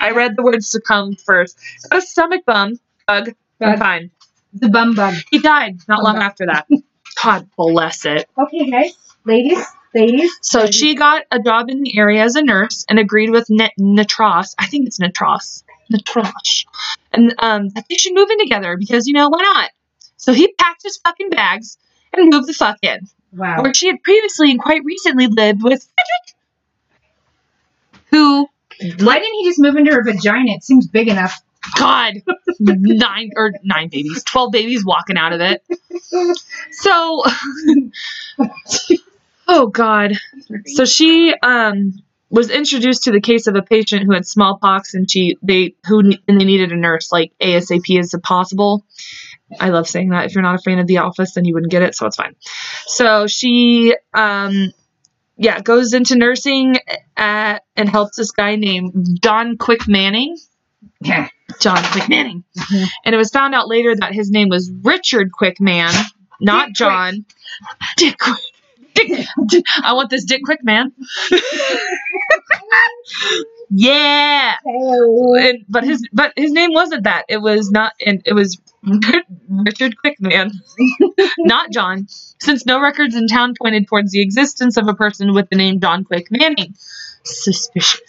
I 0.00 0.10
read 0.10 0.36
the 0.36 0.42
word 0.42 0.64
succumb 0.64 1.14
first. 1.16 1.58
A 1.92 2.00
stomach 2.00 2.44
bum. 2.46 2.80
Bug. 3.06 3.30
I'm 3.60 3.78
fine. 3.78 4.10
the 4.54 4.68
bum 4.70 4.94
bug. 4.94 5.14
He 5.30 5.38
died 5.38 5.78
not 5.88 5.98
Bum 5.98 6.04
long 6.04 6.14
bug. 6.16 6.22
after 6.22 6.46
that. 6.46 6.66
God 7.22 7.48
bless 7.56 8.06
it. 8.06 8.28
Okay, 8.38 8.70
guys, 8.70 8.96
ladies, 9.24 9.62
So 10.42 10.70
she 10.70 10.94
got 10.94 11.22
a 11.30 11.38
job 11.40 11.68
in 11.68 11.82
the 11.82 11.98
area 11.98 12.22
as 12.22 12.36
a 12.36 12.42
nurse 12.42 12.84
and 12.88 12.98
agreed 12.98 13.30
with 13.30 13.48
Net- 13.50 13.72
Nattrass. 13.78 14.54
I 14.58 14.66
think 14.66 14.86
it's 14.86 14.98
Nattrass. 14.98 15.62
Nattrass. 15.92 16.64
And 17.12 17.34
um, 17.38 17.68
that 17.70 17.86
they 17.88 17.96
should 17.96 18.14
move 18.14 18.30
in 18.30 18.38
together 18.38 18.76
because, 18.76 19.06
you 19.08 19.14
know, 19.14 19.28
why 19.28 19.42
not? 19.42 19.70
So 20.16 20.32
he 20.32 20.52
packed 20.52 20.82
his 20.84 20.98
fucking 20.98 21.30
bags 21.30 21.76
and 22.12 22.30
moved 22.32 22.46
the 22.48 22.52
fuck 22.52 22.76
in, 22.82 23.00
Wow. 23.32 23.62
where 23.62 23.74
she 23.74 23.86
had 23.88 24.02
previously 24.02 24.50
and 24.50 24.60
quite 24.60 24.82
recently 24.84 25.26
lived 25.26 25.62
with 25.62 25.82
Frederick, 25.82 26.36
who 28.10 28.46
Why 29.04 29.18
didn't 29.18 29.34
he 29.34 29.44
just 29.48 29.58
move 29.58 29.76
into 29.76 29.92
her 29.92 30.02
vagina? 30.04 30.52
It 30.52 30.62
seems 30.64 30.86
big 30.86 31.08
enough. 31.08 31.40
God, 31.76 32.14
nine 32.58 33.30
or 33.36 33.52
nine 33.62 33.88
babies, 33.88 34.22
twelve 34.24 34.50
babies 34.52 34.84
walking 34.84 35.16
out 35.16 35.32
of 35.32 35.40
it. 35.40 35.62
So, 36.72 37.22
oh 39.52 39.66
God. 39.66 40.12
So 40.66 40.84
she 40.84 41.34
um 41.42 41.92
was 42.30 42.48
introduced 42.50 43.04
to 43.04 43.10
the 43.10 43.20
case 43.20 43.48
of 43.48 43.56
a 43.56 43.62
patient 43.62 44.04
who 44.04 44.12
had 44.12 44.24
smallpox, 44.26 44.94
and 44.94 45.10
she 45.10 45.36
they 45.42 45.74
who 45.86 46.00
and 46.28 46.40
they 46.40 46.44
needed 46.44 46.72
a 46.72 46.76
nurse 46.76 47.10
like 47.12 47.32
ASAP 47.40 47.98
as 47.98 48.14
possible. 48.22 48.84
I 49.58 49.70
love 49.70 49.88
saying 49.88 50.10
that. 50.10 50.26
If 50.26 50.34
you're 50.34 50.42
not 50.42 50.54
a 50.54 50.62
fan 50.62 50.78
of 50.78 50.86
The 50.86 50.98
Office, 50.98 51.34
then 51.34 51.44
you 51.44 51.54
wouldn't 51.54 51.72
get 51.72 51.82
it, 51.82 51.96
so 51.96 52.06
it's 52.06 52.16
fine. 52.16 52.36
So 52.86 53.26
she 53.26 53.94
um 54.14 54.72
yeah 55.36 55.60
goes 55.60 55.92
into 55.92 56.16
nursing 56.16 56.76
at, 57.16 57.64
and 57.76 57.88
helps 57.88 58.16
this 58.16 58.30
guy 58.30 58.56
named 58.56 59.18
John 59.22 59.56
Quick 59.58 59.88
Manning. 59.88 60.36
Yeah. 61.00 61.28
John 61.58 61.82
Quick 61.92 62.08
Manning. 62.08 62.44
Mhm. 62.56 62.86
And 63.04 63.14
it 63.14 63.18
was 63.18 63.30
found 63.30 63.54
out 63.56 63.66
later 63.68 63.96
that 63.96 64.12
his 64.14 64.30
name 64.30 64.48
was 64.48 64.70
Richard 64.82 65.30
Quickman, 65.32 65.92
not 66.40 66.68
Dick 66.68 66.76
Quick. 66.76 66.76
John. 66.76 67.24
Dick 67.96 68.18
Quick. 68.18 68.36
Dick, 68.94 69.26
Dick- 69.46 69.64
I 69.82 69.94
want 69.94 70.10
this 70.10 70.24
Dick 70.24 70.42
quick, 70.44 70.62
man. 70.62 70.92
yeah. 73.70 74.56
And, 74.64 75.64
but 75.68 75.84
his 75.84 76.06
but 76.12 76.32
his 76.36 76.52
name 76.52 76.72
wasn't 76.72 77.04
that. 77.04 77.24
It 77.28 77.38
was 77.38 77.70
not 77.70 77.92
and 78.04 78.22
it 78.24 78.34
was 78.34 78.58
Richard 78.82 79.96
Quickman, 79.96 80.52
not 81.38 81.70
John, 81.70 82.06
since 82.38 82.64
no 82.64 82.80
records 82.80 83.14
in 83.14 83.26
town 83.26 83.54
pointed 83.60 83.86
towards 83.86 84.12
the 84.12 84.22
existence 84.22 84.76
of 84.76 84.88
a 84.88 84.94
person 84.94 85.34
with 85.34 85.50
the 85.50 85.56
name 85.56 85.80
John 85.80 86.04
Quick 86.04 86.28
Manning. 86.30 86.74
Suspicious. 87.24 88.00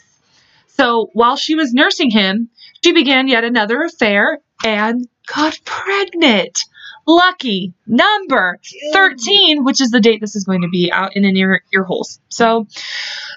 So 0.67 1.09
while 1.13 1.35
she 1.35 1.55
was 1.55 1.73
nursing 1.73 2.09
him, 2.09 2.49
she 2.83 2.93
began 2.93 3.27
yet 3.27 3.43
another 3.43 3.83
affair 3.83 4.39
and 4.63 5.07
got 5.27 5.59
pregnant. 5.65 6.63
Lucky 7.07 7.73
number 7.87 8.59
13, 8.93 9.63
which 9.63 9.81
is 9.81 9.91
the 9.91 9.99
date 9.99 10.21
this 10.21 10.35
is 10.35 10.43
going 10.43 10.61
to 10.61 10.69
be 10.69 10.91
out 10.91 11.15
in 11.15 11.25
an 11.25 11.35
ear, 11.35 11.63
ear 11.73 11.83
holes. 11.83 12.19
So, 12.29 12.67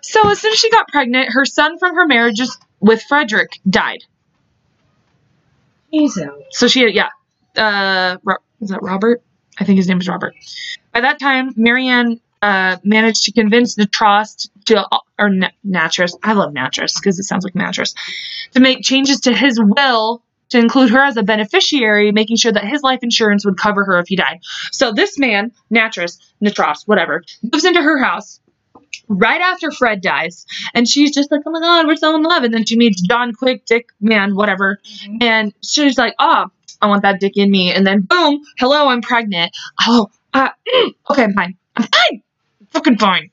so 0.03 0.29
as 0.29 0.41
soon 0.41 0.53
as 0.53 0.59
she 0.59 0.71
got 0.71 0.89
pregnant, 0.89 1.31
her 1.33 1.45
son 1.45 1.79
from 1.79 1.95
her 1.95 2.07
marriages 2.07 2.59
with 2.81 3.03
Frederick 3.03 3.59
died. 3.69 4.05
He's 5.91 6.19
out. 6.19 6.43
So 6.51 6.69
she 6.69 6.81
had, 6.81 6.95
yeah, 6.95 7.09
uh, 7.57 8.17
is 8.61 8.71
that 8.71 8.83
Robert? 8.83 9.23
I 9.59 9.65
think 9.65 9.77
his 9.77 9.89
name 9.89 10.01
is 10.01 10.09
Robert. 10.09 10.35
By 10.93 11.01
that 11.03 11.19
time, 11.19 11.53
Mary 11.57 11.89
Ann 11.89 12.21
uh, 12.43 12.77
managed 12.85 13.23
to 13.25 13.33
convince 13.33 13.77
Nattrass 13.77 14.51
to, 14.67 14.87
or 15.19 15.31
Na- 15.31 15.49
Nattrass, 15.67 16.15
I 16.23 16.35
love 16.35 16.53
Nattrass 16.53 16.95
because 17.01 17.19
it 17.19 17.25
sounds 17.25 17.45
like 17.45 17.55
mattress, 17.55 17.95
to 18.53 18.61
make 18.61 18.83
changes 18.83 19.21
to 19.21 19.35
his 19.35 19.59
will 19.59 20.23
to 20.55 20.61
include 20.61 20.91
her 20.91 21.03
as 21.03 21.17
a 21.17 21.23
beneficiary, 21.25 22.13
making 22.13 22.37
sure 22.37 22.53
that 22.53 22.65
his 22.65 22.83
life 22.83 23.01
insurance 23.03 23.45
would 23.45 23.59
cover 23.59 23.85
her 23.85 23.99
if 23.99 24.07
he 24.07 24.15
died. 24.15 24.39
So 24.71 24.93
this 24.93 25.19
man, 25.19 25.51
Nattrass, 25.73 26.19
Nattrass, 26.43 26.87
whatever, 26.87 27.25
moves 27.43 27.65
into 27.65 27.83
her 27.83 27.99
house 27.99 28.41
right 29.09 29.41
after 29.41 29.73
Fred 29.73 30.01
dies, 30.01 30.47
and 30.73 30.89
she's 30.89 31.13
just 31.13 31.33
like, 31.33 31.41
"Oh 31.45 31.51
my 31.51 31.59
God, 31.59 31.89
we're 31.89 31.97
so 31.97 32.15
in 32.15 32.23
love." 32.23 32.45
And 32.45 32.55
then 32.55 32.65
she 32.65 32.77
meets 32.77 33.03
John 33.03 33.33
Quick, 33.33 33.67
Dick, 33.67 33.89
man, 34.01 34.37
whatever, 34.37 34.79
and 35.21 35.53
she's 35.61 35.99
like, 35.99 36.15
"Oh, 36.21 36.47
I 36.81 36.87
want 36.87 37.03
that 37.03 37.19
dick 37.19 37.37
in 37.37 37.51
me." 37.51 37.73
And 37.73 37.85
then 37.85 38.03
boom, 38.03 38.41
hello, 38.59 38.87
I'm 38.87 39.03
pregnant. 39.03 39.51
Oh, 39.87 40.09
uh, 40.33 40.51
mm, 40.73 40.95
okay, 41.11 41.25
I'm 41.25 41.35
fine. 41.35 41.57
I'm 41.75 41.83
fine. 41.83 42.23
Fucking 42.71 42.99
fine. 42.99 43.31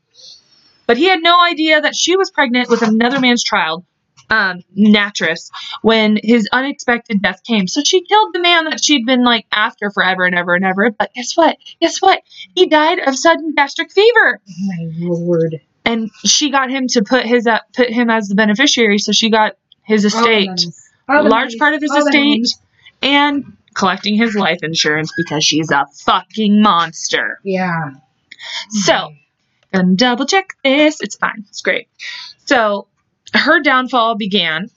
But 0.88 0.98
he 0.98 1.06
had 1.06 1.22
no 1.22 1.40
idea 1.40 1.82
that 1.82 1.96
she 1.96 2.18
was 2.18 2.32
pregnant 2.32 2.70
with 2.70 2.82
another 2.82 3.20
man's 3.20 3.44
child, 3.44 3.86
um, 4.32 4.62
Nattrass, 4.76 5.52
when 5.84 6.18
his 6.24 6.48
unexpected 6.52 7.22
death 7.22 7.44
came. 7.44 7.68
So 7.68 7.84
she 7.86 8.02
killed 8.04 8.34
the 8.34 8.40
man 8.40 8.66
that 8.66 8.84
she'd 8.84 9.06
been 9.06 9.24
like 9.24 9.46
after 9.52 9.92
forever 9.92 10.26
and 10.26 10.34
ever 10.34 10.56
and 10.56 10.66
ever. 10.66 10.90
But 10.90 11.14
guess 11.14 11.36
what? 11.38 11.58
Guess 11.82 12.02
what? 12.02 12.24
He 12.56 12.66
died 12.68 13.00
of 13.00 13.16
sudden 13.16 13.54
gastric 13.56 13.92
fever 13.92 14.40
Oh 14.42 14.54
my 14.68 14.90
lord. 14.98 15.62
and 15.86 16.10
she 16.26 16.50
got 16.50 16.72
him 16.72 16.88
to 16.88 17.04
put 17.04 17.26
his 17.26 17.46
uh, 17.46 17.60
put 17.76 17.90
him 17.90 18.10
as 18.10 18.28
the 18.30 18.36
beneficiary, 18.36 18.98
so 18.98 19.12
she 19.12 19.30
got 19.30 19.58
his 19.84 20.06
estate, 20.06 20.50
All 21.10 21.20
a 21.20 21.24
the 21.24 21.30
large 21.30 21.44
monies. 21.48 21.56
part 21.58 21.74
of 21.74 21.82
his 21.82 21.92
the 21.92 21.98
estate, 21.98 22.20
monies. 22.24 22.60
and 23.02 23.58
collecting 23.74 24.16
his 24.16 24.36
life 24.36 24.60
insurance 24.64 25.12
because 25.18 25.44
she's 25.44 25.70
a 25.72 25.86
fucking 26.06 26.62
monster. 26.62 27.40
Yeah. 27.44 27.92
So, 28.70 29.14
gonna 29.74 29.96
double 29.96 30.26
check 30.26 30.54
this. 30.64 31.02
It's 31.02 31.16
fine. 31.16 31.46
It's 31.50 31.62
great. 31.62 31.88
So, 32.46 32.88
her 33.34 33.62
downfall 33.62 34.16
began. 34.16 34.70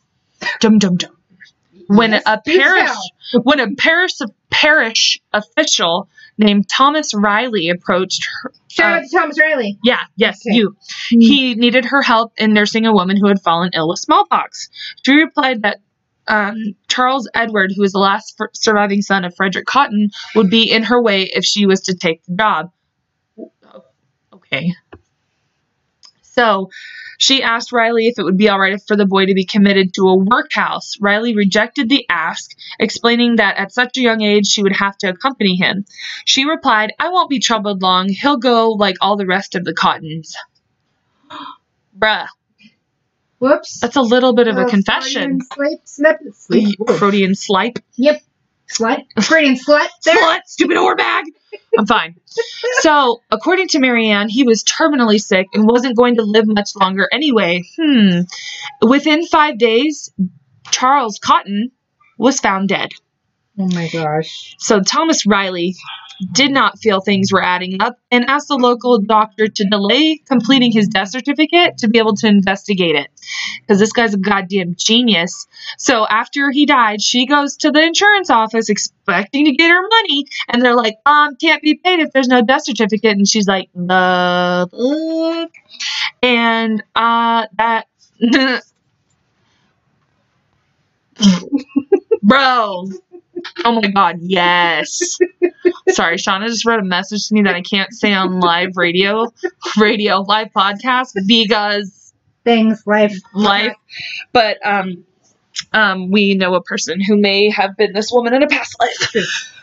Dum 0.60 0.78
dum 0.78 0.96
dum. 0.96 1.10
When 1.86 2.12
Yes, 2.12 2.22
a 2.26 2.40
parish 2.40 2.90
tell. 3.32 3.42
when 3.42 3.60
a 3.60 3.74
parish 3.74 4.12
parish 4.50 5.20
official 5.32 6.08
named 6.38 6.68
Thomas 6.68 7.12
Riley 7.14 7.68
approached 7.68 8.26
her. 8.42 8.52
Shout 8.68 8.92
uh, 8.92 8.96
out 8.96 9.02
to 9.04 9.16
Thomas 9.16 9.38
Riley. 9.40 9.78
yeah, 9.84 10.00
yes, 10.16 10.40
Okay. 10.46 10.56
you. 10.56 10.76
He 11.10 11.54
needed 11.54 11.84
her 11.86 12.02
help 12.02 12.32
in 12.38 12.52
nursing 12.54 12.86
a 12.86 12.92
woman 12.92 13.16
who 13.16 13.28
had 13.28 13.40
fallen 13.42 13.70
ill 13.74 13.88
with 13.88 13.98
smallpox. 14.00 14.68
She 15.04 15.12
replied 15.12 15.62
that 15.62 15.78
um, 16.26 16.56
Charles 16.88 17.28
Edward, 17.34 17.72
who 17.76 17.82
was 17.82 17.92
the 17.92 17.98
last 17.98 18.34
f- 18.40 18.48
surviving 18.54 19.02
son 19.02 19.24
of 19.24 19.36
Frederick 19.36 19.66
Cotton, 19.66 20.10
would 20.34 20.48
be 20.50 20.70
in 20.70 20.84
her 20.84 21.00
way 21.02 21.24
if 21.24 21.44
she 21.44 21.66
was 21.66 21.82
to 21.82 21.94
take 21.94 22.24
the 22.24 22.34
job. 22.34 22.70
Okay. 24.32 24.74
So 26.34 26.70
she 27.18 27.42
asked 27.42 27.72
Riley 27.72 28.06
if 28.06 28.18
it 28.18 28.24
would 28.24 28.36
be 28.36 28.48
all 28.48 28.58
right 28.58 28.80
for 28.86 28.96
the 28.96 29.06
boy 29.06 29.26
to 29.26 29.34
be 29.34 29.44
committed 29.44 29.94
to 29.94 30.02
a 30.08 30.16
workhouse. 30.16 30.94
Riley 31.00 31.34
rejected 31.34 31.88
the 31.88 32.04
ask, 32.10 32.50
explaining 32.80 33.36
that 33.36 33.56
at 33.56 33.72
such 33.72 33.96
a 33.96 34.00
young 34.00 34.20
age 34.22 34.46
she 34.46 34.62
would 34.62 34.74
have 34.76 34.96
to 34.98 35.08
accompany 35.08 35.54
him. 35.56 35.84
She 36.24 36.44
replied, 36.44 36.92
I 36.98 37.10
won't 37.10 37.30
be 37.30 37.38
troubled 37.38 37.82
long. 37.82 38.08
He'll 38.08 38.36
go 38.38 38.70
like 38.70 38.96
all 39.00 39.16
the 39.16 39.26
rest 39.26 39.54
of 39.54 39.64
the 39.64 39.72
Cottons. 39.74 40.34
Bruh, 41.98 42.26
Whoops. 43.38 43.78
that's 43.80 43.96
a 43.96 44.02
little 44.02 44.34
bit 44.34 44.48
of 44.48 44.56
a 44.56 44.64
Oh, 44.64 44.68
confession. 44.68 45.38
Slip, 45.84 46.18
sleep. 46.34 46.78
Freudian 46.98 47.34
slipe. 47.36 47.78
Yep. 47.94 48.20
Slut. 48.68 49.04
Freudian 49.22 49.56
slut. 49.56 49.88
There. 50.04 50.16
Slut, 50.16 50.40
stupid 50.46 50.76
whore 50.76 50.96
bag. 50.96 51.24
I'm 51.78 51.86
fine. 51.86 52.16
So, 52.80 53.20
according 53.30 53.68
to 53.68 53.78
Mary 53.78 54.08
Ann, 54.08 54.28
he 54.28 54.44
was 54.44 54.64
terminally 54.64 55.20
sick 55.20 55.48
and 55.54 55.66
wasn't 55.66 55.96
going 55.96 56.16
to 56.16 56.22
live 56.22 56.46
much 56.46 56.70
longer 56.76 57.08
anyway. 57.12 57.62
Hmm. 57.78 58.20
Within 58.82 59.26
five 59.26 59.58
days, 59.58 60.12
Charles 60.70 61.18
Cotton 61.18 61.70
was 62.18 62.40
found 62.40 62.68
dead. 62.68 62.92
Oh 63.58 63.68
my 63.68 63.88
gosh. 63.88 64.56
So 64.58 64.80
Thomas 64.80 65.26
Riley 65.26 65.76
did 66.32 66.50
not 66.50 66.78
feel 66.78 67.00
things 67.00 67.32
were 67.32 67.42
adding 67.42 67.80
up 67.80 67.98
and 68.10 68.24
asked 68.26 68.48
the 68.48 68.56
local 68.56 69.00
doctor 69.00 69.46
to 69.48 69.64
delay 69.64 70.20
completing 70.26 70.72
his 70.72 70.88
death 70.88 71.10
certificate 71.10 71.78
to 71.78 71.88
be 71.88 71.98
able 71.98 72.14
to 72.16 72.26
investigate 72.26 72.96
it. 72.96 73.08
Because 73.60 73.78
this 73.78 73.92
guy's 73.92 74.14
a 74.14 74.18
goddamn 74.18 74.74
genius. 74.76 75.46
So 75.78 76.06
after 76.06 76.50
he 76.50 76.66
died, 76.66 77.00
she 77.00 77.26
goes 77.26 77.56
to 77.58 77.70
the 77.70 77.82
insurance 77.82 78.30
office 78.30 78.68
expecting 78.68 79.44
to 79.46 79.52
get 79.52 79.70
her 79.70 79.82
money, 79.88 80.26
and 80.48 80.62
they're 80.62 80.76
like, 80.76 80.96
um, 81.06 81.36
can't 81.36 81.62
be 81.62 81.74
paid 81.74 82.00
if 82.00 82.12
there's 82.12 82.28
no 82.28 82.42
death 82.42 82.64
certificate. 82.64 83.16
And 83.16 83.28
she's 83.28 83.46
like, 83.46 83.70
the? 83.74 85.48
And 86.22 86.82
uh 86.94 87.46
that 87.56 87.86
Bro. 92.22 92.88
Oh 93.64 93.72
my 93.80 93.88
god, 93.88 94.18
yes. 94.20 95.18
Sorry, 95.90 96.16
Shauna 96.16 96.46
just 96.48 96.66
wrote 96.66 96.80
a 96.80 96.84
message 96.84 97.28
to 97.28 97.34
me 97.34 97.42
that 97.42 97.54
I 97.54 97.62
can't 97.62 97.92
say 97.92 98.12
on 98.12 98.40
live 98.40 98.70
radio, 98.76 99.26
radio, 99.78 100.20
live 100.20 100.48
podcast 100.56 101.12
because 101.26 102.12
Things, 102.44 102.82
life. 102.86 103.16
life. 103.34 103.74
But 104.32 104.58
um 104.66 105.04
um 105.72 106.10
we 106.10 106.34
know 106.34 106.54
a 106.54 106.62
person 106.62 107.00
who 107.00 107.16
may 107.16 107.50
have 107.50 107.76
been 107.76 107.92
this 107.92 108.10
woman 108.12 108.34
in 108.34 108.42
a 108.42 108.48
past 108.48 108.76
life. 108.80 109.14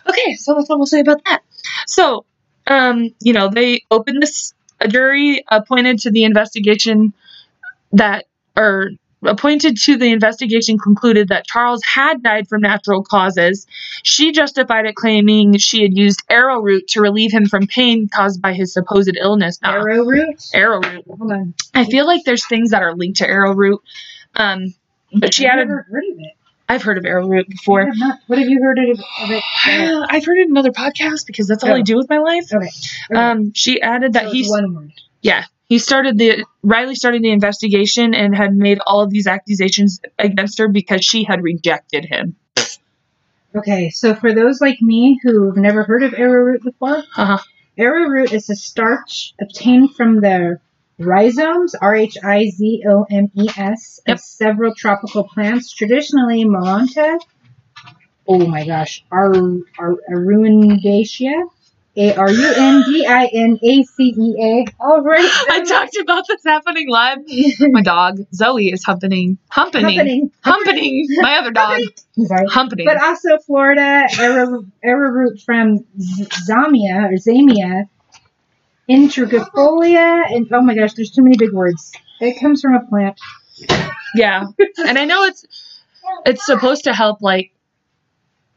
Okay, 0.10 0.36
so 0.36 0.56
that's 0.56 0.70
all 0.70 0.78
we'll 0.78 0.88
say 0.88 1.02
about 1.02 1.24
that. 1.26 1.42
So, 1.88 2.26
um, 2.68 3.10
you 3.22 3.34
know, 3.34 3.50
they 3.50 3.84
opened 3.92 4.22
this 4.22 4.54
a 4.80 4.88
jury 4.88 5.44
appointed 5.50 6.00
to 6.00 6.12
the 6.12 6.24
investigation 6.24 7.14
that 7.94 8.26
or 8.56 8.92
appointed 9.24 9.78
to 9.78 9.98
the 9.98 10.12
investigation 10.12 10.78
concluded 10.78 11.28
that 11.30 11.46
Charles 11.46 11.82
had 11.84 12.24
died 12.24 12.48
from 12.48 12.62
natural 12.62 13.04
causes. 13.04 13.68
She 14.04 14.32
justified 14.32 14.86
it 14.86 14.96
claiming 14.96 15.58
she 15.58 15.84
had 15.84 15.96
used 15.96 16.24
arrowroot 16.30 16.88
to 16.90 17.02
relieve 17.02 17.32
him 17.32 17.46
from 17.48 17.68
pain 17.68 18.10
caused 18.10 18.42
by 18.42 18.54
his 18.54 18.74
supposed 18.74 19.16
illness. 19.20 19.60
Arrowroot. 19.64 20.44
arrowroot. 20.54 21.06
Hold 21.08 21.32
on. 21.32 21.54
I 21.74 21.86
feel 21.86 22.06
like 22.08 22.24
there's 22.26 22.48
things 22.48 22.72
that 22.72 22.82
are 22.82 22.96
linked 22.96 23.20
to 23.20 23.28
arrowroot. 23.28 23.80
Um, 24.36 24.74
but 25.14 25.34
she 25.34 25.46
I've 25.46 25.54
added, 25.54 25.68
never 25.68 25.82
heard 25.90 26.04
of 26.12 26.18
it. 26.20 26.34
I've 26.70 26.84
heard 26.84 26.98
of 26.98 27.06
arrowroot 27.06 27.50
before. 27.50 27.86
have 27.86 27.98
not. 27.98 28.20
What 28.28 28.40
have 28.40 28.48
you 28.48 28.62
heard 28.64 28.80
of, 28.80 28.98
of 29.22 29.30
it? 29.30 29.44
Uh, 29.68 30.06
I've 30.10 30.26
heard 30.26 30.38
it 30.38 30.46
in 30.46 30.52
another 30.52 30.72
podcast 30.72 31.26
because 31.28 31.48
that's 31.48 31.64
all 31.66 31.74
I 31.74 31.80
Oh. 31.80 31.84
do 31.84 31.98
with 31.98 32.10
my 32.10 32.20
life. 32.20 32.46
Okay. 32.54 32.66
okay. 33.12 33.20
Um, 33.20 33.52
she 33.54 33.82
added 33.82 34.14
that 34.14 34.28
So 34.28 34.32
he 34.32 34.48
one 34.48 34.74
word. 34.74 34.92
yeah, 35.22 35.44
he 35.72 35.80
started 35.80 36.18
the 36.18 36.46
Riley 36.64 36.96
started 36.96 37.24
the 37.24 37.32
investigation 37.32 38.14
and 38.14 38.36
had 38.36 38.54
made 38.54 38.80
all 38.86 39.00
of 39.02 39.10
these 39.10 39.26
accusations 39.26 40.02
against 40.20 40.60
her 40.60 40.68
because 40.68 41.06
she 41.06 41.24
had 41.24 41.42
rejected 41.42 42.04
him. 42.04 42.36
Okay, 43.56 43.90
so 43.90 44.14
for 44.14 44.34
those 44.34 44.60
like 44.60 44.82
me 44.82 45.18
who've 45.24 45.56
never 45.56 45.84
heard 45.84 46.04
of 46.04 46.14
arrowroot 46.14 46.62
before, 46.62 47.04
Uh-huh. 47.16 47.38
arrowroot 47.78 48.34
is 48.34 48.50
a 48.50 48.56
starch 48.56 49.34
obtained 49.40 49.96
from 49.96 50.20
the 50.20 50.60
rhizomes, 51.00 51.74
R 51.76 51.96
H 51.96 52.18
I 52.22 52.50
Z 52.50 52.84
O 52.90 53.06
M 53.10 53.32
E 53.34 53.48
S, 53.56 54.02
Yep. 54.06 54.16
of 54.18 54.22
several 54.22 54.76
tropical 54.76 55.24
plants, 55.24 55.72
traditionally 55.72 56.44
Maranta. 56.44 57.18
Oh 58.28 58.46
my 58.46 58.66
gosh, 58.66 59.06
Ar- 59.10 59.34
Ar- 59.80 60.02
Arundacea. 60.12 61.44
A 61.98 62.16
R 62.16 62.32
U 62.32 62.54
N 62.56 62.84
D 62.88 63.06
I 63.06 63.26
N 63.34 63.60
A 63.62 63.84
C 63.84 64.04
E 64.18 64.36
A. 64.42 64.84
All 64.84 65.02
right. 65.02 65.20
I 65.50 65.62
talked 65.68 65.98
about 65.98 66.24
this 66.28 66.42
happening 66.46 66.90
live. 66.90 67.18
My 67.60 67.82
dog 67.82 68.20
Zoe 68.34 68.72
is 68.72 68.84
humping, 68.84 69.38
humping, 69.50 69.84
Happening. 69.84 70.32
humping 70.42 71.08
my 71.22 71.38
other 71.40 71.52
dog, 71.52 71.82
Sorry. 72.18 72.48
humping. 72.48 72.86
But 72.86 73.02
also 73.04 73.38
Florida 73.40 74.08
arrow, 74.18 74.64
arrowroot 74.82 75.42
from 75.42 75.80
Zamia 76.00 77.10
or 77.12 77.18
Zamia, 77.18 77.90
intrigifolia, 78.90 80.34
and 80.34 80.48
oh 80.52 80.62
my 80.62 80.76
gosh, 80.76 80.94
there's 80.94 81.12
too 81.12 81.24
many 81.24 81.38
big 81.38 81.52
words. 81.52 81.92
It 82.20 82.40
comes 82.40 82.62
from 82.62 82.76
a 82.76 82.86
plant. 82.86 83.20
Yeah, 84.16 84.46
and 84.86 84.98
I 84.98 85.06
know 85.06 85.24
it's 85.24 85.46
it's 86.26 86.46
supposed 86.46 86.86
to 86.86 86.94
help 86.94 87.22
like 87.22 87.52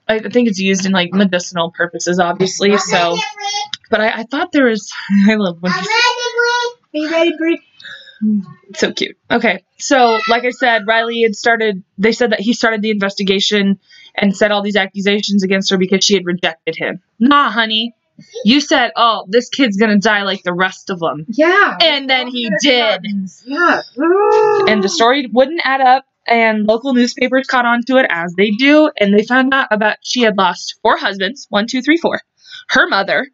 I 0.07 0.19
think 0.19 0.49
it's 0.49 0.59
used 0.59 0.85
in 0.87 0.93
like 0.93 1.13
medicinal 1.13 1.71
purposes, 1.71 2.19
obviously. 2.19 2.77
So, 2.77 3.17
but 3.91 4.01
I, 4.01 4.21
I 4.21 4.23
thought 4.25 4.53
there 4.53 4.67
was 4.67 4.93
I 5.29 5.35
love 5.35 5.59
when 5.61 5.73
he's 5.73 5.87
Are 5.87 5.91
you 6.93 7.11
ready, 7.11 7.33
Brie? 7.37 7.63
Mm, 8.23 8.43
so 8.77 8.93
cute. 8.93 9.17
Okay, 9.31 9.65
so 9.79 10.19
like 10.29 10.45
I 10.45 10.51
said, 10.51 10.83
Riley 10.87 11.23
had 11.23 11.35
started. 11.35 11.83
They 11.99 12.13
said 12.13 12.31
that 12.31 12.41
he 12.41 12.53
started 12.53 12.83
the 12.83 12.91
investigation 12.91 13.81
and 14.15 14.37
said 14.37 14.53
all 14.53 14.63
these 14.63 14.77
accusations 14.77 15.43
against 15.43 15.71
her 15.71 15.79
because 15.79 16.05
she 16.05 16.15
had 16.15 16.25
rejected 16.25 16.77
him. 16.77 17.01
Nah, 17.19 17.51
honey, 17.51 17.95
you 18.45 18.61
said, 18.61 18.93
"Oh, 18.97 19.25
this 19.29 19.49
kid's 19.49 19.77
gonna 19.77 19.99
die 19.99 20.23
like 20.23 20.43
the 20.45 20.53
rest 20.53 20.91
of 20.91 21.01
them," 21.01 21.27
Yeah. 21.29 21.77
and 21.81 22.09
then 22.09 22.29
he 22.29 22.51
did. 22.63 23.01
Yeah. 23.45 23.81
and 24.69 24.83
the 24.83 24.89
story 24.89 25.29
wouldn't 25.33 25.61
add 25.65 25.81
up 25.81 26.05
and 26.27 26.67
local 26.67 26.95
newspapers 26.95 27.47
caught 27.47 27.67
on 27.67 27.83
to 27.85 27.97
it 27.97 28.07
as 28.11 28.35
they 28.37 28.51
do 28.53 28.91
and 28.99 29.13
they 29.13 29.23
found 29.25 29.53
out 29.53 29.69
about 29.71 29.97
she 30.03 30.23
had 30.23 30.37
lost 30.37 30.79
four 30.83 30.97
husbands 30.97 31.47
one 31.51 31.67
two 31.67 31.83
three 31.83 31.97
four 31.99 32.21
her 32.71 32.89
mother 32.89 33.27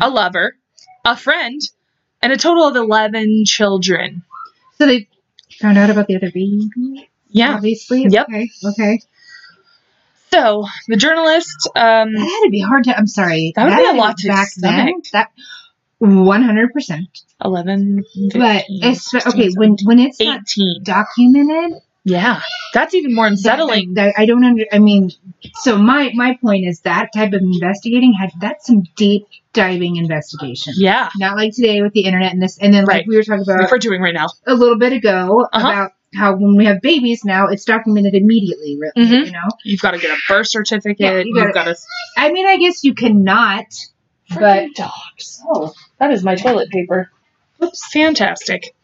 a 0.00 0.08
lover 0.10 0.56
a 1.04 1.16
friend 1.16 1.60
and 2.22 2.32
a 2.32 2.36
total 2.36 2.64
of 2.64 2.76
11 2.76 3.44
children 3.46 4.22
So 4.78 4.86
they 4.86 5.08
found 5.60 5.76
out 5.78 5.90
about 5.90 6.06
the 6.06 6.16
other 6.16 6.30
baby. 6.32 7.08
yeah 7.28 7.54
Obviously. 7.56 8.06
Yep. 8.08 8.26
Okay. 8.28 8.48
Okay. 8.64 9.00
so 10.30 10.64
the 10.88 10.96
journalist 10.96 11.68
um 11.76 12.12
That 12.12 12.20
had 12.20 12.44
to 12.44 12.50
be 12.50 12.60
hard 12.60 12.84
to. 12.84 12.96
I'm 12.96 13.06
sorry. 13.06 13.52
That 13.54 13.64
would 13.68 13.76
be 13.76 13.90
a 13.90 13.92
lot 14.00 14.16
to 14.18 14.28
back 14.28 14.48
then. 14.56 15.02
That. 15.12 15.30
One 15.98 16.42
hundred 16.42 16.72
percent. 16.72 17.08
11 17.44 18.04
But 18.32 18.64
15, 18.66 18.80
it's 18.82 19.10
16, 19.10 19.32
okay 19.32 19.48
when 19.56 19.76
when 19.84 19.98
it's 19.98 20.20
not 20.20 20.40
18 20.42 20.82
documented. 20.84 21.80
Yeah 22.04 22.40
that's 22.74 22.94
even 22.94 23.14
more 23.14 23.26
unsettling 23.26 23.94
that- 23.94 24.14
that- 24.16 24.20
I 24.20 24.26
don't 24.26 24.44
under. 24.44 24.64
I 24.72 24.78
mean, 24.78 25.10
so 25.60 25.76
my 25.78 26.10
my 26.14 26.36
point 26.40 26.66
is 26.66 26.80
that 26.80 27.10
type 27.14 27.32
of 27.32 27.40
investigating 27.42 28.12
had 28.14 28.30
that's 28.40 28.66
some 28.66 28.84
deep 28.96 29.26
diving 29.52 29.96
investigation. 29.96 30.72
yeah 30.76 31.10
Not 31.18 31.36
like 31.36 31.54
today 31.54 31.82
with 31.82 31.92
the 31.92 32.02
internet 32.04 32.32
and 32.32 32.42
this, 32.42 32.58
and 32.58 32.72
then 32.72 32.84
like 32.84 32.88
Right. 32.88 33.04
we 33.06 33.16
were 33.16 33.22
talking 33.22 33.44
like 33.46 33.56
about 33.60 33.70
we're 33.70 33.78
doing 33.78 34.00
right 34.00 34.14
now 34.14 34.28
a 34.46 34.54
little 34.54 34.78
bit 34.78 34.92
ago 34.94 35.46
Uh-huh. 35.52 35.68
about 35.68 35.92
how 36.14 36.34
when 36.36 36.56
we 36.56 36.64
have 36.66 36.80
babies 36.82 37.24
now, 37.24 37.46
it's 37.48 37.64
documented 37.64 38.14
immediately. 38.14 38.78
Really, 38.78 38.92
Mhm. 39.08 39.26
you 39.26 39.32
know. 39.32 39.48
you've 39.64 39.80
got 39.80 39.92
to 39.92 39.98
get 39.98 40.10
a 40.10 40.16
birth 40.28 40.48
certificate 40.48 40.98
Yeah, 40.98 41.18
you 41.20 41.32
you've 41.34 41.54
gotta- 41.54 41.76
I 42.18 42.30
mean, 42.32 42.46
I 42.46 42.56
guess 42.58 42.84
you 42.84 42.92
cannot, 42.94 43.64
but 44.38 44.68
dogs. 44.74 45.42
Oh, 45.48 45.72
that 45.98 46.10
is 46.10 46.22
my 46.22 46.34
toilet 46.34 46.68
paper. 46.70 47.10
Oops, 47.62 47.92
fantastic. 47.92 48.74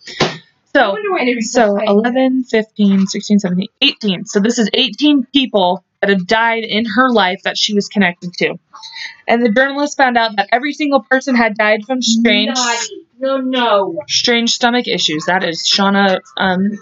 So, 0.74 0.96
so 1.40 1.76
11, 1.78 2.44
15, 2.44 3.06
16, 3.06 3.38
17, 3.38 3.68
18. 3.80 4.24
So 4.26 4.40
this 4.40 4.58
is 4.58 4.68
18 4.72 5.24
people 5.32 5.82
that 6.00 6.10
have 6.10 6.26
died 6.26 6.62
in 6.64 6.84
her 6.84 7.10
life 7.10 7.42
that 7.44 7.56
she 7.56 7.74
was 7.74 7.88
connected 7.88 8.32
to. 8.34 8.58
And 9.26 9.44
the 9.44 9.50
journalist 9.50 9.96
found 9.96 10.16
out 10.16 10.36
that 10.36 10.48
every 10.52 10.72
single 10.72 11.02
person 11.02 11.34
had 11.34 11.56
died 11.56 11.84
from 11.86 12.02
strange 12.02 12.56
No, 13.18 13.38
no. 13.38 14.02
strange 14.08 14.52
stomach 14.52 14.86
issues. 14.86 15.24
That 15.26 15.42
is 15.42 15.62
Shauna 15.68 16.20
um, 16.36 16.78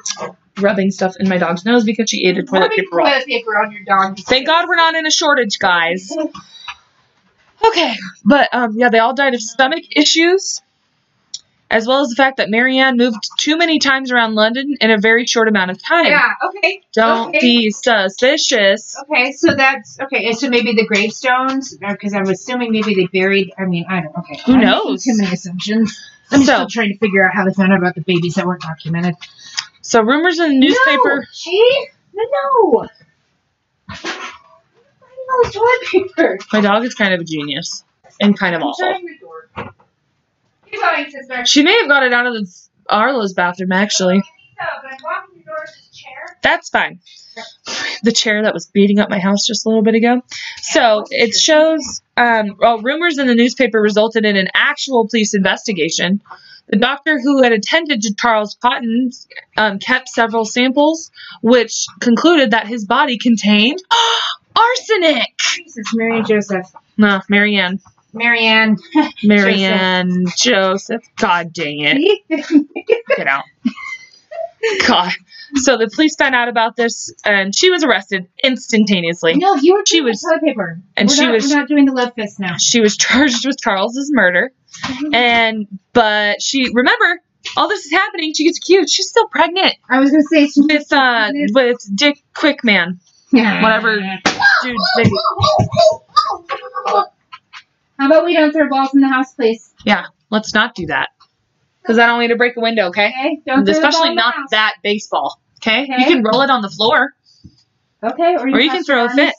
rubbing 0.59 0.91
stuff 0.91 1.15
in 1.19 1.29
my 1.29 1.39
dog's 1.39 1.65
nose 1.65 1.85
because 1.85 2.11
she 2.11 2.27
ate 2.27 2.37
a 2.39 2.43
toilet 2.43 2.63
Rubbing 2.65 2.77
paper 2.79 2.97
roll. 2.97 3.07
toilet 3.07 3.27
paper 3.27 3.51
on 3.53 3.73
your 3.73 3.85
dog. 3.85 4.19
Thank 4.19 4.47
God 4.47 4.69
we're 4.69 4.77
not 4.77 4.95
in 4.95 5.07
a 5.07 5.11
shortage, 5.11 5.59
guys. 5.59 6.11
Okay, 7.67 7.95
but 8.25 8.49
um, 8.53 8.77
yeah, 8.79 8.91
they 8.91 8.99
all 8.99 9.15
died 9.15 9.35
of 9.35 9.41
stomach 9.41 9.83
issues, 9.91 10.61
as 11.71 11.87
well 11.87 12.01
as 12.01 12.09
the 12.09 12.15
fact 12.15 12.37
that 12.37 12.49
Mary 12.49 12.79
Ann 12.79 12.97
moved 12.97 13.29
too 13.39 13.57
many 13.57 13.79
times 13.79 14.13
around 14.13 14.35
London 14.35 14.75
in 14.81 14.91
a 14.91 14.99
very 14.99 15.27
short 15.27 15.49
amount 15.49 15.71
of 15.71 15.83
time. 15.83 16.07
Yeah. 16.07 16.29
Okay. 16.49 16.83
Don't 16.93 17.29
okay. 17.31 17.39
be 17.41 17.71
suspicious. 17.71 18.97
Okay, 19.03 19.33
so 19.33 19.55
that's 19.55 19.99
okay. 20.01 20.33
So 20.33 20.49
maybe 20.49 20.75
the 20.75 20.87
gravestones, 20.87 21.77
uh, 21.85 21.93
because 21.93 22.15
I'm 22.15 22.29
assuming 22.29 22.73
maybe 22.73 22.95
they 22.95 23.07
buried. 23.07 23.53
I 23.59 23.65
mean, 23.65 23.85
I 23.89 24.03
don't. 24.03 24.17
Okay, 24.19 24.41
Who 24.47 24.55
I'm 24.55 24.61
knows? 24.61 25.05
Too 25.05 25.17
many 25.17 25.33
assumptions. 25.33 25.99
I'm 26.31 26.41
So- 26.41 26.45
still 26.55 26.69
trying 26.69 26.93
to 26.93 26.99
figure 26.99 27.27
out 27.27 27.35
how 27.35 27.45
they 27.45 27.53
found 27.53 27.73
out 27.73 27.79
about 27.79 27.95
the 27.95 28.01
babies 28.03 28.35
that 28.35 28.47
weren't 28.47 28.63
documented. 28.63 29.15
So 29.83 30.03
rumors 30.03 30.39
in 30.39 30.51
the 30.51 30.59
newspaper. 30.59 31.17
No, 31.21 31.27
she? 31.33 31.87
No, 32.15 32.89
toilet 35.51 35.83
paper. 35.91 36.39
My 36.53 36.61
dog 36.61 36.85
is 36.85 36.95
kind 36.95 37.15
of 37.15 37.21
a 37.21 37.25
genius 37.25 37.85
and 38.21 38.39
kind 38.39 38.55
of 38.55 38.63
awful. 38.63 38.95
Shutting 40.81 41.05
the 41.07 41.11
door. 41.11 41.23
Sister. 41.23 41.47
She 41.47 41.63
may 41.63 41.77
have 41.81 41.89
got 41.89 42.03
it 42.03 42.13
out 42.13 42.27
of 42.27 42.35
the 42.35 42.47
Arlo's 42.89 43.35
bathroom, 43.35 43.73
actually. 43.73 44.17
No, 44.17 44.65
but 44.83 44.93
I'm 44.93 44.99
walking 45.03 45.39
the 45.39 45.45
door 45.45 45.57
to 45.67 45.73
this 45.73 45.91
chair. 45.97 46.39
That's 46.43 46.71
fine. 46.71 47.01
The 48.03 48.13
chair 48.13 48.43
that 48.43 48.55
was 48.55 48.67
beating 48.67 48.99
up 48.99 49.11
my 49.11 49.19
house 49.19 49.47
just 49.47 49.67
a 49.67 49.69
little 49.69 49.83
bit 49.83 49.95
ago. 49.95 50.23
So 50.63 51.05
it 51.11 51.35
shows, 51.35 52.01
um, 52.17 52.57
well, 52.59 52.79
rumors 52.81 53.19
in 53.19 53.27
the 53.27 53.35
newspaper 53.35 53.81
resulted 53.81 54.25
in 54.25 54.37
an 54.37 54.49
actual 54.55 55.07
police 55.09 55.35
investigation. 55.35 56.23
The 56.69 56.79
doctor 56.79 57.21
who 57.21 57.43
had 57.43 57.53
attended 57.53 58.03
to 58.03 58.15
Charles 58.15 58.57
Cotton 58.61 59.11
um, 59.57 59.79
kept 59.79 60.09
several 60.09 60.45
samples, 60.45 61.11
which 61.43 61.87
concluded 62.01 62.53
that 62.53 62.67
his 62.67 62.87
body 62.87 63.19
contained 63.19 63.83
arsenic. 64.57 65.37
Jesus, 65.39 65.95
Mary 65.95 66.23
Joseph. 66.23 66.73
No, 66.97 67.21
Mary 67.29 67.57
Ann. 67.57 67.81
Mary 68.17 68.45
Ann. 68.45 68.77
Mary 69.23 69.63
Ann 69.63 70.25
Joseph. 70.37 71.03
God 71.17 71.53
dang 71.53 71.81
it. 71.81 72.23
Get 73.17 73.27
out. 73.27 73.45
God. 74.87 75.13
So 75.55 75.77
the 75.77 75.89
police 75.95 76.17
found 76.17 76.35
out 76.35 76.49
about 76.49 76.75
this, 76.75 77.13
and 77.25 77.55
she 77.55 77.71
was 77.71 77.85
arrested 77.85 78.27
instantaneously. 78.43 79.35
no, 79.37 79.55
you 79.55 79.75
were 79.75 79.85
She 79.87 80.01
was- 80.01 80.21
toilet 80.23 80.43
paper. 80.43 80.81
and 80.97 81.09
we're 81.09 81.15
she 81.15 81.25
not, 81.25 81.33
was- 81.35 81.49
We're 81.49 81.57
not 81.61 81.69
doing 81.69 81.85
the 81.85 81.93
love 81.93 82.15
fist 82.17 82.41
now. 82.41 82.57
She 82.57 82.81
was 82.81 82.97
charged 82.97 83.47
with 83.47 83.61
Charles's 83.61 84.11
murder, 84.13 84.51
and 85.13 85.67
but 85.93 86.43
she 86.43 86.69
remember 86.73 87.21
all 87.57 87.69
this 87.69 87.85
is 87.87 87.93
happening. 87.93 88.35
She 88.35 88.45
gets 88.45 88.59
accused. 88.59 88.93
She's 88.93 89.09
still 89.09 89.29
pregnant 89.29 89.75
I 89.89 90.01
was 90.01 90.11
gonna 90.11 90.25
say 90.25 90.49
she 90.49 90.63
with 90.63 90.93
uh 90.93 91.31
with 91.55 91.79
Dick 91.95 92.19
Quickman, 92.35 92.99
yeah. 93.33 93.63
whatever 93.63 93.97
dude's 94.65 94.83
baby. 94.97 95.11
How 97.99 98.07
about 98.07 98.25
we 98.25 98.35
don't 98.35 98.53
throw 98.53 98.69
balls 98.69 98.95
in 98.95 99.01
the 99.01 99.09
house, 99.09 99.35
please? 99.35 99.73
Yeah, 99.85 100.07
let's 100.31 100.55
not 100.55 100.75
do 100.75 100.87
that 100.87 101.09
because 101.87 101.99
I 101.99 102.07
don't 102.07 102.17
want 102.17 102.25
you 102.25 102.29
to 102.31 102.37
break 102.37 102.57
a 102.57 102.61
window. 102.61 102.89
Okay, 102.89 103.07
Okay, 103.09 103.41
don't 103.47 103.65
throw 103.65 103.75
the 103.75 103.81
ball 103.81 103.91
especially 103.91 104.15
not 104.15 104.35
that 104.51 104.77
baseball. 104.83 105.41
Okay? 105.59 105.85
Okay. 105.85 105.95
you 105.99 106.07
can 106.07 106.23
roll 106.23 106.43
it 106.43 106.51
on 106.51 106.63
the 106.63 106.69
floor. 106.69 107.13
Okay, 108.03 108.37
or 108.37 108.49
you, 108.49 108.55
Or 108.55 108.61
you 108.61 108.71
can 108.71 108.85
throw 108.85 109.07
a 109.07 109.09
fit. 109.09 109.35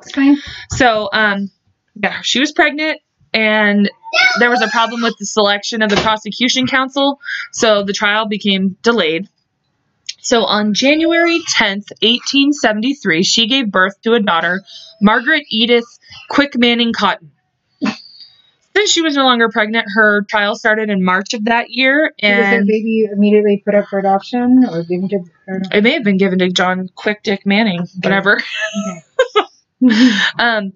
It's 0.00 0.12
fine. 0.12 0.36
So, 0.70 1.08
um, 1.12 1.50
yeah, 1.94 2.20
she 2.22 2.40
was 2.40 2.52
pregnant, 2.52 3.00
and 3.32 3.90
there 4.38 4.50
was 4.50 4.62
a 4.62 4.68
problem 4.68 5.02
with 5.02 5.14
the 5.18 5.26
selection 5.26 5.82
of 5.82 5.90
the 5.90 5.96
prosecution 5.96 6.66
counsel, 6.66 7.20
so 7.52 7.84
the 7.84 7.92
trial 7.92 8.26
became 8.26 8.76
delayed. 8.82 9.28
So, 10.22 10.44
on 10.44 10.74
January 10.74 11.38
10th, 11.40 11.92
1873, 12.02 13.22
she 13.22 13.46
gave 13.46 13.70
birth 13.70 14.00
to 14.02 14.14
a 14.14 14.20
daughter, 14.20 14.62
Margaret 15.00 15.44
Edith 15.50 15.98
Quick 16.28 16.58
Manning 16.58 16.92
Cotton. 16.92 17.32
Since 18.76 18.90
she 18.90 19.02
was 19.02 19.16
no 19.16 19.24
longer 19.24 19.48
pregnant, 19.48 19.86
her 19.94 20.22
trial 20.22 20.54
started 20.54 20.90
in 20.90 21.02
March 21.04 21.34
of 21.34 21.44
that 21.46 21.70
year, 21.70 22.12
So 22.22 22.28
was 22.28 22.46
and 22.46 22.66
baby 22.66 23.08
immediately 23.12 23.62
put 23.64 23.74
up 23.74 23.86
for 23.88 23.98
adoption 23.98 24.64
or 24.70 24.84
given 24.84 25.08
to? 25.08 25.24
It 25.72 25.82
may 25.82 25.92
have 25.92 26.04
been 26.04 26.18
given 26.18 26.38
to 26.38 26.50
John 26.50 26.88
Quick 26.94 27.22
Dick 27.24 27.44
Manning, 27.44 27.84
whatever. 28.02 28.40
um, 30.38 30.72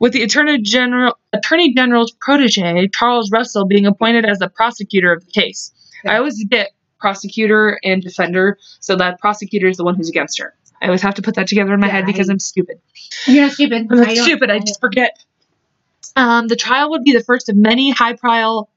with 0.00 0.12
the 0.12 0.22
Attorney 0.22 0.60
General 0.62 1.18
Attorney 1.32 1.74
General's 1.74 2.12
protege 2.20 2.88
Charles 2.88 3.30
Russell 3.30 3.66
being 3.66 3.86
appointed 3.86 4.24
as 4.24 4.38
the 4.38 4.48
prosecutor 4.48 5.12
of 5.12 5.24
the 5.24 5.30
case. 5.30 5.72
I 6.06 6.16
always 6.16 6.42
get 6.44 6.70
prosecutor 6.98 7.78
and 7.84 8.02
defender, 8.02 8.58
so 8.80 8.96
that 8.96 9.18
prosecutor 9.20 9.66
is 9.66 9.76
the 9.76 9.84
one 9.84 9.94
who's 9.94 10.08
against 10.08 10.38
her. 10.38 10.54
I 10.80 10.86
always 10.86 11.02
have 11.02 11.14
to 11.14 11.22
put 11.22 11.34
that 11.36 11.46
together 11.46 11.72
in 11.74 11.80
my 11.80 11.86
Yeah, 11.86 11.92
head 11.94 12.06
because 12.06 12.28
I- 12.28 12.32
I'm 12.32 12.38
stupid. 12.38 12.78
You're 13.26 13.44
not 13.44 13.52
stupid. 13.52 13.86
I'm 13.90 13.98
not 13.98 14.08
I 14.08 14.14
stupid. 14.14 14.50
I 14.50 14.58
just 14.60 14.80
forget. 14.80 15.18
Um, 16.16 16.48
the 16.48 16.56
trial 16.56 16.90
would 16.90 17.02
be 17.02 17.12
the 17.12 17.24
first 17.24 17.48
of 17.48 17.56
many 17.56 17.90
high 17.90 18.14
profile, 18.14 18.68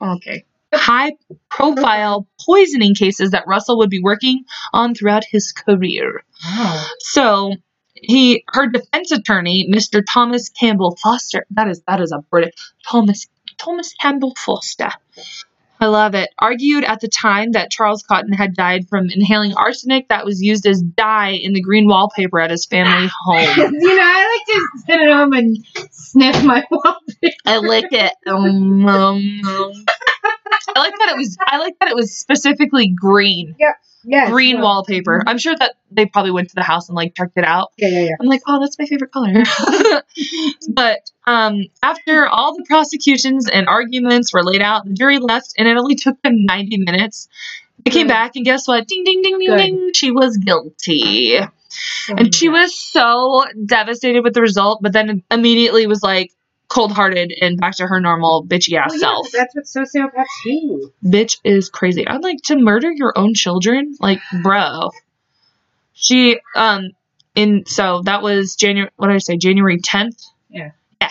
okay, 0.00 0.44
high 0.72 1.12
profile 1.48 2.26
poisoning 2.44 2.94
cases 2.94 3.30
that 3.30 3.46
Russell 3.46 3.78
would 3.78 3.90
be 3.90 4.00
working 4.00 4.44
on 4.72 4.94
throughout 4.94 5.24
his 5.24 5.52
career. 5.52 6.22
So 7.00 7.54
he, 7.94 8.44
her 8.48 8.68
defense 8.68 9.10
attorney, 9.10 9.68
Mr. 9.70 10.02
Thomas 10.08 10.48
Campbell 10.50 10.96
Foster, 11.02 11.46
that 11.50 11.68
is 11.68 11.82
that 11.88 12.00
is 12.00 12.12
a 12.12 12.18
British 12.30 12.54
Thomas 12.88 13.26
Thomas 13.58 13.92
Campbell 13.94 14.34
Foster. 14.36 14.90
I 15.80 15.86
love 15.86 16.14
it. 16.14 16.30
Argued 16.38 16.84
at 16.84 17.00
the 17.00 17.08
time 17.08 17.52
that 17.52 17.70
Charles 17.70 18.02
Cotton 18.02 18.32
had 18.32 18.54
died 18.54 18.88
from 18.88 19.10
inhaling 19.10 19.54
arsenic 19.54 20.08
that 20.08 20.24
was 20.24 20.42
used 20.42 20.66
as 20.66 20.82
dye 20.82 21.30
in 21.30 21.52
the 21.52 21.60
green 21.60 21.86
wallpaper 21.86 22.40
at 22.40 22.50
his 22.50 22.66
family 22.66 23.08
home. 23.24 23.72
you 23.72 23.96
know, 23.96 24.02
I 24.02 24.38
like 24.38 24.56
to 24.56 24.68
sit 24.86 25.00
at 25.00 25.12
home 25.12 25.32
and 25.32 25.58
sniff 25.90 26.44
my 26.44 26.64
wallpaper. 26.70 27.36
I 27.44 27.58
lick 27.58 27.92
it. 27.92 28.12
Um, 28.26 28.86
um, 28.86 29.40
um. 29.44 29.72
I 30.74 30.80
like 30.80 30.94
that 30.98 31.08
it 31.10 31.16
was. 31.16 31.36
I 31.46 31.58
like 31.58 31.74
that 31.80 31.90
it 31.90 31.96
was 31.96 32.16
specifically 32.16 32.88
green, 32.88 33.56
Yes. 34.04 34.30
green 34.30 34.60
wallpaper. 34.60 35.22
I'm 35.26 35.38
sure 35.38 35.54
that 35.58 35.74
they 35.90 36.06
probably 36.06 36.30
went 36.30 36.48
to 36.50 36.54
the 36.54 36.62
house 36.62 36.88
and 36.88 36.96
like 36.96 37.14
checked 37.16 37.36
it 37.36 37.44
out. 37.44 37.72
Yeah, 37.76 37.88
yeah, 37.88 38.00
yeah. 38.00 38.10
I'm 38.20 38.28
like, 38.28 38.42
oh, 38.46 38.60
that's 38.60 38.78
my 38.78 38.86
favorite 38.86 39.10
color. 39.10 39.32
but 40.68 41.10
um, 41.26 41.64
after 41.82 42.26
all 42.28 42.56
the 42.56 42.64
prosecutions 42.68 43.48
and 43.48 43.66
arguments 43.68 44.32
were 44.32 44.44
laid 44.44 44.62
out, 44.62 44.84
the 44.84 44.94
jury 44.94 45.18
left, 45.18 45.54
and 45.58 45.66
it 45.66 45.76
only 45.76 45.96
took 45.96 46.20
them 46.22 46.44
90 46.44 46.78
minutes. 46.78 47.28
They 47.84 47.90
came 47.90 48.06
back, 48.06 48.36
and 48.36 48.44
guess 48.44 48.66
what? 48.66 48.86
Ding, 48.86 49.04
ding, 49.04 49.22
ding, 49.22 49.38
ding, 49.38 49.48
Good. 49.48 49.56
ding. 49.58 49.90
She 49.94 50.10
was 50.10 50.36
guilty. 50.36 51.38
So 51.68 52.14
And 52.16 52.34
she 52.34 52.48
was 52.48 52.78
so 52.78 53.44
devastated 53.64 54.24
with 54.24 54.34
the 54.34 54.40
result, 54.40 54.80
but 54.82 54.92
then 54.92 55.22
immediately 55.30 55.86
was 55.86 56.02
like 56.02 56.32
cold 56.68 56.92
hearted 56.92 57.32
and 57.40 57.58
back 57.58 57.76
to 57.76 57.86
her 57.86 58.00
normal 58.00 58.44
bitchy 58.46 58.76
ass 58.78 58.90
Well, 58.90 58.98
yeah, 59.00 59.06
self. 59.06 59.30
that's 59.32 59.54
what 59.54 59.64
sociopaths 59.66 60.24
do. 60.44 60.92
Bitch 61.04 61.38
is 61.44 61.68
crazy. 61.70 62.06
I'm 62.08 62.20
like 62.20 62.38
to 62.46 62.56
murder 62.56 62.90
your 62.92 63.16
own 63.16 63.34
children, 63.34 63.94
like 64.00 64.20
bro. 64.42 64.90
She 65.92 66.40
um 66.54 66.90
in 67.34 67.64
so 67.66 68.02
that 68.04 68.22
was 68.22 68.56
January. 68.56 68.90
What 68.96 69.08
did 69.08 69.14
I 69.14 69.18
say? 69.18 69.36
January 69.36 69.78
10th. 69.78 70.22
Yeah. 70.50 70.70
Yeah. 71.00 71.10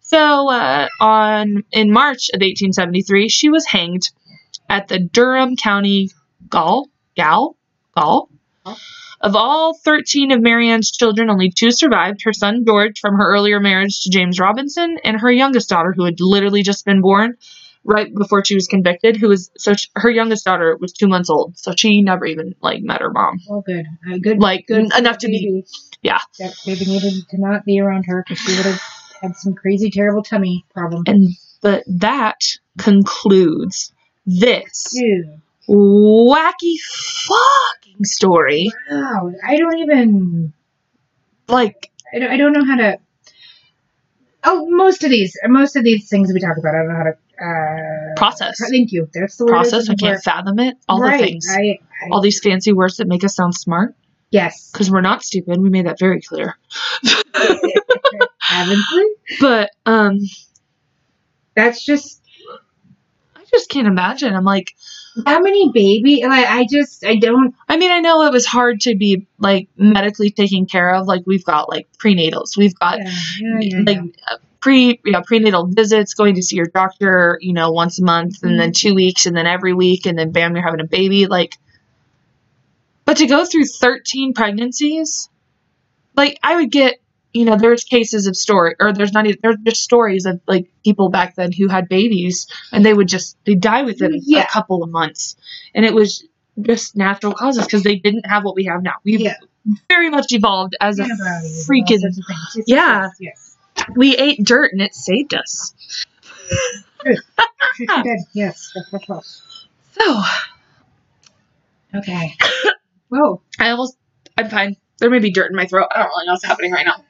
So 0.00 0.48
uh, 0.50 0.88
on 1.00 1.64
in 1.72 1.92
March 1.92 2.28
of 2.30 2.38
1873, 2.40 3.28
she 3.28 3.48
was 3.48 3.66
hanged 3.66 4.10
at 4.68 4.88
the 4.88 4.98
Durham 4.98 5.56
County 5.56 6.10
Gall 6.48 6.88
Gal. 7.16 7.56
Gall. 7.96 8.28
Gaol. 8.64 8.76
Of 9.22 9.36
all 9.36 9.74
13 9.74 10.32
of 10.32 10.42
Mary 10.42 10.68
Ann's 10.68 10.90
children, 10.90 11.30
only 11.30 11.50
two 11.50 11.70
survived 11.70 12.22
her 12.24 12.32
son 12.32 12.64
George 12.66 12.98
from 12.98 13.14
her 13.14 13.32
earlier 13.32 13.60
marriage 13.60 14.00
to 14.00 14.10
James 14.10 14.40
Robinson, 14.40 14.98
and 15.04 15.20
her 15.20 15.30
youngest 15.30 15.68
daughter, 15.68 15.92
who 15.96 16.04
had 16.04 16.20
literally 16.20 16.64
just 16.64 16.84
been 16.84 17.00
born 17.00 17.36
right 17.84 18.12
before 18.12 18.44
she 18.44 18.56
was 18.56 18.66
convicted, 18.66 19.16
who 19.16 19.28
was 19.28 19.50
so 19.56 19.74
sh 19.74 19.86
her 19.94 20.10
youngest 20.10 20.44
daughter 20.44 20.76
was 20.80 20.92
two 20.92 21.06
months 21.06 21.30
old, 21.30 21.56
so 21.56 21.72
she 21.76 22.02
never 22.02 22.26
even 22.26 22.54
like 22.60 22.82
met 22.82 23.00
her 23.00 23.12
mom. 23.12 23.38
Oh, 23.48 23.60
good. 23.60 23.86
Uh, 24.10 24.18
good. 24.18 24.40
Like, 24.40 24.66
good 24.66 24.92
enough 24.96 25.18
to 25.18 25.28
be- 25.28 25.64
yeah. 26.02 26.18
That 26.40 26.54
baby 26.66 26.84
needed 26.86 27.14
to 27.30 27.40
not 27.40 27.64
be 27.64 27.80
around 27.80 28.04
her 28.06 28.24
because 28.26 28.42
she 28.42 28.56
would 28.56 28.66
have 28.66 28.82
had 29.20 29.36
some 29.36 29.54
crazy, 29.54 29.90
terrible 29.90 30.24
tummy 30.24 30.64
problem. 30.74 31.04
And 31.06 31.28
but 31.60 31.84
that 31.86 32.40
concludes 32.76 33.92
this 34.26 34.96
Dude. 34.98 35.40
wacky 35.68 36.74
fucking 36.80 37.81
story. 38.04 38.70
Wow. 38.90 39.32
I 39.46 39.56
don't 39.56 39.78
even. 39.78 40.52
Like 41.48 41.90
I 42.14 42.18
don't, 42.18 42.30
I 42.30 42.36
don't 42.36 42.52
know 42.52 42.64
how 42.64 42.76
to. 42.76 42.98
Oh, 44.44 44.66
most 44.70 45.04
of 45.04 45.10
these, 45.10 45.38
most 45.44 45.76
of 45.76 45.84
these 45.84 46.08
things 46.08 46.32
we 46.32 46.40
talk 46.40 46.56
about, 46.58 46.74
I 46.74 46.78
don't 46.78 46.88
know 46.88 46.96
how 46.96 47.02
to. 47.04 47.16
Uh, 47.42 48.14
process, 48.16 48.60
Thank 48.70 48.92
you. 48.92 49.08
That's 49.12 49.36
the 49.36 49.46
process. 49.46 49.88
I 49.88 49.94
can't 49.96 50.22
fathom 50.22 50.58
it. 50.60 50.76
All 50.88 51.00
right. 51.00 51.18
the 51.20 51.26
things, 51.26 51.48
I, 51.50 51.78
I, 52.04 52.08
all 52.12 52.20
these 52.20 52.38
fancy 52.40 52.72
words 52.72 52.98
that 52.98 53.08
make 53.08 53.24
us 53.24 53.34
sound 53.34 53.54
smart. 53.54 53.96
yes. 54.30 54.70
Because 54.70 54.90
we're 54.90 55.00
not 55.00 55.24
stupid. 55.24 55.60
We 55.60 55.68
made 55.68 55.86
that 55.86 55.98
very 55.98 56.20
clear. 56.20 56.56
Haven't 58.38 58.82
we? 58.94 59.16
But 59.40 59.70
um, 59.86 60.20
That's 61.56 61.84
just 61.84 62.21
just 63.54 63.68
can't 63.68 63.86
imagine. 63.86 64.34
I'm 64.34 64.44
like, 64.44 64.74
how 65.26 65.40
many 65.40 65.70
baby. 65.70 66.22
Like 66.26 66.46
I 66.46 66.66
just 66.70 67.04
I 67.04 67.16
don't. 67.16 67.54
I 67.68 67.76
mean, 67.76 67.90
I 67.90 68.00
know 68.00 68.22
it 68.22 68.32
was 68.32 68.46
hard 68.46 68.80
to 68.82 68.96
be 68.96 69.26
like 69.38 69.68
medically 69.76 70.30
taken 70.30 70.66
care 70.66 70.94
of. 70.94 71.06
Like 71.06 71.22
we've 71.26 71.44
got 71.44 71.68
like 71.68 71.86
prenatals, 71.98 72.56
we've 72.56 72.78
got 72.78 72.98
Yeah, 72.98 73.10
yeah, 73.40 73.58
yeah, 73.60 73.78
like 73.84 73.98
uh, 74.30 74.36
pre 74.60 75.00
you 75.04 75.12
know 75.12 75.22
prenatal 75.22 75.66
visits, 75.66 76.14
going 76.14 76.36
to 76.36 76.42
see 76.42 76.56
your 76.56 76.66
doctor, 76.66 77.38
you 77.40 77.52
know, 77.52 77.72
once 77.72 77.98
a 77.98 78.04
month, 78.04 78.42
and 78.42 78.58
then 78.58 78.72
two 78.72 78.94
weeks, 78.94 79.26
and 79.26 79.36
then 79.36 79.46
every 79.46 79.74
week, 79.74 80.06
and 80.06 80.18
then 80.18 80.32
bam, 80.32 80.54
you're 80.54 80.64
having 80.64 80.80
a 80.80 80.86
baby. 80.86 81.26
Like, 81.26 81.58
but 83.04 83.18
to 83.18 83.26
go 83.26 83.44
through 83.44 83.66
13 83.66 84.32
pregnancies, 84.32 85.28
like 86.16 86.38
I 86.42 86.56
would 86.56 86.70
get. 86.70 86.98
You 87.32 87.44
know, 87.46 87.56
there's 87.56 87.84
cases 87.84 88.26
of 88.26 88.36
story, 88.36 88.74
or 88.78 88.92
there's 88.92 89.12
not 89.12 89.26
even 89.26 89.38
there's 89.42 89.56
just 89.64 89.82
stories 89.82 90.26
of 90.26 90.40
like 90.46 90.70
people 90.84 91.08
back 91.08 91.34
then 91.34 91.50
who 91.52 91.68
had 91.68 91.88
babies, 91.88 92.46
and 92.72 92.84
they 92.84 92.92
would 92.92 93.08
just 93.08 93.36
they 93.46 93.54
die 93.54 93.82
within 93.82 94.20
Yeah. 94.22 94.42
a 94.42 94.46
couple 94.48 94.82
of 94.82 94.90
months, 94.90 95.36
and 95.74 95.84
it 95.86 95.94
was 95.94 96.24
just 96.60 96.94
natural 96.96 97.32
causes 97.32 97.64
because 97.64 97.82
they 97.82 97.96
didn't 97.96 98.26
have 98.26 98.44
what 98.44 98.54
we 98.54 98.64
have 98.64 98.82
now. 98.82 98.94
We've 99.04 99.20
Yeah. 99.20 99.36
very 99.88 100.10
much 100.10 100.26
evolved 100.32 100.76
as 100.80 100.98
a 100.98 101.04
freaking 101.04 102.00
sorts 102.00 102.18
of 102.18 102.24
things. 102.26 102.66
Yes, 102.66 102.68
Yeah. 102.68 103.08
Yes. 103.18 103.56
we 103.96 104.14
ate 104.16 104.44
dirt 104.44 104.72
and 104.72 104.82
it 104.82 104.94
saved 104.94 105.32
us. 105.34 105.74
yes. 107.06 107.18
She. 107.76 107.86
Yes. 108.34 108.72
That's 108.74 108.92
what 108.92 109.08
else. 109.08 109.66
So 109.98 110.22
Okay. 111.94 112.34
Whoa. 113.08 113.42
I 113.58 113.70
almost 113.70 113.96
I'm 114.36 114.48
fine. 114.50 114.76
There 115.02 115.10
may 115.10 115.18
be 115.18 115.32
dirt 115.32 115.50
in 115.50 115.56
my 115.56 115.66
throat. 115.66 115.88
I 115.90 115.98
don't 115.98 116.06
really 116.10 116.26
know 116.26 116.34
what's 116.34 116.44
happening 116.44 116.70
right 116.70 116.86
now. 116.86 117.04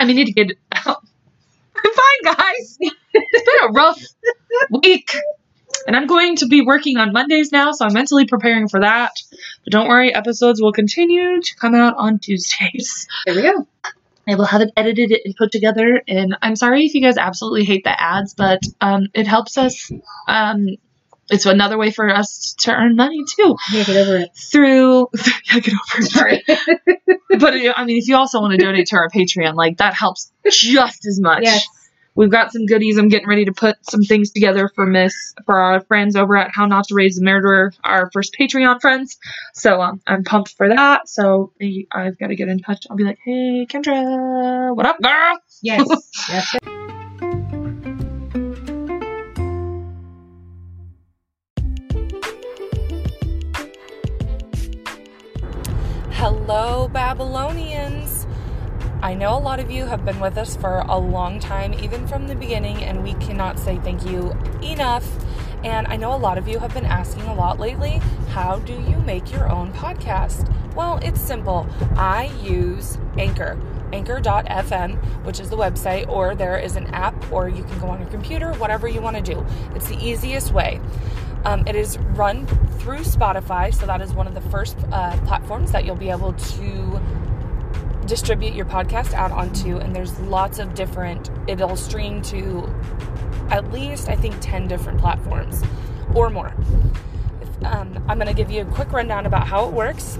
I 0.00 0.06
mean, 0.06 0.16
need 0.16 0.24
to 0.24 0.32
get 0.32 0.56
out. 0.72 1.04
I'm 1.76 1.92
fine, 1.92 2.34
guys. 2.34 2.78
It's 2.80 3.44
been 3.44 3.68
a 3.68 3.72
rough 3.72 4.02
week. 4.70 5.14
And 5.86 5.94
I'm 5.94 6.06
going 6.06 6.36
to 6.36 6.46
be 6.46 6.62
working 6.62 6.96
on 6.96 7.12
Mondays 7.12 7.52
now, 7.52 7.72
so 7.72 7.84
I'm 7.84 7.92
mentally 7.92 8.24
preparing 8.24 8.68
for 8.68 8.80
that. 8.80 9.12
But 9.64 9.72
don't 9.72 9.86
worry, 9.86 10.14
episodes 10.14 10.62
will 10.62 10.72
continue 10.72 11.42
to 11.42 11.56
come 11.56 11.74
out 11.74 11.96
on 11.98 12.18
Tuesdays. 12.18 13.06
There 13.26 13.34
we 13.34 13.42
go. 13.42 13.66
I 14.26 14.36
will 14.36 14.46
have 14.46 14.62
it 14.62 14.70
edited 14.78 15.12
and 15.22 15.36
put 15.36 15.52
together. 15.52 16.00
And 16.08 16.38
I'm 16.40 16.56
sorry 16.56 16.86
if 16.86 16.94
you 16.94 17.02
guys 17.02 17.18
absolutely 17.18 17.64
hate 17.64 17.84
the 17.84 18.02
ads, 18.02 18.32
but 18.32 18.62
um, 18.80 19.08
it 19.12 19.26
helps 19.26 19.58
us. 19.58 19.92
Um, 20.26 20.68
it's 21.30 21.46
another 21.46 21.78
way 21.78 21.90
for 21.90 22.08
us 22.08 22.54
to 22.60 22.72
earn 22.72 22.96
money 22.96 23.22
too 23.36 23.56
Yeah, 23.72 23.84
get 23.84 23.96
over 23.96 24.16
it. 24.18 24.30
through. 24.36 25.08
yeah, 25.52 25.60
get 25.60 25.74
over 25.74 26.02
it. 26.02 26.10
Sorry. 26.10 26.42
But 27.38 27.54
uh, 27.54 27.72
I 27.76 27.84
mean, 27.84 27.96
if 27.96 28.08
you 28.08 28.16
also 28.16 28.40
want 28.40 28.52
to 28.52 28.56
donate 28.58 28.86
to 28.88 28.96
our 28.96 29.08
Patreon, 29.08 29.54
like 29.54 29.76
that 29.78 29.94
helps 29.94 30.32
just 30.50 31.06
as 31.06 31.20
much. 31.20 31.42
yes. 31.44 31.64
We've 32.16 32.30
got 32.30 32.52
some 32.52 32.66
goodies. 32.66 32.98
I'm 32.98 33.06
getting 33.08 33.28
ready 33.28 33.44
to 33.44 33.52
put 33.52 33.76
some 33.88 34.02
things 34.02 34.32
together 34.32 34.68
for 34.74 34.84
Miss 34.84 35.14
for 35.46 35.56
our 35.56 35.80
friends 35.80 36.16
over 36.16 36.36
at 36.36 36.50
How 36.52 36.66
Not 36.66 36.88
to 36.88 36.94
Raise 36.96 37.18
a 37.20 37.22
Murderer, 37.22 37.72
our 37.84 38.10
first 38.12 38.34
Patreon 38.38 38.80
friends. 38.80 39.16
So 39.54 39.80
um, 39.80 40.00
I'm 40.08 40.24
pumped 40.24 40.56
for 40.56 40.68
that. 40.70 41.08
So 41.08 41.52
I've 41.92 42.18
got 42.18 42.26
to 42.26 42.34
get 42.36 42.48
in 42.48 42.58
touch. 42.58 42.84
I'll 42.90 42.96
be 42.96 43.04
like, 43.04 43.18
hey 43.24 43.64
Kendra, 43.70 44.74
what 44.74 44.86
up, 44.86 45.00
girl? 45.00 45.38
Yes. 45.62 45.86
yes. 46.28 46.56
Hello, 56.20 56.86
Babylonians! 56.86 58.26
I 59.02 59.14
know 59.14 59.38
a 59.38 59.40
lot 59.40 59.58
of 59.58 59.70
you 59.70 59.86
have 59.86 60.04
been 60.04 60.20
with 60.20 60.36
us 60.36 60.54
for 60.54 60.84
a 60.86 60.98
long 60.98 61.40
time, 61.40 61.72
even 61.72 62.06
from 62.06 62.28
the 62.28 62.34
beginning, 62.34 62.84
and 62.84 63.02
we 63.02 63.14
cannot 63.14 63.58
say 63.58 63.78
thank 63.78 64.04
you 64.04 64.36
enough. 64.62 65.08
And 65.64 65.86
I 65.86 65.96
know 65.96 66.14
a 66.14 66.20
lot 66.20 66.36
of 66.36 66.46
you 66.46 66.58
have 66.58 66.74
been 66.74 66.84
asking 66.84 67.22
a 67.22 67.34
lot 67.34 67.58
lately 67.58 68.02
how 68.28 68.58
do 68.58 68.74
you 68.74 68.98
make 68.98 69.32
your 69.32 69.50
own 69.50 69.72
podcast? 69.72 70.54
Well, 70.74 70.98
it's 71.02 71.22
simple. 71.22 71.66
I 71.96 72.30
use 72.42 72.98
Anchor, 73.16 73.58
anchor.fm, 73.94 75.02
which 75.24 75.40
is 75.40 75.48
the 75.48 75.56
website, 75.56 76.06
or 76.06 76.34
there 76.34 76.58
is 76.58 76.76
an 76.76 76.86
app, 76.88 77.32
or 77.32 77.48
you 77.48 77.64
can 77.64 77.78
go 77.78 77.86
on 77.88 77.98
your 77.98 78.10
computer, 78.10 78.52
whatever 78.54 78.86
you 78.86 79.00
want 79.00 79.16
to 79.16 79.22
do. 79.22 79.42
It's 79.74 79.88
the 79.88 79.96
easiest 79.96 80.52
way. 80.52 80.82
Um, 81.44 81.66
it 81.66 81.74
is 81.74 81.98
run 81.98 82.46
through 82.78 83.00
Spotify, 83.00 83.74
so 83.74 83.86
that 83.86 84.00
is 84.00 84.12
one 84.12 84.26
of 84.26 84.34
the 84.34 84.40
first 84.42 84.76
uh, 84.92 85.16
platforms 85.26 85.72
that 85.72 85.84
you'll 85.84 85.96
be 85.96 86.10
able 86.10 86.32
to 86.32 87.00
distribute 88.06 88.54
your 88.54 88.66
podcast 88.66 89.14
out 89.14 89.30
onto. 89.30 89.78
And 89.78 89.94
there's 89.94 90.18
lots 90.20 90.58
of 90.58 90.74
different, 90.74 91.30
it'll 91.48 91.76
stream 91.76 92.22
to 92.22 92.74
at 93.50 93.72
least, 93.72 94.08
I 94.08 94.16
think, 94.16 94.36
10 94.40 94.68
different 94.68 95.00
platforms. 95.00 95.62
or 96.14 96.30
more. 96.30 96.52
Um, 97.64 98.02
I'm 98.08 98.18
going 98.18 98.26
to 98.26 98.34
give 98.34 98.50
you 98.50 98.62
a 98.62 98.64
quick 98.64 98.92
rundown 98.92 99.26
about 99.26 99.46
how 99.46 99.66
it 99.66 99.72
works. 99.72 100.18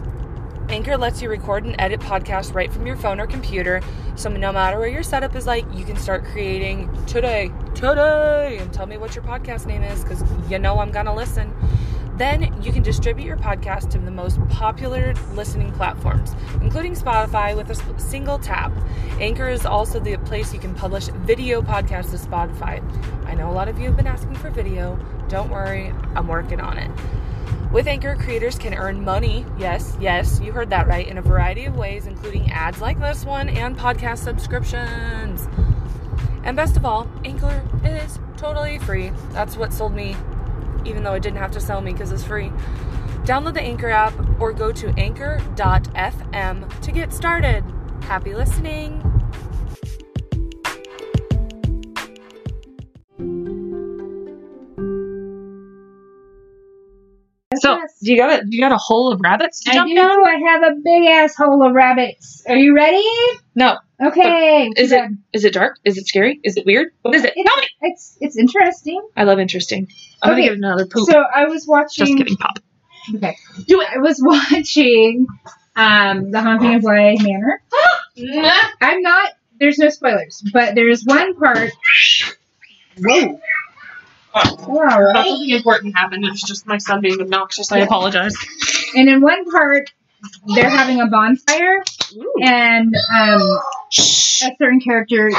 Anchor 0.71 0.97
lets 0.97 1.21
you 1.21 1.29
record 1.29 1.65
and 1.65 1.75
edit 1.81 1.99
podcasts 1.99 2.55
right 2.55 2.73
from 2.73 2.87
your 2.87 2.97
phone 2.97 3.19
or 3.19 3.27
computer. 3.27 3.81
So 4.15 4.31
no 4.31 4.53
matter 4.53 4.79
where 4.79 4.87
your 4.87 5.03
setup 5.03 5.35
is 5.35 5.45
like, 5.45 5.65
you 5.75 5.85
can 5.85 5.97
start 5.97 6.25
creating 6.25 6.89
today, 7.07 7.51
today, 7.75 8.59
and 8.61 8.73
tell 8.73 8.87
me 8.87 8.97
what 8.97 9.17
your 9.17 9.25
podcast 9.25 9.67
name 9.67 9.83
is 9.83 10.05
because 10.05 10.23
you 10.49 10.61
know 10.61 10.79
I'm 10.79 10.93
going 10.93 11.07
to 11.07 11.13
listen. 11.13 11.53
Then 12.19 12.63
you 12.63 12.71
can 12.71 12.85
distribute 12.85 13.27
your 13.27 13.37
podcast 13.37 13.91
to 13.91 13.99
the 13.99 14.13
most 14.13 14.39
popular 14.49 15.15
listening 15.33 15.73
platforms, 15.73 16.37
including 16.61 16.95
Spotify, 16.95 17.57
with 17.57 17.69
a 17.71 18.01
single 18.01 18.39
tap. 18.39 18.73
Anchor 19.19 19.49
is 19.49 19.67
also 19.67 19.99
the 19.99 20.19
place 20.19 20.55
you 20.55 20.61
can 20.61 20.75
publish 20.75 21.07
video 21.07 21.63
podcasts 21.63 22.13
to 22.13 22.17
Spotify. 22.17 22.81
I 23.27 23.35
know 23.35 23.51
a 23.51 23.55
lot 23.55 23.69
of 23.69 23.81
you 23.81 23.87
have 23.87 23.97
been 23.97 24.07
asking 24.07 24.37
for 24.37 24.51
video. 24.51 25.01
Don't 25.29 25.51
worry, 25.51 25.93
I'm 26.15 26.29
working 26.29 26.61
on 26.61 26.79
it. 26.79 26.91
With 27.73 27.87
Anchor, 27.87 28.17
creators 28.17 28.59
can 28.59 28.75
earn 28.75 29.05
money, 29.05 29.47
yes, 29.59 29.97
yes, 30.01 30.41
you 30.41 30.53
heard 30.53 30.71
that 30.71 30.89
right, 30.89 31.07
in 31.07 31.19
a 31.19 31.23
variety 31.23 31.67
of 31.67 31.77
ways, 31.77 32.07
including 32.07 32.51
ads 32.51 32.81
like 32.81 32.99
this 32.99 33.25
one 33.25 33.49
and 33.49 33.79
podcast 33.79 34.19
subscriptions. 34.19 35.49
And 36.43 36.57
best 36.57 36.77
of 36.77 36.85
all, 36.85 37.09
Anchor 37.25 37.63
is 37.85 38.19
totally 38.37 38.79
free. 38.79 39.13
That's 39.33 39.57
what 39.57 39.73
sold 39.73 39.95
me 39.95 40.17
even 40.85 41.03
though 41.03 41.15
it 41.15 41.23
didn't 41.23 41.39
have 41.39 41.51
to 41.53 41.61
sell 41.61 41.81
me 41.81 41.93
because 41.93 42.13
it's 42.13 42.25
free. 42.25 42.51
Download 43.25 43.55
the 43.55 43.63
Anchor 43.63 43.91
app 43.91 44.15
or 44.41 44.53
go 44.53 44.73
to 44.73 44.89
anchor.fm 44.99 46.81
to 46.81 46.93
get 46.93 47.13
started. 47.13 47.65
Happy 48.03 48.35
listening. 48.35 49.20
Do 58.03 58.13
you 58.13 58.19
got 58.19 58.41
a 58.41 58.47
you 58.49 58.61
got 58.61 58.73
a 58.73 58.77
hole 58.79 59.13
of 59.13 59.21
rabbits 59.21 59.61
to 59.65 59.71
I 59.71 59.75
jump 59.75 59.89
do. 59.91 59.95
down? 59.97 60.11
I 60.27 60.39
have 60.49 60.63
a 60.63 60.75
big 60.83 61.07
ass 61.09 61.35
hole 61.37 61.67
of 61.67 61.75
rabbits. 61.75 62.43
Are 62.49 62.57
you 62.57 62.75
ready? 62.75 63.03
No. 63.55 63.77
Okay. 64.03 64.71
Is 64.77 64.91
too 64.91 64.97
it 64.97 64.99
bad. 65.01 65.19
is 65.35 65.45
it 65.45 65.53
dark? 65.53 65.77
Is 65.85 65.99
it 65.99 66.07
scary? 66.07 66.41
Is 66.43 66.57
it 66.57 66.65
weird? 66.65 66.89
What 67.03 67.15
is 67.15 67.25
it? 67.25 67.35
It's, 67.37 67.49
Tell 67.51 67.61
me. 67.61 67.69
it's 67.83 68.17
it's 68.21 68.37
interesting. 68.39 69.07
I 69.17 69.25
love 69.25 69.39
interesting. 69.39 69.89
I'm 70.23 70.31
Okay, 70.33 70.41
gonna 70.43 70.49
give 70.51 70.59
another 70.59 70.87
poop. 70.87 71.09
So 71.09 71.21
I 71.35 71.45
was 71.47 71.67
watching. 71.67 72.07
Just 72.07 72.19
kidding, 72.19 72.37
pop. 72.37 72.59
Okay. 73.15 73.37
Do 73.67 73.81
it. 73.81 73.89
I 73.95 73.99
was 73.99 74.19
watching 74.23 75.27
um, 75.77 76.31
The 76.31 76.41
Haunting 76.41 76.75
of 76.77 76.83
Bly 76.83 77.17
Manor. 77.21 77.63
I'm 78.81 79.03
not. 79.03 79.33
There's 79.59 79.79
no 79.79 79.91
spoilers, 79.91 80.43
but 80.55 80.75
there's 80.75 81.03
one 81.05 81.35
part. 81.39 81.71
Whoa. 82.99 83.39
Right. 84.35 85.13
Nothing 85.15 85.51
important 85.51 85.97
happened. 85.97 86.25
It's 86.25 86.43
just 86.47 86.67
my 86.67 86.79
son 86.79 87.01
being 87.01 87.21
obnoxious. 87.21 87.73
I 87.73 87.79
Yeah. 87.79 87.85
apologize. 87.85 88.35
And 88.95 89.09
in 89.09 89.21
one 89.21 89.51
part, 89.51 89.93
they're 90.55 90.69
having 90.69 91.01
a 91.01 91.07
bonfire, 91.07 91.83
and 92.43 92.95
um, 93.19 93.41
a 93.41 93.61
certain 93.93 94.81
character 94.81 95.31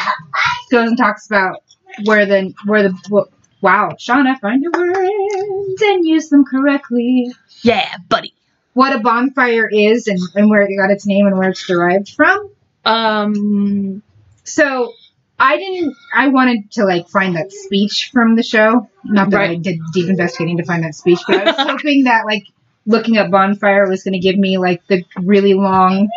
goes 0.71 0.89
and 0.89 0.97
talks 0.97 1.27
about 1.27 1.63
where 2.05 2.25
the 2.25 2.53
where 2.65 2.83
the 2.83 3.25
wow, 3.61 3.91
Shauna, 3.99 4.39
find 4.39 4.63
your 4.63 4.71
words 4.71 5.81
and 5.83 6.05
use 6.05 6.29
them 6.29 6.45
correctly. 6.45 7.31
Yeah, 7.61 7.87
buddy. 8.09 8.33
What 8.73 8.95
a 8.95 8.99
bonfire 8.99 9.67
is, 9.71 10.07
and, 10.07 10.19
and 10.35 10.49
where 10.49 10.61
it 10.63 10.75
got 10.75 10.91
its 10.91 11.05
name 11.05 11.27
and 11.27 11.37
where 11.37 11.49
it's 11.49 11.65
derived 11.67 12.09
from. 12.09 12.49
Um. 12.85 14.01
So 14.43 14.93
I 15.41 15.57
didn't. 15.57 15.95
I 16.13 16.27
wanted 16.27 16.71
to 16.73 16.85
like 16.85 17.09
find 17.09 17.35
that 17.35 17.51
speech 17.51 18.11
from 18.13 18.35
the 18.35 18.43
show. 18.43 18.87
Not 19.03 19.31
that 19.31 19.41
I 19.41 19.55
did 19.55 19.79
deep 19.93 20.09
investigating 20.09 20.57
to 20.57 20.63
find 20.63 20.83
that 20.83 20.95
speech, 20.95 21.19
but 21.27 21.35
I 21.35 21.43
was 21.45 21.55
hoping 21.71 22.03
that 22.03 22.25
like 22.25 22.43
looking 22.85 23.17
up 23.17 23.31
bonfire 23.31 23.89
was 23.89 24.03
going 24.03 24.13
to 24.13 24.19
give 24.19 24.37
me 24.37 24.57
like 24.57 24.85
the 24.87 25.03
really 25.17 25.53
long 25.53 26.09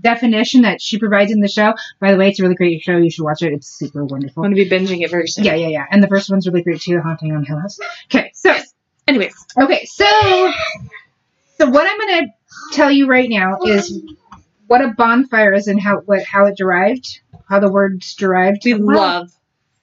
definition 0.00 0.62
that 0.62 0.80
she 0.82 0.98
provides 0.98 1.32
in 1.32 1.40
the 1.40 1.48
show. 1.48 1.74
By 1.98 2.12
the 2.12 2.18
way, 2.18 2.28
it's 2.28 2.38
a 2.38 2.42
really 2.42 2.54
great 2.54 2.82
show. 2.82 2.96
You 2.96 3.10
should 3.10 3.24
watch 3.24 3.42
it. 3.42 3.52
It's 3.52 3.66
super 3.66 4.04
wonderful. 4.04 4.44
I'm 4.44 4.52
gonna 4.52 4.62
be 4.62 4.68
binging 4.68 5.02
it 5.02 5.10
very 5.10 5.28
soon. 5.28 5.44
Yeah, 5.44 5.54
yeah, 5.54 5.68
yeah. 5.68 5.86
And 5.90 6.02
the 6.02 6.08
first 6.08 6.30
one's 6.30 6.46
really 6.46 6.62
great 6.62 6.80
too. 6.80 6.94
The 6.94 7.02
Haunting 7.02 7.32
on 7.32 7.44
Hill 7.44 7.58
House. 7.58 7.78
Okay, 8.06 8.30
so 8.34 8.54
Anyways, 9.08 9.34
Okay, 9.56 9.84
so 9.84 10.52
so 11.58 11.70
what 11.70 11.86
I'm 11.88 11.98
gonna 11.98 12.26
tell 12.72 12.90
you 12.90 13.06
right 13.06 13.30
now 13.30 13.58
is 13.64 14.02
what 14.66 14.82
a 14.82 14.88
bonfire 14.88 15.52
is 15.52 15.68
and 15.68 15.80
how 15.80 16.00
what 16.00 16.24
how 16.24 16.46
it 16.46 16.56
derived, 16.56 17.20
how 17.48 17.60
the 17.60 17.70
word's 17.70 18.14
derived. 18.14 18.62
we 18.64 18.74
love 18.74 19.30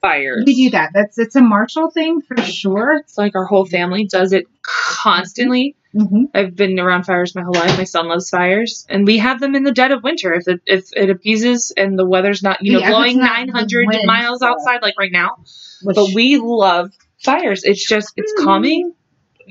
fires. 0.00 0.42
we 0.46 0.54
do 0.54 0.70
that. 0.70 0.90
That's 0.94 1.18
it's 1.18 1.34
a 1.36 1.40
Marshall 1.40 1.90
thing 1.90 2.20
for 2.20 2.36
sure. 2.42 2.98
It's 2.98 3.16
like 3.18 3.34
our 3.34 3.44
whole 3.46 3.64
family 3.64 4.06
does 4.06 4.32
it 4.32 4.44
constantly. 4.62 5.76
hmm 5.96 6.24
I've 6.34 6.54
been 6.56 6.78
around 6.78 7.04
fires 7.04 7.34
my 7.34 7.42
whole 7.42 7.54
life. 7.54 7.76
My 7.78 7.84
son 7.84 8.08
loves 8.08 8.28
fires, 8.30 8.86
and 8.88 9.06
we 9.06 9.18
have 9.18 9.40
them 9.40 9.54
in 9.54 9.62
the 9.64 9.72
dead 9.72 9.92
of 9.92 10.02
winter 10.02 10.34
if 10.34 10.46
it 10.48 10.60
if 10.66 10.84
it 10.94 11.10
appeases 11.10 11.72
and 11.76 11.98
the 11.98 12.06
weather's 12.06 12.42
not 12.42 12.58
you 12.62 12.72
know 12.72 12.80
Yeah, 12.80 12.90
blowing 12.90 13.18
nine 13.18 13.48
hundred 13.48 13.86
miles 14.04 14.42
outside 14.42 14.82
like 14.82 14.94
right 14.98 15.12
now. 15.12 15.36
Which, 15.82 15.96
But 15.96 16.10
we 16.14 16.38
love 16.38 16.90
fires. 17.22 17.62
It's 17.64 17.86
just 17.86 18.12
it's 18.16 18.32
calming. 18.42 18.94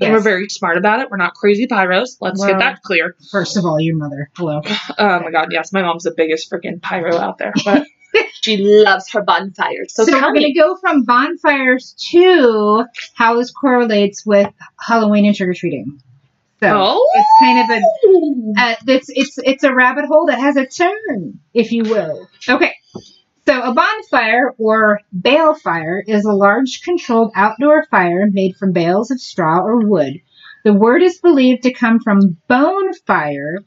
And 0.01 0.11
we're 0.11 0.21
very 0.21 0.49
smart 0.49 0.77
about 0.77 1.01
it. 1.01 1.11
We're 1.11 1.17
not 1.17 1.35
crazy 1.35 1.67
pyros. 1.67 2.17
Let's 2.19 2.39
Well- 2.39 2.49
get 2.49 2.59
that 2.59 2.81
clear. 2.81 3.15
first 3.31 3.57
of 3.57 3.65
all, 3.65 3.79
your 3.79 3.95
mother. 3.95 4.29
Hello. 4.35 4.61
Oh 4.97 5.19
my 5.19 5.29
god, 5.31 5.49
yes, 5.51 5.71
my 5.71 5.81
mom's 5.83 6.03
the 6.03 6.13
biggest 6.17 6.51
freaking 6.51 6.81
pyro 6.81 7.15
out 7.17 7.37
there. 7.37 7.53
But 7.63 7.85
she 8.41 8.57
loves 8.57 9.11
her 9.11 9.21
bonfires. 9.23 9.93
So, 9.93 10.05
So, 10.05 10.13
we're 10.13 10.33
going 10.33 10.53
to 10.53 10.53
go 10.53 10.75
from 10.77 11.03
bonfires 11.03 11.95
to 12.11 12.85
how 13.13 13.37
this 13.37 13.51
correlates 13.51 14.25
with 14.25 14.49
Halloween 14.79 15.25
and 15.25 15.35
trick 15.35 15.49
or 15.49 15.53
treating. 15.53 15.99
So 16.59 16.69
Oh. 16.71 17.09
it's 17.15 17.29
kind 17.41 17.59
of 17.59 17.77
a 17.77 18.61
uh, 18.61 18.75
it's 18.87 19.09
it's 19.09 19.37
it's 19.43 19.63
a 19.63 19.73
rabbit 19.73 20.05
hole 20.05 20.27
that 20.27 20.39
has 20.39 20.55
a 20.55 20.65
turn, 20.65 21.39
if 21.53 21.71
you 21.73 21.83
will. 21.83 22.29
Okay. 22.47 22.71
So 23.45 23.61
a 23.61 23.73
bonfire 23.73 24.53
or 24.57 25.01
bale 25.19 25.55
fire 25.55 26.01
is 26.07 26.23
a 26.23 26.31
large 26.31 26.81
controlled 26.83 27.33
outdoor 27.35 27.85
fire 27.91 28.27
made 28.31 28.55
from 28.55 28.71
bales 28.71 29.11
of 29.11 29.19
straw 29.19 29.59
or 29.59 29.85
wood. 29.85 30.13
The 30.63 30.73
word 30.73 31.01
is 31.01 31.19
believed 31.19 31.63
to 31.63 31.73
come 31.73 31.99
from 31.99 32.37
bone 32.47 32.93
fire 33.05 33.57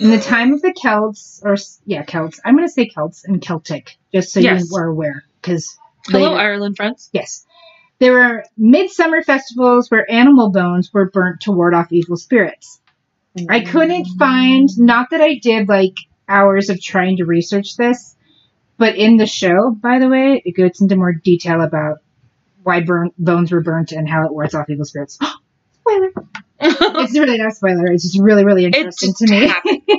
in 0.00 0.10
the 0.10 0.18
time 0.20 0.52
of 0.54 0.62
the 0.62 0.72
Celts, 0.72 1.40
or 1.44 1.56
yeah, 1.84 2.04
Celts. 2.04 2.40
I'm 2.44 2.56
going 2.56 2.66
to 2.66 2.72
say 2.72 2.88
Celts 2.88 3.24
and 3.24 3.40
Celtic, 3.42 3.96
just 4.12 4.32
so 4.32 4.40
Yes. 4.40 4.70
you 4.70 4.76
are 4.76 4.86
aware, 4.86 5.24
because 5.40 5.76
Hello, 6.06 6.34
Ireland 6.34 6.76
friends. 6.76 7.10
Yes. 7.12 7.46
There 7.98 8.12
were 8.12 8.44
midsummer 8.56 9.22
festivals 9.22 9.90
where 9.90 10.10
animal 10.10 10.50
bones 10.50 10.90
were 10.92 11.10
burnt 11.10 11.42
to 11.42 11.52
ward 11.52 11.74
off 11.74 11.92
evil 11.92 12.16
spirits. 12.16 12.80
I 13.48 13.60
couldn't 13.60 14.06
find, 14.18 14.68
not 14.78 15.10
that 15.10 15.20
I 15.20 15.38
did 15.38 15.68
like 15.68 15.94
hours 16.28 16.70
of 16.70 16.80
trying 16.82 17.18
to 17.18 17.24
research 17.24 17.76
this, 17.76 18.16
but 18.78 18.96
in 18.96 19.18
the 19.18 19.26
show, 19.26 19.70
by 19.70 19.98
the 19.98 20.08
way, 20.08 20.42
it 20.44 20.52
goes 20.52 20.80
into 20.80 20.96
more 20.96 21.12
detail 21.12 21.60
about 21.60 21.98
why 22.62 22.80
burn, 22.80 23.10
bones 23.18 23.52
were 23.52 23.60
burnt 23.60 23.92
and 23.92 24.08
how 24.08 24.24
it 24.24 24.32
wards 24.32 24.54
off 24.54 24.68
evil 24.70 24.84
spirits. 24.84 25.18
Oh, 25.32 25.34
It's 27.02 27.18
really 27.18 27.38
not 27.38 27.48
a 27.48 27.54
spoiler. 27.54 27.86
It's 27.86 28.02
just 28.02 28.20
really, 28.20 28.44
really 28.44 28.66
interesting 28.66 29.14
to 29.14 29.30
me. 29.30 29.96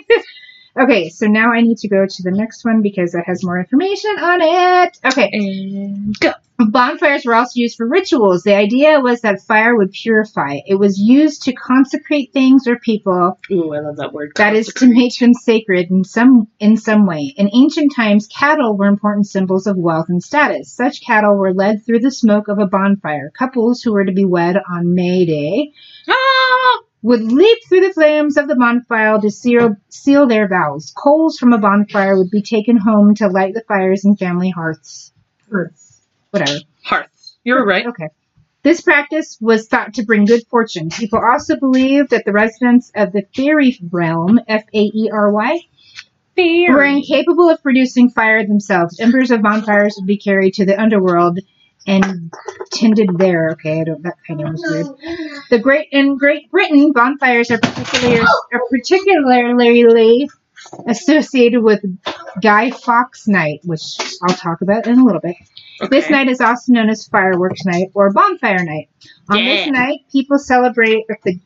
Okay, 0.92 1.10
so 1.10 1.28
now 1.28 1.52
I 1.52 1.62
need 1.62 1.78
to 1.80 1.88
go 1.88 2.06
to 2.06 2.24
the 2.24 2.32
next 2.32 2.66
one 2.66 2.82
because 2.82 3.16
it 3.16 3.24
has 3.26 3.44
more 3.44 3.60
information 3.60 4.12
on 4.20 4.40
it. 4.42 5.00
Okay. 5.06 5.30
and 5.32 6.20
go. 6.20 6.34
Bonfires 6.64 7.26
were 7.26 7.34
also 7.34 7.54
used 7.56 7.76
for 7.76 7.88
rituals. 7.88 8.44
The 8.44 8.54
idea 8.54 9.00
was 9.00 9.22
that 9.22 9.42
fire 9.42 9.76
would 9.76 9.92
purify. 9.94 10.60
It 10.68 10.76
was 10.76 11.00
used 11.00 11.44
to 11.44 11.54
consecrate 11.54 12.34
things 12.34 12.68
or 12.68 12.78
people. 12.78 13.40
Ooh, 13.50 13.74
I 13.74 13.80
love 13.80 13.98
that 13.98 14.14
word. 14.14 14.34
That 14.36 14.56
is 14.56 14.68
to 14.68 14.86
make 14.86 15.18
them 15.18 15.34
sacred 15.34 15.90
in 15.90 16.04
some 16.04 16.50
in 16.60 16.78
some 16.78 17.08
way. 17.08 17.34
In 17.36 17.50
ancient 17.52 17.96
times, 17.96 18.28
cattle 18.28 18.78
were 18.78 18.86
important 18.86 19.26
symbols 19.26 19.66
of 19.66 19.76
wealth 19.76 20.10
and 20.10 20.22
status. 20.22 20.72
Such 20.72 21.02
cattle 21.04 21.36
were 21.36 21.54
led 21.54 21.84
through 21.84 22.02
the 22.02 22.12
smoke 22.12 22.48
of 22.48 22.60
a 22.60 22.68
bonfire. 22.68 23.32
Couples 23.32 23.82
who 23.82 23.94
were 23.94 24.06
to 24.06 24.14
be 24.14 24.26
wed 24.26 24.58
on 24.70 24.94
May 24.94 25.26
Day 25.26 25.74
Ah! 26.08 26.80
Would 27.02 27.24
leap 27.24 27.58
through 27.68 27.82
the 27.82 27.94
flames 27.94 28.38
of 28.38 28.48
the 28.48 28.56
bonfire 28.56 29.20
to 29.20 29.32
seal, 29.32 29.76
seal 29.90 30.28
their 30.28 30.48
vows. 30.48 30.94
Coals 30.96 31.38
from 31.38 31.54
a 31.54 31.58
bonfire 31.58 32.18
would 32.18 32.30
be 32.30 32.42
taken 32.42 32.78
home 32.78 33.16
to 33.16 33.28
light 33.28 33.54
the 33.54 33.64
fires 33.68 34.06
in 34.06 34.16
family 34.16 34.50
hearths. 34.50 35.12
Hearths. 35.50 36.02
Whatever. 36.30 36.60
Hearth. 36.84 37.36
You're 37.44 37.66
right. 37.66 37.88
Okay. 37.88 38.10
This 38.64 38.82
practice 38.82 39.38
was 39.42 39.68
thought 39.68 39.96
to 39.96 40.04
bring 40.04 40.26
good 40.26 40.46
fortune. 40.48 40.90
People 40.90 41.20
also 41.20 41.56
believed 41.56 42.12
that 42.12 42.26
the 42.26 42.32
residents 42.32 42.92
of 42.94 43.12
the 43.12 43.24
fairy 43.36 43.76
realm, 43.90 44.40
F 44.48 44.64
A 44.72 44.80
E 44.80 45.10
R 45.12 45.32
Y, 45.32 45.60
were 46.38 46.86
incapable 46.86 47.50
of 47.50 47.64
producing 47.64 48.12
fire 48.12 48.46
themselves. 48.46 49.00
Embers 49.00 49.32
of 49.32 49.42
bonfires 49.42 49.96
would 49.98 50.06
be 50.06 50.18
carried 50.18 50.54
to 50.56 50.66
the 50.66 50.80
underworld 50.80 51.40
and 51.88 52.34
tended 52.72 53.18
there. 53.18 53.52
Okay, 53.52 53.82
I 53.82 53.84
don't. 53.84 54.04
That 54.04 54.18
kind 54.28 54.42
of 54.42 54.52
was 54.52 54.64
weird. 54.68 55.40
The 55.50 55.60
great 55.60 55.90
in 55.92 56.18
Great 56.18 56.50
Britain, 56.52 56.92
bonfires 56.92 57.52
are 57.52 57.60
particularly 57.60 58.22
are 58.22 58.62
particularly 58.70 60.30
associated 60.88 61.62
with 61.62 61.82
Guy 62.42 62.72
Fawkes 62.72 63.28
Night, 63.28 63.62
which 63.64 63.82
I'll 64.24 64.36
talk 64.36 64.62
about 64.62 64.88
in 64.88 65.00
a 65.00 65.04
little 65.04 65.22
bit. 65.22 65.36
This 65.90 66.10
night 66.10 66.28
is 66.28 66.42
also 66.42 66.74
known 66.74 66.90
as 66.90 67.08
Fireworks 67.08 67.66
Night 67.66 67.90
or 67.96 68.12
Bonfire 68.12 68.64
Night. 68.64 68.90
On 69.30 69.44
this 69.44 69.68
night, 69.68 70.02
people 70.12 70.38
celebrate 70.38 71.08
that 71.08 71.18
the 71.24 71.40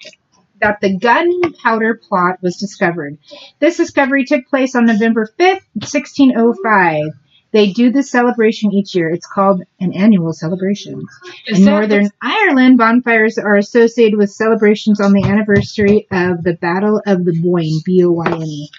that 0.61 0.79
the 0.81 0.97
gunpowder 0.97 1.95
plot 1.95 2.41
was 2.41 2.57
discovered. 2.57 3.17
This 3.59 3.77
discovery 3.77 4.25
took 4.25 4.47
place 4.47 4.75
on 4.75 4.85
November 4.85 5.27
5th, 5.37 5.61
1605. 5.73 7.07
They 7.55 7.71
do 7.71 7.89
this 7.89 8.11
celebration 8.11 8.73
each 8.73 8.93
year. 8.93 9.07
It's 9.09 9.25
called 9.25 9.63
an 9.79 9.93
annual 9.93 10.33
celebration. 10.33 11.05
Is 11.47 11.59
In 11.59 11.63
Northern 11.65 12.09
Ireland, 12.21 12.77
bonfires 12.77 13.37
are 13.37 13.55
associated 13.55 14.17
with 14.17 14.29
celebrations 14.29 14.99
on 14.99 15.13
the 15.13 15.23
anniversary 15.23 16.05
of 16.11 16.43
the 16.43 16.55
Battle 16.55 17.01
of 17.07 17.23
the 17.23 17.31
Boyne, 17.31 17.79
B 17.85 18.03
O 18.03 18.11
Y 18.11 18.25
N 18.29 18.41
E. 18.43 18.69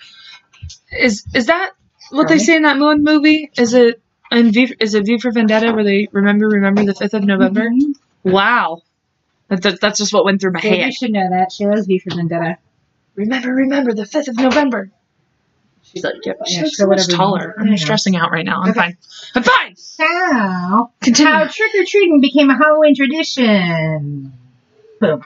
Is 0.93 1.25
is 1.35 1.47
that 1.47 1.71
what 2.11 2.29
they 2.29 2.39
say 2.39 2.57
in 2.57 2.65
that 2.65 2.77
Moon 2.77 3.03
movie? 3.03 3.51
Is 3.57 3.73
it 3.73 4.03
in 4.31 4.53
v, 4.53 4.75
is 4.79 4.95
it 4.95 5.07
V 5.07 5.21
for 5.21 5.33
Vendetta 5.33 5.73
where 5.73 5.83
they 5.85 6.09
remember 6.13 6.47
remember 6.47 6.85
the 6.85 6.95
fifth 6.95 7.15
of 7.15 7.25
November? 7.25 7.71
Mhm. 7.71 7.95
Wow, 8.25 8.83
that, 9.49 9.63
that- 9.63 9.81
that's 9.81 9.99
just 9.99 10.13
what 10.13 10.27
went 10.27 10.43
through 10.43 10.53
my 10.53 10.61
head. 10.61 10.87
You 10.87 10.93
should 10.93 11.13
know 11.13 11.31
that. 11.31 11.51
She 11.51 11.65
loves 11.65 11.87
V 11.87 11.99
for 11.99 12.15
Vendetta. 12.15 12.59
Remember, 13.15 13.55
remember 13.55 13.95
the 13.95 14.05
fifth 14.05 14.29
of 14.29 14.37
November. 14.37 14.91
She's 15.93 16.05
like, 16.05 16.15
yeah, 16.25 16.33
Yeah, 16.47 16.61
she's 16.63 16.77
so 16.77 16.87
much 16.87 17.09
taller. 17.09 17.55
I'm 17.59 17.71
know. 17.71 17.77
stressing 17.77 18.17
out 18.17 18.31
right 18.31 18.45
now. 18.45 18.61
I'm 18.63 18.71
Okay. 18.71 18.81
fine. 18.81 18.97
I'm 19.35 19.43
fine. 19.43 19.77
So, 19.77 20.91
Continue. 21.01 21.33
How 21.33 21.47
trick 21.47 21.73
or 21.75 21.85
treating 21.87 22.21
became 22.21 22.51
a 22.51 22.57
Halloween 22.57 22.95
tradition. 22.95 24.33
Boom. 25.01 25.23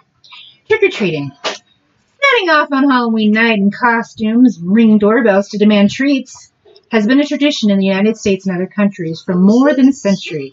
Trick 0.68 0.82
or 0.82 0.90
treating. 0.90 1.32
Setting 1.44 2.50
off 2.50 2.68
on 2.72 2.88
Halloween 2.88 3.32
night 3.32 3.58
in 3.58 3.70
costumes, 3.70 4.58
ringing 4.62 4.98
doorbells 4.98 5.48
to 5.48 5.58
demand 5.58 5.90
treats, 5.90 6.52
has 6.92 7.06
been 7.06 7.20
a 7.20 7.24
tradition 7.26 7.70
in 7.70 7.78
the 7.78 7.86
United 7.86 8.16
States 8.16 8.46
and 8.46 8.54
other 8.54 8.66
countries 8.66 9.22
for 9.24 9.34
more 9.34 9.74
than 9.74 9.88
a 9.88 9.92
century. 9.92 10.52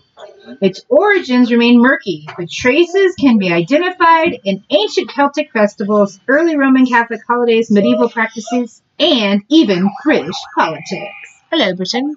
Its 0.61 0.81
origins 0.89 1.51
remain 1.51 1.79
murky, 1.81 2.27
but 2.37 2.49
traces 2.49 3.15
can 3.15 3.37
be 3.37 3.51
identified 3.51 4.39
in 4.43 4.63
ancient 4.69 5.09
Celtic 5.11 5.51
festivals, 5.51 6.19
early 6.27 6.55
Roman 6.57 6.85
Catholic 6.85 7.21
holidays, 7.27 7.69
medieval 7.69 8.09
practices, 8.09 8.81
and 8.99 9.43
even 9.49 9.89
British 10.03 10.35
politics. 10.55 11.41
Hello, 11.51 11.73
Britain. 11.75 12.15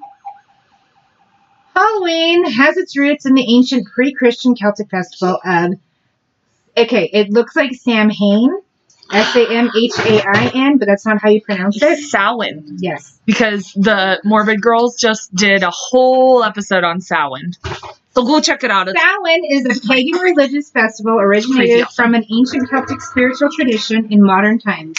Halloween 1.74 2.44
has 2.50 2.76
its 2.76 2.96
roots 2.96 3.26
in 3.26 3.34
the 3.34 3.54
ancient 3.56 3.86
pre-Christian 3.86 4.54
Celtic 4.54 4.90
festival 4.90 5.38
of. 5.44 5.74
Okay, 6.76 7.10
it 7.12 7.30
looks 7.30 7.56
like 7.56 7.72
Samhain, 7.74 8.50
S 9.12 9.36
A 9.36 9.50
M 9.50 9.70
H 9.76 9.98
A 9.98 10.22
I 10.26 10.50
N, 10.54 10.78
but 10.78 10.86
that's 10.86 11.04
not 11.04 11.20
how 11.20 11.28
you 11.30 11.40
pronounce 11.40 11.82
it. 11.82 11.98
Samhain. 12.10 12.76
Yes. 12.80 13.18
Because 13.26 13.72
the 13.72 14.20
Morbid 14.24 14.60
Girls 14.60 14.96
just 14.96 15.34
did 15.34 15.62
a 15.62 15.70
whole 15.70 16.44
episode 16.44 16.84
on 16.84 17.00
Samhain. 17.00 17.52
So 18.14 18.24
go 18.24 18.40
check 18.40 18.64
it 18.64 18.70
out. 18.70 18.88
It's 18.88 19.00
Samhain 19.00 19.44
is 19.48 19.78
a 19.78 19.88
pagan 19.88 20.20
religious 20.20 20.70
festival 20.70 21.18
originated 21.18 21.84
awesome. 21.84 22.04
from 22.04 22.14
an 22.14 22.24
ancient 22.32 22.68
Celtic 22.68 23.00
spiritual 23.00 23.50
tradition 23.50 24.12
in 24.12 24.22
modern 24.22 24.58
times. 24.58 24.98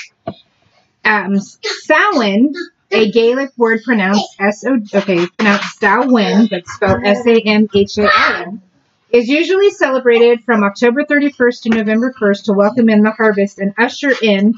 Um, 1.03 1.39
Samhain, 1.39 2.53
a 2.91 3.11
Gaelic 3.11 3.51
word 3.57 3.81
pronounced 3.83 4.35
S 4.39 4.63
O 4.65 4.77
okay, 4.93 5.25
pronounced 5.37 5.79
Samhain, 5.79 6.47
but 6.49 6.67
spelled 6.67 7.03
S 7.03 7.25
A 7.25 7.41
M 7.41 7.67
H 7.73 7.97
A 7.97 8.07
I 8.07 8.43
N, 8.47 8.61
is 9.09 9.27
usually 9.27 9.71
celebrated 9.71 10.43
from 10.43 10.63
October 10.63 11.03
31st 11.03 11.61
to 11.63 11.69
November 11.69 12.13
1st 12.19 12.45
to 12.45 12.53
welcome 12.53 12.89
in 12.89 13.01
the 13.03 13.11
harvest 13.11 13.59
and 13.59 13.73
usher 13.77 14.13
in 14.21 14.53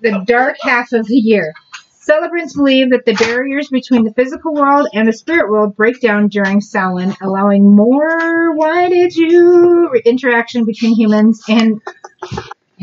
the 0.00 0.22
dark 0.26 0.56
half 0.60 0.92
of 0.92 1.06
the 1.06 1.16
year. 1.16 1.54
Celebrants 1.98 2.56
believe 2.56 2.90
that 2.90 3.04
the 3.04 3.14
barriers 3.14 3.68
between 3.68 4.04
the 4.04 4.12
physical 4.12 4.54
world 4.54 4.88
and 4.94 5.06
the 5.06 5.12
spirit 5.12 5.50
world 5.50 5.76
break 5.76 6.00
down 6.00 6.28
during 6.28 6.60
Samhain, 6.60 7.14
allowing 7.22 7.74
more 7.74 8.54
why 8.54 8.88
did 8.88 9.14
you 9.14 9.92
interaction 10.04 10.64
between 10.64 10.94
humans 10.94 11.44
and 11.48 11.80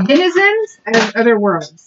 denizens 0.05 0.79
of 0.87 1.15
other 1.15 1.39
worlds. 1.39 1.86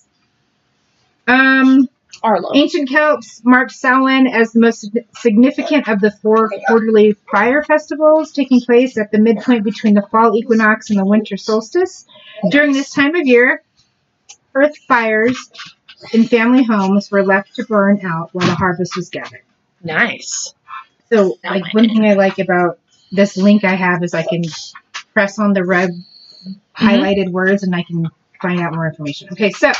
Um, 1.31 1.89
Arlo. 2.23 2.51
Ancient 2.55 2.89
Celts 2.89 3.43
marked 3.45 3.73
Samhain 3.73 4.27
as 4.27 4.53
the 4.53 4.61
most 4.61 4.91
significant 5.15 5.89
of 5.89 6.01
the 6.01 6.11
four 6.11 6.51
quarterly 6.67 7.17
fire 7.31 7.63
festivals, 7.63 8.33
taking 8.33 8.61
place 8.61 8.99
at 8.99 9.11
the 9.11 9.19
midpoint 9.19 9.65
between 9.65 9.95
the 9.95 10.03
fall 10.11 10.37
equinox 10.37 10.91
and 10.91 10.99
the 10.99 11.05
winter 11.05 11.37
solstice. 11.37 12.05
During 12.51 12.73
this 12.73 12.91
time 12.91 13.15
of 13.15 13.27
year, 13.27 13.63
earth 14.55 14.77
fires 14.89 15.51
in 16.13 16.25
family 16.25 16.65
homes 16.65 17.11
were 17.11 17.25
left 17.25 17.55
to 17.57 17.65
burn 17.65 18.05
out 18.05 18.31
while 18.35 18.47
the 18.47 18.55
harvest 18.55 18.97
was 18.97 19.09
gathered. 19.09 19.45
Nice. 19.83 20.53
So, 21.13 21.39
like 21.43 21.73
one 21.73 21.89
thing 21.89 22.05
I 22.05 22.15
like 22.15 22.39
about 22.39 22.79
this 23.13 23.37
link 23.37 23.65
I 23.65 23.75
have 23.75 24.03
is 24.03 24.15
I 24.15 24.23
can 24.23 24.43
press 25.13 25.39
on 25.39 25.53
the 25.53 25.65
red 25.65 25.91
highlighted 26.77 27.31
words 27.31 27.63
and 27.63 27.75
I 27.75 27.83
can 27.83 28.09
find 28.41 28.61
out 28.61 28.75
more 28.75 28.87
information. 28.87 29.29
Okay, 29.33 29.51
so 29.51 29.73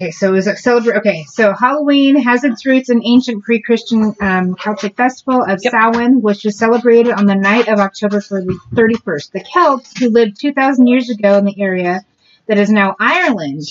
Okay, 0.00 0.12
so 0.12 0.34
is 0.34 0.46
it 0.46 0.58
celebrate? 0.58 0.98
Okay, 0.98 1.24
so 1.24 1.52
Halloween 1.52 2.22
has 2.22 2.44
its 2.44 2.64
roots 2.64 2.88
in 2.88 3.02
ancient 3.04 3.42
pre-Christian 3.42 4.14
um, 4.20 4.54
Celtic 4.54 4.96
festival 4.96 5.42
of 5.42 5.58
Yep. 5.60 5.72
Samhain, 5.72 6.22
which 6.22 6.44
was 6.44 6.56
celebrated 6.56 7.10
on 7.10 7.26
the 7.26 7.34
night 7.34 7.66
of 7.66 7.80
October 7.80 8.20
31st. 8.20 9.32
The 9.32 9.44
Celts, 9.52 9.98
who 9.98 10.10
lived 10.10 10.40
2,000 10.40 10.86
years 10.86 11.10
ago 11.10 11.36
in 11.38 11.46
the 11.46 11.60
area 11.60 12.02
that 12.46 12.58
is 12.58 12.70
now 12.70 12.94
Ireland, 13.00 13.62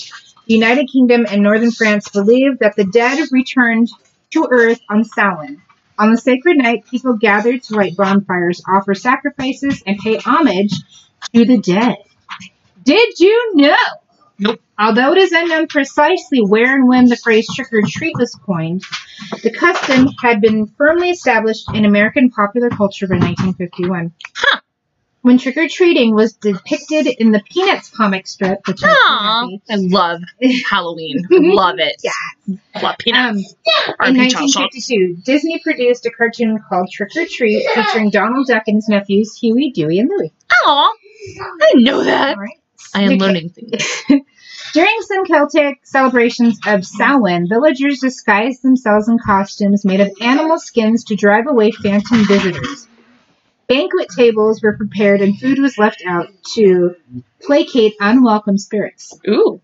the 0.46 0.52
United 0.54 0.90
Kingdom, 0.92 1.24
and 1.26 1.42
northern 1.42 1.70
France, 1.70 2.10
believed 2.10 2.58
that 2.60 2.76
the 2.76 2.84
dead 2.84 3.26
returned 3.32 3.88
to 4.32 4.48
Earth 4.50 4.80
on 4.90 5.04
Samhain. 5.04 5.62
On 5.98 6.10
the 6.10 6.18
sacred 6.18 6.58
night, 6.58 6.84
people 6.90 7.14
gathered 7.14 7.62
to 7.64 7.74
light 7.74 7.96
bonfires, 7.96 8.62
offer 8.68 8.94
sacrifices, 8.94 9.82
and 9.86 9.96
pay 9.96 10.18
homage 10.18 10.74
to 11.32 11.46
the 11.46 11.56
dead. 11.56 11.96
Did 12.84 13.18
you 13.18 13.52
know? 13.54 13.76
Nope. 14.38 14.60
Although 14.78 15.12
it 15.12 15.18
is 15.18 15.32
unknown 15.32 15.66
precisely 15.66 16.40
where 16.40 16.76
and 16.76 16.86
when 16.86 17.06
the 17.06 17.16
phrase 17.16 17.48
trick 17.52 17.72
or 17.72 17.82
treat 17.84 18.16
was 18.16 18.32
coined, 18.46 18.84
the 19.42 19.50
custom 19.50 20.08
had 20.22 20.40
been 20.40 20.66
firmly 20.66 21.10
established 21.10 21.66
in 21.74 21.84
American 21.84 22.30
popular 22.30 22.70
culture 22.70 23.08
by 23.08 23.16
1951. 23.16 24.12
Huh. 24.36 24.60
When 25.22 25.36
trick 25.36 25.56
or 25.56 25.68
treating 25.68 26.14
was 26.14 26.34
depicted 26.34 27.08
in 27.08 27.32
the 27.32 27.42
Peanuts 27.50 27.90
comic 27.90 28.28
strip, 28.28 28.60
which 28.68 28.80
makes 28.80 28.84
me 28.84 28.88
Aw, 28.88 29.42
happy. 29.42 29.62
I 29.68 29.76
love 29.78 30.20
Halloween. 30.70 31.26
love 31.30 31.80
it. 31.80 31.96
Yeah. 32.04 32.56
Love 32.80 32.96
peanuts. 32.98 33.54
Um, 33.98 34.14
in 34.14 34.14
RP 34.14 34.30
Child 34.30 34.50
Shots. 34.50 34.88
1952, 34.88 35.22
Disney 35.24 35.58
produced 35.58 36.06
a 36.06 36.10
cartoon 36.10 36.60
called 36.68 36.88
Trick 36.92 37.10
or 37.16 37.26
Treat 37.26 37.68
featuring 37.74 38.10
Donald 38.10 38.46
Duck 38.46 38.62
and 38.68 38.76
his 38.76 38.88
nephews 38.88 39.36
Huey, 39.36 39.72
Dewey, 39.72 39.98
and 39.98 40.08
Louie. 40.08 40.32
Aw, 40.64 40.92
I 41.36 41.66
didn't 41.72 41.82
know 41.82 42.04
that. 42.04 42.38
Right. 42.38 42.60
I 42.94 43.02
am 43.02 43.18
learning 43.18 43.50
things. 43.50 43.82
During 44.72 45.00
some 45.02 45.24
Celtic 45.24 45.80
celebrations 45.84 46.58
of 46.66 46.84
Samhain, 46.84 47.48
villagers 47.48 48.00
disguised 48.00 48.62
themselves 48.62 49.08
in 49.08 49.18
costumes 49.18 49.84
made 49.84 50.00
of 50.00 50.10
animal 50.20 50.58
skins 50.58 51.04
to 51.04 51.16
drive 51.16 51.46
away 51.46 51.70
phantom 51.70 52.26
visitors. 52.26 52.86
Banquet 53.66 54.08
tables 54.16 54.62
were 54.62 54.76
prepared 54.76 55.20
and 55.20 55.38
food 55.38 55.58
was 55.58 55.78
left 55.78 56.02
out 56.06 56.28
to 56.54 56.96
placate 57.42 57.94
unwelcome 58.00 58.58
spirits. 58.58 59.18
Ooh. 59.28 59.60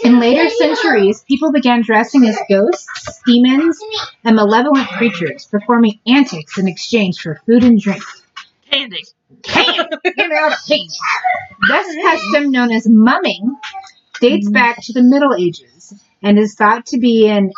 In 0.00 0.20
later 0.20 0.48
centuries, 0.50 1.24
people 1.26 1.52
began 1.52 1.82
dressing 1.82 2.26
as 2.26 2.38
ghosts, 2.48 3.20
demons, 3.24 3.78
and 4.24 4.36
malevolent 4.36 4.88
creatures, 4.88 5.46
performing 5.46 5.98
antics 6.06 6.58
in 6.58 6.68
exchange 6.68 7.18
for 7.20 7.40
food 7.46 7.64
and 7.64 7.80
drink. 7.80 8.02
Candy. 8.70 9.04
Damn! 9.42 9.88
Give 10.04 10.16
me 10.16 10.36
all 10.36 10.50
the 10.50 10.58
pain. 10.68 10.88
This 11.68 11.96
custom, 12.04 12.50
known 12.50 12.70
as 12.70 12.86
mumming, 12.86 13.56
dates 14.20 14.46
mm-hmm. 14.46 14.54
back 14.54 14.82
to 14.82 14.92
the 14.92 15.02
Middle 15.02 15.34
Ages 15.34 15.94
and 16.22 16.38
is 16.38 16.54
thought 16.54 16.86
to 16.86 16.98
be 16.98 17.28
an 17.28 17.52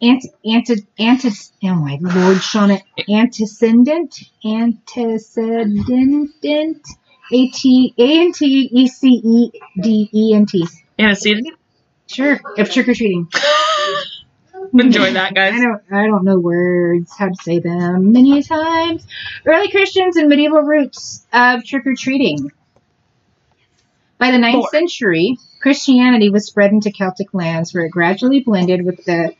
anti 0.00 0.28
anti 0.44 0.86
anti 0.98 1.30
oh 1.64 1.74
my 1.74 1.98
lord, 2.00 2.38
Shauna 2.38 2.82
antecedent 3.08 4.20
antecedent 4.44 5.90
a 7.32 7.48
t 7.48 7.94
a 7.96 8.20
n 8.20 8.32
t 8.32 8.68
e 8.72 8.88
c 8.88 9.08
e 9.08 9.50
d 9.80 10.10
e 10.12 10.34
n 10.34 10.46
t 10.46 10.66
Antecedent. 10.98 11.48
sure 12.06 12.40
of 12.58 12.70
trick 12.70 12.88
or 12.88 12.94
treating. 12.94 13.28
Enjoy 14.74 15.12
that, 15.12 15.34
guys. 15.34 15.54
I 15.54 15.60
don't 15.60 15.82
I 15.90 16.06
don't 16.06 16.24
know 16.24 16.38
words, 16.38 17.12
how 17.16 17.28
to 17.28 17.34
say 17.34 17.58
them 17.58 18.12
many 18.12 18.42
times. 18.42 19.06
Early 19.44 19.70
Christians 19.70 20.16
and 20.16 20.28
medieval 20.28 20.62
roots 20.62 21.26
of 21.32 21.64
trick 21.64 21.86
or 21.86 21.94
treating. 21.94 22.50
By 24.22 24.30
the 24.30 24.38
9th 24.38 24.52
Four. 24.52 24.68
century, 24.70 25.36
Christianity 25.60 26.30
was 26.30 26.46
spread 26.46 26.70
into 26.70 26.92
Celtic 26.92 27.34
lands 27.34 27.74
where 27.74 27.86
it 27.86 27.90
gradually 27.90 28.38
blended 28.38 28.84
with 28.84 29.04
the 29.04 29.34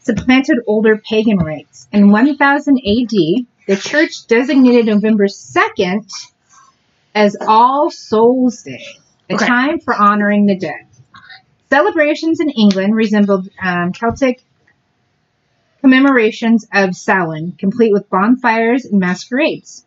supplanted 0.00 0.58
older 0.66 0.98
pagan 0.98 1.38
rites. 1.38 1.86
In 1.92 2.10
1000 2.10 2.76
AD, 2.78 3.46
the 3.68 3.76
church 3.76 4.26
designated 4.26 4.86
November 4.86 5.26
2nd 5.26 6.10
as 7.14 7.36
All 7.46 7.88
Souls 7.88 8.64
Day, 8.64 8.84
a 9.30 9.34
Okay. 9.34 9.46
time 9.46 9.78
for 9.78 9.94
honoring 9.94 10.46
the 10.46 10.56
dead. 10.56 10.88
Celebrations 11.70 12.40
in 12.40 12.50
England 12.50 12.96
resembled 12.96 13.48
um, 13.62 13.92
Celtic 13.92 14.42
commemorations 15.82 16.66
of 16.72 16.96
Samhain, 16.96 17.52
complete 17.56 17.92
with 17.92 18.10
bonfires 18.10 18.86
and 18.86 18.98
masquerades. 18.98 19.85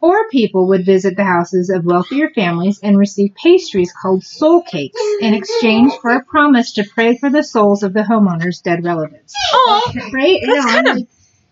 Poor 0.00 0.28
people 0.30 0.68
would 0.68 0.86
visit 0.86 1.14
the 1.16 1.24
houses 1.24 1.68
of 1.68 1.84
wealthier 1.84 2.30
families 2.30 2.80
and 2.82 2.96
receive 2.96 3.34
pastries 3.34 3.92
called 3.92 4.24
soul 4.24 4.62
cakes 4.62 4.98
in 5.20 5.34
exchange 5.34 5.92
for 6.00 6.10
a 6.12 6.24
promise 6.24 6.72
to 6.74 6.84
pray 6.94 7.18
for 7.18 7.28
the 7.28 7.42
souls 7.44 7.82
of 7.82 7.92
the 7.92 8.00
homeowner's 8.00 8.60
dead 8.60 8.82
relatives. 8.82 9.34
Oh, 9.52 9.92
Right? 10.12 10.40
That's 10.46 10.64
kind 10.66 10.88
of- 10.88 11.06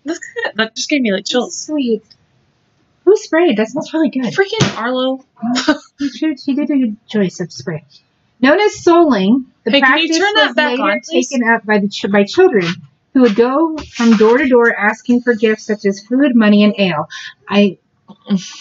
that's 0.04 0.18
kind 0.20 0.46
of, 0.46 0.54
that 0.56 0.74
just 0.74 0.88
gave 0.88 1.02
me 1.02 1.12
like 1.12 1.26
chills. 1.26 1.54
sweet. 1.58 2.02
Who 3.04 3.16
sprayed? 3.16 3.58
That 3.58 3.68
smells 3.68 3.92
really 3.92 4.08
good. 4.10 4.32
Freaking 4.34 4.78
Arlo. 4.78 5.24
He, 5.98 6.08
should, 6.10 6.38
he 6.44 6.54
did 6.54 6.70
a 6.70 6.76
good 6.78 6.96
choice 7.08 7.40
of 7.40 7.52
spray. 7.52 7.84
Known 8.40 8.60
as 8.60 8.82
souling, 8.82 9.44
the 9.64 9.72
Hey, 9.72 9.80
practice 9.80 10.18
was 10.18 10.56
later 10.56 10.82
on, 10.82 11.00
taken 11.00 11.42
up 11.46 11.64
by 11.66 11.78
the 11.80 11.88
ch- 11.88 12.10
by 12.10 12.24
children 12.24 12.64
who 13.12 13.22
would 13.22 13.34
go 13.34 13.76
from 13.78 14.16
door 14.16 14.38
to 14.38 14.48
door 14.48 14.74
asking 14.74 15.22
for 15.22 15.34
gifts 15.34 15.64
such 15.64 15.84
as 15.86 16.00
food, 16.00 16.34
money, 16.36 16.62
and 16.64 16.74
ale. 16.78 17.08
I, 17.48 17.78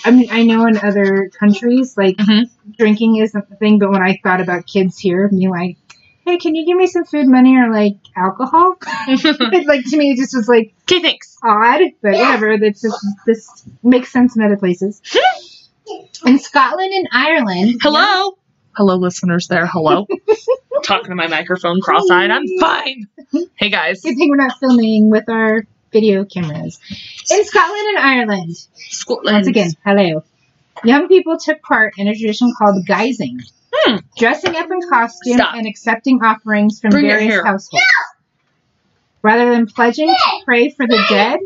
I 0.06 0.12
mean, 0.12 0.30
I 0.32 0.44
know 0.44 0.66
in 0.68 0.78
other 0.78 1.30
countries 1.40 1.96
like 1.98 2.18
Mhm. 2.18 2.50
drinking 2.78 3.18
isn't 3.18 3.50
the 3.50 3.56
thing, 3.56 3.80
but 3.80 3.90
when 3.92 4.02
I 4.02 4.20
thought 4.24 4.42
about 4.42 4.66
kids 4.68 4.98
here, 4.98 5.28
being 5.30 5.50
like, 5.50 5.78
"Hey, 6.26 6.38
can 6.38 6.56
you 6.56 6.66
give 6.66 6.78
me 6.78 6.88
some 6.88 7.06
food, 7.06 7.28
money, 7.28 7.56
or 7.58 7.72
like 7.72 7.98
alcohol?" 8.16 8.76
It, 9.08 9.68
like 9.68 9.86
to 9.86 9.98
me, 9.98 10.12
it 10.12 10.18
just 10.18 10.36
was 10.36 10.48
like 10.48 10.74
okay, 10.84 11.02
thanks. 11.02 11.38
odd, 11.44 11.82
but 12.02 12.14
whatever. 12.14 12.58
That's 12.58 12.82
just 12.82 13.06
this 13.26 13.66
makes 13.84 14.12
sense 14.12 14.36
in 14.36 14.44
other 14.44 14.58
places. 14.58 15.02
In 16.26 16.38
Scotland 16.40 16.92
and 16.94 17.08
Ireland, 17.14 17.80
Hello. 17.82 18.38
Hello, 18.76 18.96
listeners 18.98 19.48
there. 19.48 19.66
Hello. 19.66 20.06
Talking 20.84 21.10
to 21.12 21.16
my 21.16 21.28
microphone 21.28 21.80
cross-eyed. 21.82 22.30
I'm 22.30 22.44
fine. 22.60 23.08
Hey, 23.56 23.70
guys. 23.70 24.02
Good 24.02 24.16
thing 24.18 24.30
we're 24.30 24.36
not 24.36 24.60
filming 24.60 25.10
with 25.10 25.30
our 25.30 25.64
video 25.92 26.26
cameras. 26.26 26.80
In 27.32 27.44
Scotland 27.46 27.88
and 27.90 27.98
Ireland, 28.00 28.56
Scotland. 28.76 29.36
once 29.36 29.48
again, 29.48 29.72
hello. 29.86 30.24
Young 30.84 31.08
people 31.08 31.38
took 31.38 31.62
part 31.62 31.94
in 31.98 32.08
a 32.08 32.14
tradition 32.16 32.54
called 32.58 32.86
guising, 32.86 33.40
Hmm. 33.74 33.98
dressing 34.18 34.56
up 34.56 34.70
in 34.72 34.80
costume 34.90 35.38
Stop. 35.38 35.56
and 35.56 35.68
accepting 35.68 36.20
offerings 36.24 36.80
from 36.80 36.92
Bring 36.92 37.06
various 37.08 37.44
households. 37.44 37.84
Rather 39.22 39.50
than 39.52 39.66
pledging 39.68 40.08
to 40.08 40.42
pray 40.46 40.70
for 40.70 40.88
the 40.88 41.04
dead, 41.10 41.40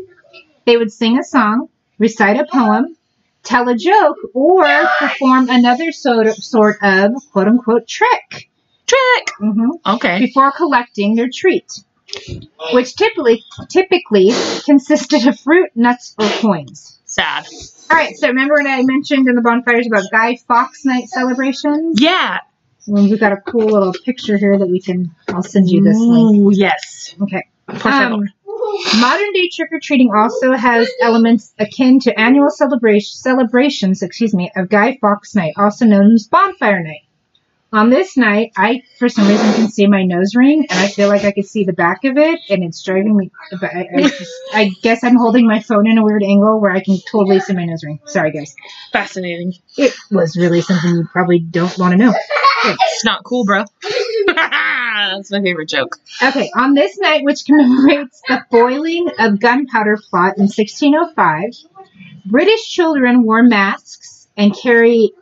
they 0.66 0.76
would 0.76 0.92
sing 0.92 1.18
a 1.18 1.24
song, 1.24 1.68
recite 1.98 2.38
a 2.38 2.46
poem, 2.50 2.96
tell 3.42 3.68
a 3.68 3.74
joke, 3.76 4.16
or 4.34 4.64
perform 4.98 5.48
another 5.50 5.90
sort 5.90 6.26
of, 6.26 6.36
sort 6.36 6.76
of 6.82 7.12
quote 7.32 7.48
unquote 7.48 7.88
trick. 7.88 8.48
Trick. 8.86 9.30
hmm 9.38 9.70
Okay. 9.86 10.18
before 10.20 10.52
collecting 10.52 11.14
their 11.16 11.28
treat, 11.32 11.72
which 12.72 12.94
typically 12.96 13.44
typically 13.68 14.30
consisted 14.64 15.26
of 15.26 15.38
fruit, 15.40 15.70
nuts, 15.74 16.14
or 16.18 16.28
coins. 16.28 16.98
Sad. 17.04 17.46
All 17.90 17.96
right, 17.96 18.16
so 18.16 18.28
remember 18.28 18.54
when 18.54 18.66
I 18.66 18.82
mentioned 18.84 19.28
in 19.28 19.34
the 19.34 19.42
bonfires 19.42 19.86
about 19.86 20.04
Guy 20.10 20.36
Fawkes 20.48 20.84
Night 20.84 21.08
celebrations? 21.08 22.00
Yeah. 22.00 22.38
Well, 22.86 23.04
we've 23.04 23.20
got 23.20 23.32
a 23.32 23.36
cool 23.36 23.66
little 23.66 23.92
picture 23.92 24.38
here 24.38 24.58
that 24.58 24.66
we 24.66 24.80
can. 24.80 25.14
I'll 25.28 25.42
send 25.42 25.68
you 25.68 25.82
this 25.82 25.98
link. 25.98 26.36
Ooh, 26.36 26.50
yes. 26.52 27.14
Okay. 27.20 27.44
Um, 27.68 28.24
modern 28.98 29.32
day 29.32 29.48
trick 29.52 29.70
or 29.72 29.80
treating 29.80 30.12
also 30.14 30.52
has 30.52 30.90
elements 31.00 31.54
akin 31.58 32.00
to 32.00 32.18
annual 32.18 32.50
celebration 32.50 33.14
celebrations, 33.14 34.02
excuse 34.02 34.34
me, 34.34 34.50
of 34.56 34.68
Guy 34.68 34.98
Fawkes 35.00 35.34
Night, 35.34 35.54
also 35.56 35.84
known 35.84 36.14
as 36.14 36.26
Bonfire 36.26 36.82
Night. 36.82 37.01
On 37.74 37.88
this 37.88 38.18
night, 38.18 38.52
I 38.54 38.82
for 38.98 39.08
some 39.08 39.26
reason 39.26 39.54
can 39.54 39.70
see 39.70 39.86
my 39.86 40.04
nose 40.04 40.34
ring, 40.34 40.66
and 40.68 40.78
I 40.78 40.88
feel 40.88 41.08
like 41.08 41.24
I 41.24 41.32
could 41.32 41.46
see 41.46 41.64
the 41.64 41.72
back 41.72 42.04
of 42.04 42.18
it, 42.18 42.38
and 42.50 42.62
it's 42.62 42.82
driving 42.82 43.16
me. 43.16 43.30
But 43.50 43.74
I, 43.74 43.88
I, 43.96 44.02
just, 44.02 44.32
I 44.52 44.70
guess 44.82 45.02
I'm 45.02 45.16
holding 45.16 45.46
my 45.46 45.60
phone 45.60 45.88
in 45.88 45.96
a 45.96 46.04
weird 46.04 46.22
angle 46.22 46.60
where 46.60 46.70
I 46.70 46.82
can 46.82 46.98
totally 47.10 47.40
see 47.40 47.54
my 47.54 47.64
nose 47.64 47.82
ring. 47.82 47.98
Sorry, 48.04 48.30
guys. 48.30 48.54
Fascinating. 48.92 49.54
It 49.78 49.94
was 50.10 50.36
really 50.36 50.60
something 50.60 50.90
you 50.90 51.08
probably 51.10 51.38
don't 51.38 51.76
want 51.78 51.92
to 51.92 51.96
know. 51.96 52.14
It's 52.64 53.04
not 53.04 53.24
cool, 53.24 53.44
bro. 53.46 53.64
That's 54.26 55.32
my 55.32 55.40
favorite 55.40 55.68
joke. 55.68 55.96
Okay, 56.22 56.50
on 56.54 56.74
this 56.74 56.98
night, 56.98 57.24
which 57.24 57.44
commemorates 57.46 58.20
the 58.28 58.44
foiling 58.50 59.08
of 59.18 59.40
gunpowder 59.40 59.98
plot 60.10 60.36
in 60.36 60.44
1605, 60.44 61.50
British 62.26 62.70
children 62.70 63.24
wore 63.24 63.42
masks 63.42 64.28
and 64.36 64.56
carry 64.56 65.12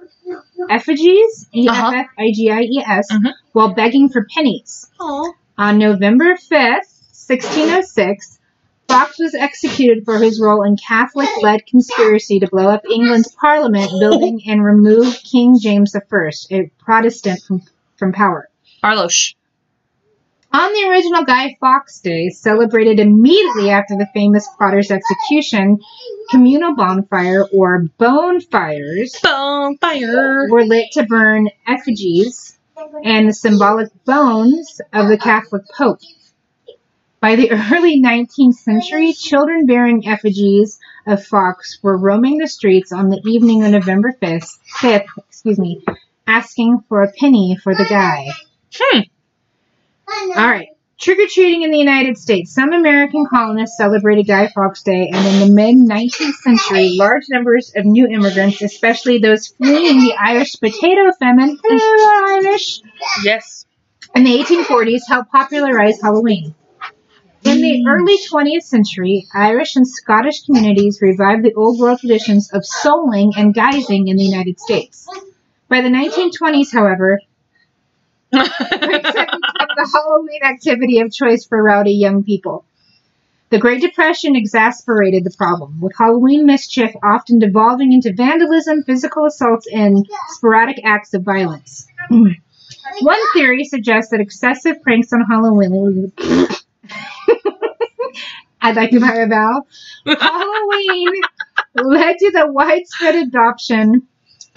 effigies, 0.71 1.49
E 1.55 1.69
Uh-huh. 1.69 1.93
E-F-F-I-G-I-E-S, 1.95 3.13
Mhm. 3.13 3.33
while 3.53 3.75
begging 3.75 4.09
for 4.09 4.27
pennies. 4.35 4.89
Oh. 5.01 5.33
On 5.59 5.79
November 5.79 6.37
5th, 6.37 6.89
1606, 7.13 8.39
Fawkes 8.89 9.19
was 9.21 9.35
executed 9.35 10.05
for 10.05 10.19
his 10.19 10.41
role 10.41 10.63
in 10.65 10.77
Catholic-led 10.77 11.65
conspiracy 11.67 12.41
to 12.41 12.49
blow 12.49 12.69
up 12.69 12.83
England's 12.91 13.33
Parliament 13.33 13.89
building 14.01 14.43
and 14.49 14.65
remove 14.65 15.17
King 15.23 15.59
James 15.61 15.95
I, 15.95 16.01
a 16.51 16.71
Protestant, 16.79 17.41
from, 17.43 17.63
from 17.97 18.13
power. 18.13 18.49
Arlosh. 18.83 19.35
On 20.53 20.73
the 20.73 20.89
original 20.91 21.23
Guy 21.25 21.57
Fawkes 21.61 22.01
Day, 22.01 22.29
celebrated 22.31 22.99
immediately 22.99 23.71
after 23.71 23.95
the 23.95 24.09
famous 24.13 24.49
plotter's 24.59 24.91
execution, 24.91 25.79
communal 26.29 26.75
bonfire 26.75 27.45
or 27.53 27.87
bonfires 27.99 29.15
Bonfire. 29.23 30.51
were 30.51 30.65
lit 30.65 30.91
to 30.93 31.05
burn 31.05 31.49
effigies 31.69 32.59
and 33.05 33.29
the 33.29 33.33
symbolic 33.33 33.91
bones 34.05 34.81
of 34.93 35.07
the 35.07 35.19
Catholic 35.19 35.63
Pope. 35.77 36.01
By 37.21 37.37
the 37.37 37.51
early 37.73 38.03
19th 38.03 38.55
century, 38.55 39.13
children 39.13 39.67
bearing 39.67 40.09
effigies 40.09 40.81
of 41.07 41.25
Fawkes 41.25 41.79
were 41.81 41.97
roaming 41.97 42.39
the 42.39 42.49
streets 42.49 42.91
on 42.91 43.09
the 43.09 43.23
evening 43.25 43.63
of 43.63 43.71
November 43.71 44.17
5th, 44.21 44.59
5th 44.79 45.07
excuse 45.29 45.61
me, 45.61 45.81
asking 46.27 46.81
for 46.89 47.03
a 47.03 47.13
penny 47.13 47.57
for 47.63 47.73
the 47.73 47.87
guy. 47.89 48.27
Hmm. 48.75 49.01
All 50.37 50.49
right. 50.49 50.69
Trick 50.99 51.19
or 51.19 51.27
treating 51.33 51.63
in 51.63 51.71
the 51.71 51.79
United 51.79 52.19
States. 52.19 52.55
Some 52.55 52.75
American 52.75 53.25
colonists 53.25 53.79
celebrated 53.79 54.27
Guy 54.27 54.49
Fawkes 54.49 54.83
Day, 54.83 55.09
and 55.11 55.27
in 55.27 55.49
the 55.49 55.55
mid 55.55 55.77
19th 55.77 56.35
century, 56.43 56.91
large 56.93 57.25
numbers 57.31 57.73
of 57.75 57.87
new 57.87 58.07
immigrants, 58.07 58.61
especially 58.61 59.17
those 59.17 59.49
fleeing 59.49 60.01
the 60.01 60.15
Irish 60.21 60.61
potato 60.61 61.11
famine, 61.19 61.59
hello 61.65 62.45
Irish, 62.45 62.83
Yes. 63.25 63.65
in 64.15 64.25
the 64.25 64.37
1840s, 64.43 65.01
helped 65.09 65.33
popularize 65.33 66.03
Halloween. 66.03 66.55
In 67.45 67.63
the 67.63 67.83
mm. 67.83 67.89
early 67.89 68.19
20th 68.31 68.65
century, 68.65 69.27
Irish 69.33 69.77
and 69.77 69.89
Scottish 69.89 70.45
communities 70.45 70.99
revived 71.01 71.43
the 71.43 71.55
old 71.55 71.81
world 71.81 72.01
traditions 72.01 72.53
of 72.53 72.63
souling 72.63 73.33
and 73.39 73.55
guising 73.55 74.11
in 74.11 74.17
the 74.17 74.25
United 74.25 74.61
States. 74.61 75.09
By 75.71 75.81
the 75.81 75.89
1920s, 75.89 76.71
however, 76.71 77.21
the 78.33 79.91
Halloween 79.93 80.43
activity 80.45 81.01
of 81.01 81.13
choice 81.13 81.45
for 81.45 81.63
rowdy 81.63 81.93
young 81.93 82.23
people. 82.25 82.65
The 83.51 83.59
Great 83.59 83.81
Depression 83.83 84.37
exacerbated 84.37 85.25
the 85.25 85.35
problem, 85.37 85.81
with 85.81 85.97
Halloween 85.99 86.47
mischief 86.47 86.93
often 87.03 87.41
devolving 87.41 87.93
into 87.93 88.13
vandalism, 88.13 88.85
physical 88.85 89.27
assaults, 89.27 89.67
and 89.67 90.07
sporadic 90.29 90.81
acts 90.85 91.15
of 91.15 91.23
violence. 91.23 91.89
One 92.09 93.19
theory 93.33 93.65
suggests 93.65 94.13
that 94.13 94.21
excessive 94.21 94.81
pranks 94.83 95.13
on 95.13 95.23
Halloween. 95.23 96.13
I'd 98.63 98.77
like 98.77 98.91
to 98.91 99.01
buy 99.01 99.15
a 99.15 99.27
vowel. 99.27 99.67
Halloween 100.07 101.09
led 101.75 102.19
to 102.19 102.31
the 102.31 102.53
widespread 102.53 103.17
adoption 103.17 104.07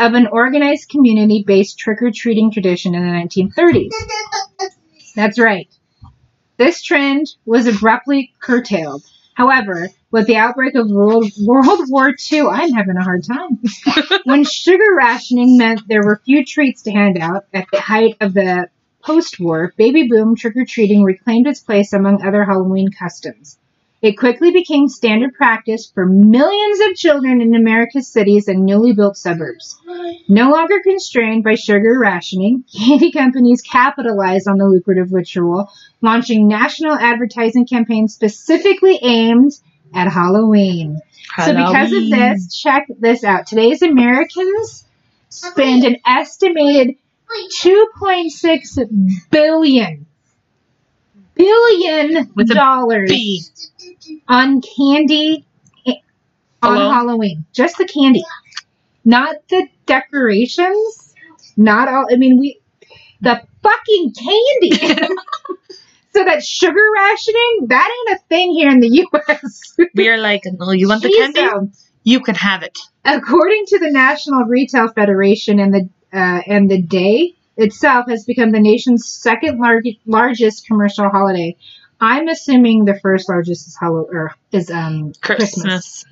of 0.03 0.15
an 0.15 0.27
organized 0.27 0.89
community 0.89 1.45
based 1.47 1.79
trick 1.79 2.01
or 2.01 2.11
treating 2.11 2.51
tradition 2.51 2.93
in 2.93 3.01
the 3.01 3.13
1930s. 3.13 3.89
That's 5.15 5.39
right. 5.39 5.69
This 6.57 6.81
trend 6.81 7.27
was 7.45 7.67
abruptly 7.67 8.33
curtailed. 8.41 9.03
However, 9.33 9.89
with 10.11 10.27
the 10.27 10.35
outbreak 10.35 10.75
of 10.75 10.91
World, 10.91 11.31
World 11.41 11.89
War 11.89 12.13
II, 12.31 12.41
I'm 12.41 12.73
having 12.73 12.97
a 12.97 13.03
hard 13.03 13.23
time. 13.23 13.59
when 14.25 14.43
sugar 14.43 14.93
rationing 14.95 15.57
meant 15.57 15.87
there 15.87 16.03
were 16.03 16.21
few 16.25 16.45
treats 16.45 16.81
to 16.83 16.91
hand 16.91 17.17
out 17.17 17.45
at 17.53 17.67
the 17.71 17.79
height 17.79 18.17
of 18.19 18.33
the 18.33 18.67
post 19.01 19.39
war, 19.39 19.73
baby 19.77 20.07
boom 20.09 20.35
trick 20.35 20.57
or 20.57 20.65
treating 20.65 21.03
reclaimed 21.03 21.47
its 21.47 21.61
place 21.61 21.93
among 21.93 22.23
other 22.23 22.43
Halloween 22.43 22.91
customs. 22.91 23.57
It 24.03 24.17
quickly 24.17 24.51
became 24.51 24.89
standard 24.89 25.33
practice 25.33 25.89
for 25.89 26.05
millions 26.05 26.81
of 26.81 26.97
children 26.97 27.39
in 27.39 27.55
America's 27.55 28.05
cities 28.05 28.49
and 28.49 28.65
newly 28.65 28.91
built 28.91 29.15
suburbs. 29.15 29.79
No 30.27 30.51
longer 30.51 30.81
constrained 30.83 31.45
by 31.45 31.55
sugar 31.55 31.97
rationing, 31.97 32.65
candy 32.77 33.13
companies 33.13 33.61
capitalized 33.61 34.49
on 34.49 34.57
the 34.57 34.65
lucrative 34.65 35.13
ritual, 35.13 35.71
launching 36.01 36.49
national 36.49 36.95
advertising 36.95 37.65
campaigns 37.65 38.13
specifically 38.13 38.99
aimed 39.01 39.53
at 39.93 40.11
Halloween. 40.11 40.99
So, 41.37 41.53
because 41.53 41.93
of 41.93 42.09
this, 42.09 42.53
check 42.53 42.87
this 42.99 43.23
out. 43.23 43.47
Today's 43.47 43.81
Americans 43.81 44.83
spend 45.29 45.85
an 45.85 45.95
estimated 46.05 46.97
2.6 47.57 49.29
billion 49.31 50.05
billion 51.35 52.31
With 52.35 52.49
dollars 52.49 53.09
B. 53.09 53.43
on 54.27 54.61
candy 54.61 55.45
on 56.63 56.77
Alone? 56.77 56.93
Halloween. 56.93 57.45
Just 57.53 57.77
the 57.77 57.85
candy. 57.85 58.23
Not 59.05 59.35
the 59.49 59.67
decorations. 59.85 61.13
Not 61.57 61.87
all 61.87 62.07
I 62.11 62.15
mean 62.15 62.39
we 62.39 62.59
the 63.21 63.41
fucking 63.61 64.13
candy. 64.13 65.05
so 66.13 66.23
that 66.25 66.43
sugar 66.43 66.81
rationing, 66.95 67.67
that 67.67 67.89
ain't 67.89 68.19
a 68.19 68.23
thing 68.27 68.51
here 68.51 68.69
in 68.69 68.79
the 68.79 69.07
US. 69.13 69.75
We 69.95 70.09
are 70.09 70.17
like, 70.17 70.43
no, 70.45 70.71
you 70.71 70.87
want 70.87 71.03
the 71.03 71.09
Jeez, 71.09 71.33
candy? 71.35 71.71
You 72.03 72.19
can 72.19 72.35
have 72.35 72.63
it. 72.63 72.77
According 73.05 73.65
to 73.67 73.79
the 73.79 73.91
National 73.91 74.43
Retail 74.45 74.89
Federation, 74.89 75.59
and 75.59 75.73
the 75.73 75.89
uh, 76.11 76.41
and 76.45 76.69
the 76.69 76.81
day 76.81 77.35
itself 77.57 78.05
has 78.09 78.25
become 78.25 78.51
the 78.51 78.59
nation's 78.59 79.07
second 79.07 79.59
lar- 79.59 79.81
largest 80.05 80.67
commercial 80.67 81.09
holiday. 81.09 81.55
I'm 82.03 82.27
assuming 82.27 82.83
the 82.83 82.99
first 82.99 83.29
largest 83.29 83.65
is 83.67 83.77
Hallow 83.79 84.05
or 84.11 84.35
is 84.51 84.69
um 84.69 85.13
Christmas. 85.21 85.53
Christmas. 85.53 86.05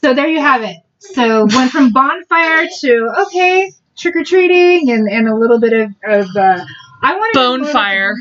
So 0.00 0.14
there 0.14 0.28
you 0.28 0.40
have 0.40 0.62
it. 0.62 0.76
So 1.00 1.46
went 1.46 1.72
from 1.72 1.90
bonfire 1.92 2.68
to 2.80 3.08
okay 3.26 3.72
trick 3.98 4.14
or 4.16 4.24
treating 4.24 4.90
and 4.90 5.08
and 5.08 5.28
a 5.28 5.34
little 5.34 5.58
bit 5.60 5.72
of 5.72 5.90
of 6.06 6.26
uh, 6.36 6.64
I 7.02 7.14
want 7.16 7.34
Bonefire. 7.34 8.14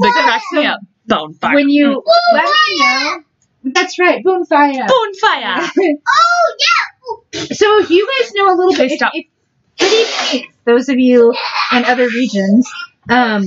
That 0.00 0.12
cracks 0.12 0.44
me 0.52 0.66
up. 0.66 0.80
Bonfire. 1.06 1.54
When 1.54 1.70
you 1.70 2.02
let 2.34 2.44
me 2.44 2.78
know. 2.80 3.22
That's 3.64 3.98
right, 3.98 4.22
bonfire. 4.22 4.86
Bonfire. 4.86 5.70
Oh 6.06 6.56
yeah. 6.58 7.44
So 7.52 7.78
if 7.80 7.90
you 7.90 8.06
guys 8.20 8.32
know 8.34 8.46
a 8.52 8.56
little 8.56 8.72
Okay, 8.74 8.88
bit, 8.88 8.92
if, 8.92 8.98
stop. 8.98 9.12
if, 9.14 9.26
pretty 9.78 10.50
those 10.66 10.88
of 10.90 10.98
you 10.98 11.34
in 11.72 11.84
other 11.84 12.06
regions, 12.06 12.70
um, 13.08 13.44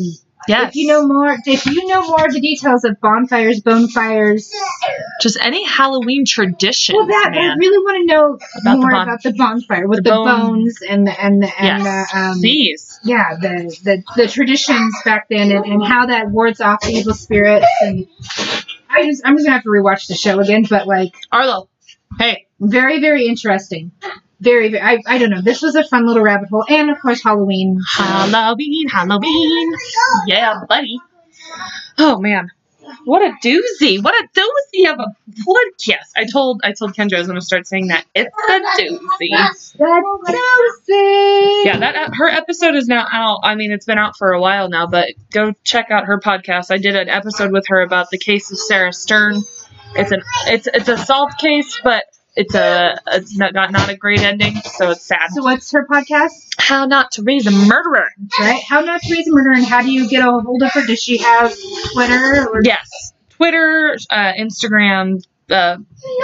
Yes. 0.47 0.69
if 0.69 0.75
you 0.75 0.87
know 0.87 1.07
more, 1.07 1.37
if 1.45 1.65
you 1.65 1.87
know 1.87 2.07
more 2.07 2.25
of 2.25 2.33
the 2.33 2.41
details 2.41 2.83
of 2.83 2.99
bonfires, 2.99 3.61
bonfires, 3.61 4.51
just 5.21 5.37
any 5.41 5.65
Halloween 5.67 6.25
tradition. 6.25 6.95
well, 6.97 7.07
that 7.07 7.31
I 7.33 7.55
really 7.55 7.77
want 7.77 8.09
to 8.09 8.13
know 8.15 8.33
About 8.61 8.63
the 8.63 8.77
more 8.77 8.91
bon- 8.91 9.07
about 9.07 9.23
the 9.23 9.33
bonfire 9.33 9.87
with 9.87 10.03
the 10.03 10.09
the, 10.09 10.09
bone- 10.09 10.25
bones 10.41 10.79
and 10.87 11.07
the 11.07 11.21
and 11.23 11.41
the 11.43 11.61
and 11.61 11.83
yes. 11.83 12.11
the 12.11 12.17
um, 12.19 12.39
Please. 12.39 12.99
yeah, 13.03 13.35
the, 13.35 13.77
the 13.83 14.03
the 14.15 14.27
traditions 14.27 14.95
back 15.05 15.27
then 15.29 15.51
and, 15.51 15.65
and 15.65 15.85
how 15.85 16.07
that 16.07 16.29
wards 16.29 16.61
off 16.61 16.81
the 16.81 16.91
evil 16.91 17.13
spirits 17.13 17.67
and. 17.81 18.07
I 18.95 19.07
just, 19.07 19.23
I'm 19.25 19.35
just 19.37 19.47
gonna 19.47 19.55
have 19.55 19.63
to 19.63 19.69
rewatch 19.69 20.07
the 20.07 20.13
show 20.13 20.39
again, 20.39 20.65
but 20.69 20.85
like, 20.85 21.13
Arlo. 21.31 21.67
Hey. 22.19 22.45
very, 22.59 23.01
very 23.01 23.25
interesting. 23.25 23.91
Very, 24.39 24.69
very, 24.69 24.83
I, 24.83 24.99
I 25.07 25.17
don't 25.17 25.29
know. 25.29 25.41
This 25.41 25.61
was 25.61 25.75
a 25.75 25.83
fun 25.83 26.05
little 26.05 26.23
rabbit 26.23 26.49
hole, 26.49 26.65
and 26.67 26.89
of 26.89 26.99
course 27.01 27.23
Halloween. 27.23 27.79
Halloween, 27.87 28.87
Halloween. 28.89 29.73
Yeah, 30.27 30.61
buddy. 30.67 30.99
Oh 31.97 32.19
man. 32.19 32.51
What 33.05 33.21
a 33.21 33.33
doozy. 33.43 34.03
What 34.03 34.13
a 34.13 34.27
doozy 34.37 34.91
of 34.91 34.99
a 34.99 35.07
podcast. 35.29 36.11
I 36.15 36.25
told 36.25 36.61
I 36.63 36.73
told 36.73 36.93
Kendra 36.93 37.15
I 37.15 37.19
was 37.19 37.27
gonna 37.27 37.41
start 37.41 37.67
saying 37.67 37.87
that. 37.87 38.05
It's 38.13 38.29
a 38.49 38.59
doozy. 38.81 39.29
Lucy. 39.79 41.61
Yeah, 41.65 41.79
that 41.79 41.95
uh, 41.95 42.09
her 42.13 42.27
episode 42.27 42.75
is 42.75 42.87
now 42.87 43.07
out. 43.11 43.39
I 43.43 43.55
mean, 43.55 43.71
it's 43.71 43.85
been 43.85 43.97
out 43.97 44.17
for 44.17 44.33
a 44.33 44.39
while 44.41 44.69
now, 44.69 44.87
but 44.87 45.09
go 45.31 45.53
check 45.63 45.91
out 45.91 46.05
her 46.05 46.19
podcast. 46.19 46.71
I 46.71 46.77
did 46.77 46.95
an 46.95 47.09
episode 47.09 47.51
with 47.51 47.67
her 47.67 47.81
about 47.81 48.09
the 48.09 48.17
case 48.17 48.51
of 48.51 48.59
Sarah 48.59 48.93
Stern. 48.93 49.41
It's 49.95 50.11
an 50.11 50.21
it's 50.47 50.67
it's 50.67 50.89
a 50.89 50.97
solved 50.97 51.37
case, 51.37 51.79
but 51.83 52.03
it's 52.35 52.55
a 52.55 52.99
it's 53.07 53.37
not 53.37 53.53
not, 53.53 53.71
not 53.71 53.89
a 53.89 53.95
great 53.97 54.21
ending, 54.21 54.55
so 54.61 54.91
it's 54.91 55.05
sad. 55.05 55.29
So 55.33 55.43
what's 55.43 55.71
her 55.71 55.85
podcast? 55.85 56.31
How 56.57 56.85
not 56.85 57.11
to 57.13 57.23
raise 57.23 57.45
a 57.47 57.51
murderer. 57.51 58.07
Right? 58.39 58.61
How 58.67 58.81
not 58.81 59.01
to 59.01 59.13
raise 59.13 59.27
a 59.27 59.31
murderer, 59.31 59.53
and 59.53 59.65
how 59.65 59.81
do 59.81 59.91
you 59.91 60.09
get 60.09 60.25
a 60.25 60.31
hold 60.31 60.61
of 60.63 60.71
her? 60.71 60.85
Does 60.85 61.01
she 61.01 61.17
have 61.17 61.53
Twitter? 61.93 62.47
Or 62.49 62.61
Yes, 62.63 63.13
Twitter, 63.29 63.95
uh, 64.09 64.33
Instagram, 64.33 65.23
uh, 65.49 65.77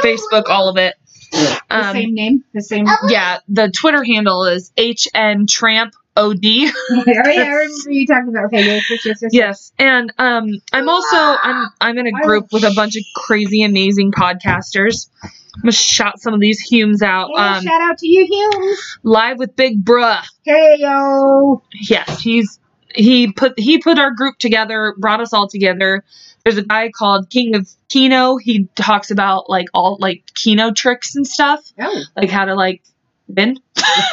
Facebook, 0.04 0.50
all 0.50 0.70
of 0.70 0.78
it. 0.78 0.96
the 1.32 1.62
Um, 1.70 1.94
same 1.94 2.14
name? 2.16 2.44
The 2.54 2.62
same. 2.62 2.88
yeah, 3.08 3.40
the 3.48 3.70
Twitter 3.70 4.04
handle 4.04 4.46
is 4.46 4.72
hntramp 4.78 5.92
od. 6.18 6.38
oh 6.44 7.04
yeah, 7.08 7.22
I 7.26 7.30
remember 7.48 7.92
you 7.92 8.06
talking 8.08 8.30
about. 8.30 8.46
Okay, 8.46 8.66
yes, 8.66 8.84
yes, 8.90 9.02
yes, 9.06 9.18
yes. 9.22 9.32
Yes, 9.34 9.72
and 9.80 10.12
um, 10.18 10.50
I'm 10.74 10.90
also 10.90 11.16
I'm 11.18 11.68
I'm 11.80 11.98
in 11.98 12.08
a 12.08 12.12
group 12.24 12.48
with 12.52 12.64
a 12.64 12.74
bunch 12.76 12.96
of 12.96 13.04
crazy, 13.16 13.64
amazing 13.64 14.12
podcasters. 14.12 15.10
I'm 15.24 15.62
gonna 15.62 15.72
shout 15.72 16.20
some 16.22 16.34
of 16.34 16.40
these 16.40 16.60
Humes 16.60 17.02
out. 17.02 17.30
Hey, 17.36 17.42
Um, 17.42 17.64
shout 17.64 17.82
out 17.82 17.98
to 17.98 18.08
you, 18.08 18.26
Humes. 18.26 18.98
live 19.04 19.38
with 19.40 19.56
Big 19.56 19.84
Bruh. 19.84 20.22
Hey 20.44 20.76
yo. 20.80 21.62
Yes, 21.74 22.22
he's 22.22 22.60
he 22.96 23.32
put 23.32 23.60
he 23.60 23.80
put 23.80 24.00
our 24.00 24.12
group 24.12 24.38
together, 24.38 24.96
brought 24.98 25.22
us 25.22 25.34
all 25.34 25.48
together. 25.48 26.04
There's 26.44 26.58
a 26.58 26.64
guy 26.64 26.90
called 26.90 27.30
King 27.30 27.56
of 27.56 27.68
Kino. 27.90 28.38
He 28.38 28.68
talks 28.76 29.12
about 29.12 29.50
like 29.50 29.68
all 29.74 29.98
like 30.00 30.24
Kino 30.34 30.72
tricks 30.72 31.16
and 31.16 31.28
stuff, 31.28 31.60
Oh, 31.80 32.02
like 32.16 32.30
how 32.30 32.46
to 32.46 32.56
like 32.56 32.82
win. 33.30 33.60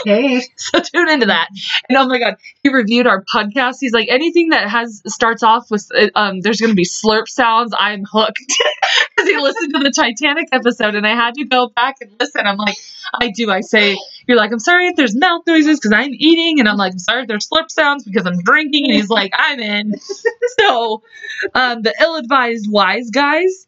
hey. 0.05 0.43
so 0.57 0.81
tune 0.81 1.09
into 1.09 1.27
that. 1.27 1.49
And 1.89 1.99
oh 1.99 2.07
my 2.07 2.19
god, 2.19 2.37
he 2.63 2.69
reviewed 2.69 3.07
our 3.07 3.25
podcast. 3.25 3.77
He's 3.81 3.93
like, 3.93 4.09
anything 4.11 4.51
that 4.51 4.69
has 4.69 5.03
starts 5.07 5.43
off 5.43 5.71
with 5.71 5.89
uh, 5.97 6.09
um, 6.15 6.41
there's 6.41 6.61
going 6.61 6.71
to 6.71 6.77
be 6.77 6.85
slurp 6.85 7.29
sounds. 7.29 7.73
I'm 7.77 8.05
hooked 8.11 8.39
because 9.17 9.31
he 9.31 9.37
listened 9.37 9.75
to 9.75 9.81
the 9.81 9.91
Titanic 9.91 10.49
episode, 10.53 10.95
and 10.95 11.07
I 11.07 11.15
had 11.15 11.35
to 11.35 11.45
go 11.45 11.69
back 11.69 11.97
and 12.01 12.11
listen. 12.21 12.47
I'm 12.47 12.57
like, 12.57 12.77
I 13.15 13.31
do. 13.31 13.51
I 13.51 13.61
say, 13.61 13.97
you're 14.27 14.37
like, 14.37 14.53
I'm 14.53 14.59
sorry 14.59 14.89
if 14.89 14.97
there's 14.97 15.17
mouth 15.17 15.43
noises 15.47 15.79
because 15.79 15.93
I'm 15.93 16.13
eating, 16.13 16.61
and 16.61 16.69
I'm 16.69 16.77
like, 16.77 16.93
I'm 16.93 16.99
sorry 16.99 17.23
if 17.23 17.29
there's 17.29 17.49
slurp 17.49 17.71
sounds 17.71 18.05
because 18.05 18.27
I'm 18.27 18.39
drinking. 18.43 18.87
And 18.87 18.95
he's 18.95 19.11
like, 19.11 19.33
I'm 19.37 19.61
in. 19.61 19.95
so, 20.61 21.03
um, 21.55 21.83
the 21.83 21.95
ill-advised 22.01 22.67
wise 22.71 23.11
guys. 23.11 23.67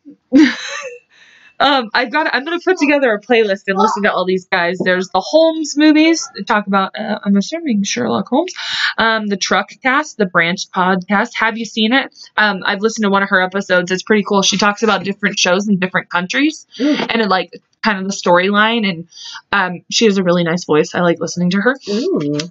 Um, 1.61 1.90
I've 1.94 2.12
got. 2.12 2.32
I'm 2.34 2.44
gonna 2.44 2.61
put 2.61 2.78
together 2.78 3.12
a 3.12 3.20
playlist 3.20 3.64
and 3.66 3.78
listen 3.78 4.04
to 4.04 4.12
all 4.12 4.24
these 4.24 4.46
guys. 4.46 4.78
There's 4.78 5.09
the 5.09 5.20
Holmes 5.20 5.76
movies. 5.76 6.28
They 6.36 6.42
talk 6.42 6.66
about. 6.66 6.98
Uh, 6.98 7.18
I'm 7.24 7.36
assuming 7.36 7.82
Sherlock 7.82 8.28
Holmes. 8.28 8.52
Um, 8.96 9.26
the 9.26 9.36
Truck 9.36 9.70
Cast, 9.82 10.18
the 10.18 10.26
Branch 10.26 10.61
podcast. 10.70 11.30
Have 11.34 11.59
you 11.59 11.64
seen 11.64 11.92
it? 11.92 12.14
Um, 12.36 12.62
I've 12.64 12.80
listened 12.80 13.04
to 13.04 13.11
one 13.11 13.22
of 13.22 13.28
her 13.30 13.40
episodes. 13.40 13.90
It's 13.90 14.02
pretty 14.02 14.24
cool. 14.26 14.42
She 14.42 14.56
talks 14.56 14.82
about 14.82 15.04
different 15.04 15.38
shows 15.38 15.68
in 15.68 15.78
different 15.78 16.11
countries 16.11 16.66
Ooh. 16.80 16.94
and 16.94 17.22
it, 17.22 17.28
like 17.28 17.61
kind 17.84 17.98
of 17.98 18.04
the 18.04 18.16
storyline. 18.16 18.88
And 18.88 19.09
um, 19.52 19.84
she 19.90 20.04
has 20.06 20.18
a 20.18 20.22
really 20.22 20.44
nice 20.44 20.64
voice. 20.64 20.94
I 20.94 21.00
like 21.00 21.18
listening 21.20 21.50
to 21.50 21.61
her. 21.61 21.76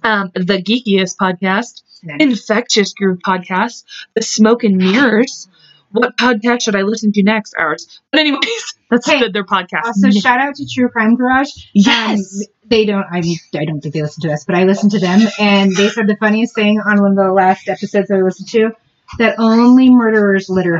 Um, 0.02 0.30
the 0.34 0.62
Geekiest 0.62 1.16
podcast, 1.16 1.82
Nice. 2.02 2.20
Infectious 2.20 2.92
Groove 2.94 3.18
podcast, 3.26 3.84
the 4.14 4.22
Smoke 4.22 4.64
and 4.64 4.76
Mirrors. 4.76 5.48
What 5.90 6.16
podcast 6.18 6.62
should 6.62 6.76
I 6.76 6.82
listen 6.82 7.12
to 7.12 7.22
next? 7.22 7.54
Ours. 7.58 8.00
But 8.10 8.20
anyways, 8.20 8.74
that's 8.90 9.06
Hey, 9.06 9.20
good. 9.20 9.32
Their 9.32 9.44
podcast. 9.44 9.84
Also, 9.84 10.10
shout 10.20 10.38
out 10.40 10.54
to 10.56 10.66
True 10.66 10.88
Crime 10.88 11.14
Garage. 11.16 11.48
yes. 11.74 12.18
Um, 12.18 12.46
they 12.68 12.84
don't. 12.84 13.06
I 13.10 13.22
mean, 13.22 13.38
I 13.54 13.64
don't 13.64 13.80
think 13.80 13.94
they 13.94 14.02
listen 14.02 14.22
to 14.28 14.32
us, 14.32 14.44
but 14.44 14.54
I 14.54 14.64
listen 14.64 14.90
to 14.90 14.98
them, 14.98 15.20
and 15.38 15.74
they 15.74 15.88
said 15.88 16.06
the 16.06 16.16
funniest 16.20 16.54
thing 16.54 16.78
on 16.80 17.00
one 17.00 17.12
of 17.12 17.16
the 17.16 17.32
last 17.32 17.66
episodes 17.68 18.10
I 18.10 18.16
listened 18.20 18.48
to 18.50 18.72
that 19.18 19.36
only 19.38 19.88
murderers 19.88 20.50
litter, 20.50 20.78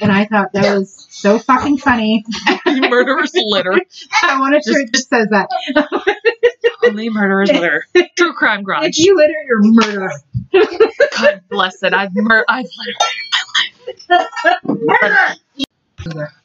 and 0.00 0.12
I 0.12 0.26
thought 0.26 0.52
that 0.52 0.78
was 0.78 1.08
so 1.10 1.40
fucking 1.40 1.78
funny. 1.78 2.24
murderers 2.64 3.32
litter. 3.34 3.72
I 4.22 4.38
want 4.38 4.54
a 4.54 4.62
shirt 4.62 4.92
that 4.92 4.98
says 4.98 5.26
that. 5.30 5.48
Only 6.84 7.08
murderers 7.10 7.50
litter. 7.52 7.84
True 8.16 8.32
crime 8.34 8.62
garage. 8.62 8.90
if 8.90 8.98
you 9.04 9.16
litter, 9.16 9.34
you're 9.44 9.62
murderer. 9.62 10.12
God 11.18 11.40
bless 11.50 11.82
it. 11.82 11.92
I've 11.92 12.14
mur- 12.14 12.44
I've 12.48 12.64
Murderer. 12.64 12.94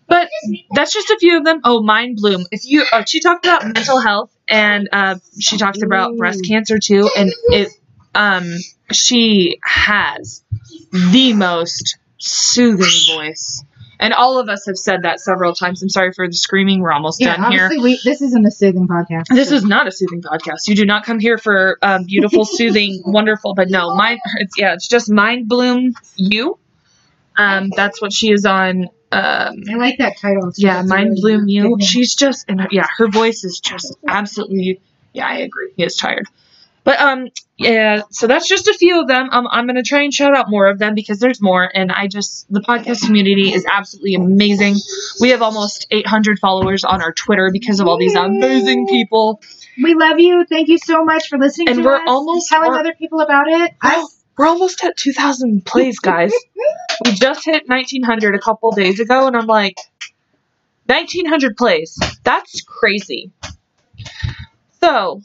But 0.07 0.29
that's 0.75 0.93
just 0.93 1.09
a 1.09 1.17
few 1.19 1.37
of 1.37 1.45
them. 1.45 1.61
Oh, 1.63 1.81
Mind 1.81 2.17
Bloom. 2.17 2.45
If 2.51 2.65
you, 2.65 2.83
uh, 2.91 3.03
she 3.05 3.19
talked 3.19 3.45
about 3.45 3.63
mental 3.65 3.99
health, 3.99 4.35
and 4.47 4.89
uh, 4.91 5.15
she 5.39 5.57
talks 5.57 5.81
about 5.81 6.17
breast 6.17 6.45
cancer 6.47 6.77
too, 6.77 7.09
and 7.17 7.31
it, 7.47 7.69
um, 8.13 8.53
she 8.91 9.59
has 9.63 10.43
the 10.91 11.33
most 11.33 11.97
soothing 12.17 13.15
voice, 13.15 13.63
and 13.99 14.13
all 14.13 14.37
of 14.39 14.49
us 14.49 14.65
have 14.67 14.77
said 14.77 15.03
that 15.03 15.19
several 15.21 15.55
times. 15.55 15.81
I'm 15.81 15.89
sorry 15.89 16.11
for 16.11 16.27
the 16.27 16.33
screaming. 16.33 16.81
We're 16.81 16.91
almost 16.91 17.21
Yeah, 17.21 17.37
done 17.37 17.51
here. 17.51 17.69
we, 17.81 17.99
this 18.03 18.21
isn't 18.21 18.45
a 18.45 18.51
soothing 18.51 18.87
podcast. 18.87 19.27
This 19.29 19.51
is 19.51 19.63
not 19.63 19.87
a 19.87 19.91
soothing 19.91 20.21
podcast. 20.21 20.67
You 20.67 20.75
do 20.75 20.85
not 20.85 21.05
come 21.05 21.19
here 21.19 21.37
for 21.37 21.79
um, 21.81 22.03
beautiful, 22.03 22.43
soothing, 22.51 23.01
wonderful. 23.05 23.55
But 23.55 23.69
no, 23.69 23.95
mind. 23.95 24.19
It's 24.37 24.57
yeah, 24.57 24.73
it's 24.73 24.87
just 24.87 25.09
Mind 25.09 25.47
Bloom. 25.47 25.93
You. 26.17 26.59
Um, 27.38 27.72
that's 27.76 28.01
what 28.01 28.14
she 28.14 28.31
is 28.31 28.45
on. 28.45 28.89
Um, 29.11 29.64
I 29.69 29.76
like 29.77 29.97
that 29.99 30.18
title. 30.18 30.49
It's 30.49 30.61
yeah, 30.61 30.81
Mind 30.81 31.18
really 31.23 31.38
Bloom 31.38 31.47
You. 31.47 31.77
She's 31.81 32.15
just 32.15 32.45
and 32.47 32.61
her, 32.61 32.68
yeah, 32.72 32.88
her 32.97 33.07
voice 33.07 33.43
is 33.43 33.60
just 33.60 33.95
absolutely. 34.07 34.81
Yeah, 35.14 35.27
I 35.27 35.38
agree. 35.39 35.72
He 35.77 35.84
is 35.84 35.95
tired. 35.95 36.26
But 36.84 36.99
um, 36.99 37.27
yeah. 37.57 38.01
So 38.10 38.27
that's 38.27 38.47
just 38.49 38.68
a 38.68 38.73
few 38.73 38.99
of 38.99 39.07
them. 39.07 39.30
Um, 39.31 39.47
I'm 39.49 39.68
gonna 39.68 39.84
try 39.84 40.01
and 40.01 40.14
shout 40.14 40.35
out 40.35 40.49
more 40.49 40.68
of 40.68 40.80
them 40.80 40.95
because 40.95 41.19
there's 41.19 41.39
more, 41.41 41.69
and 41.73 41.91
I 41.91 42.07
just 42.07 42.51
the 42.51 42.60
podcast 42.61 43.05
community 43.05 43.53
is 43.53 43.65
absolutely 43.72 44.15
amazing. 44.15 44.76
We 45.22 45.30
have 45.30 45.41
almost 45.41 45.85
800 45.91 46.39
followers 46.39 46.84
on 46.84 47.01
our 47.01 47.14
Twitter 47.14 47.51
because 47.53 47.80
of 47.80 47.88
all 47.88 47.97
these 47.97 48.15
amazing 48.15 48.88
people. 48.88 49.41
We 49.81 49.93
love 49.95 50.19
you. 50.19 50.45
Thank 50.49 50.68
you 50.68 50.77
so 50.77 51.03
much 51.05 51.30
for 51.30 51.38
listening 51.38 51.69
And 51.69 51.77
to 51.77 51.84
we're 51.84 51.95
us, 51.95 52.01
almost- 52.07 52.49
telling 52.49 52.69
we're- 52.72 52.80
other 52.81 52.93
people 52.93 53.22
about 53.22 53.45
it. 53.47 53.72
We're 54.38 54.47
almost 54.47 54.84
at 54.84 54.97
2,000 54.97 55.65
plays, 55.65 55.99
guys. 55.99 56.31
we 57.05 57.11
just 57.11 57.45
hit 57.45 57.68
1,900 57.68 58.35
a 58.35 58.39
couple 58.39 58.72
days 58.72 58.99
ago, 58.99 59.27
and 59.27 59.35
I'm 59.35 59.47
like, 59.47 59.77
1,900 60.88 61.55
plays. 61.55 61.97
That's 62.23 62.61
crazy. 62.61 63.31
So, 64.81 65.22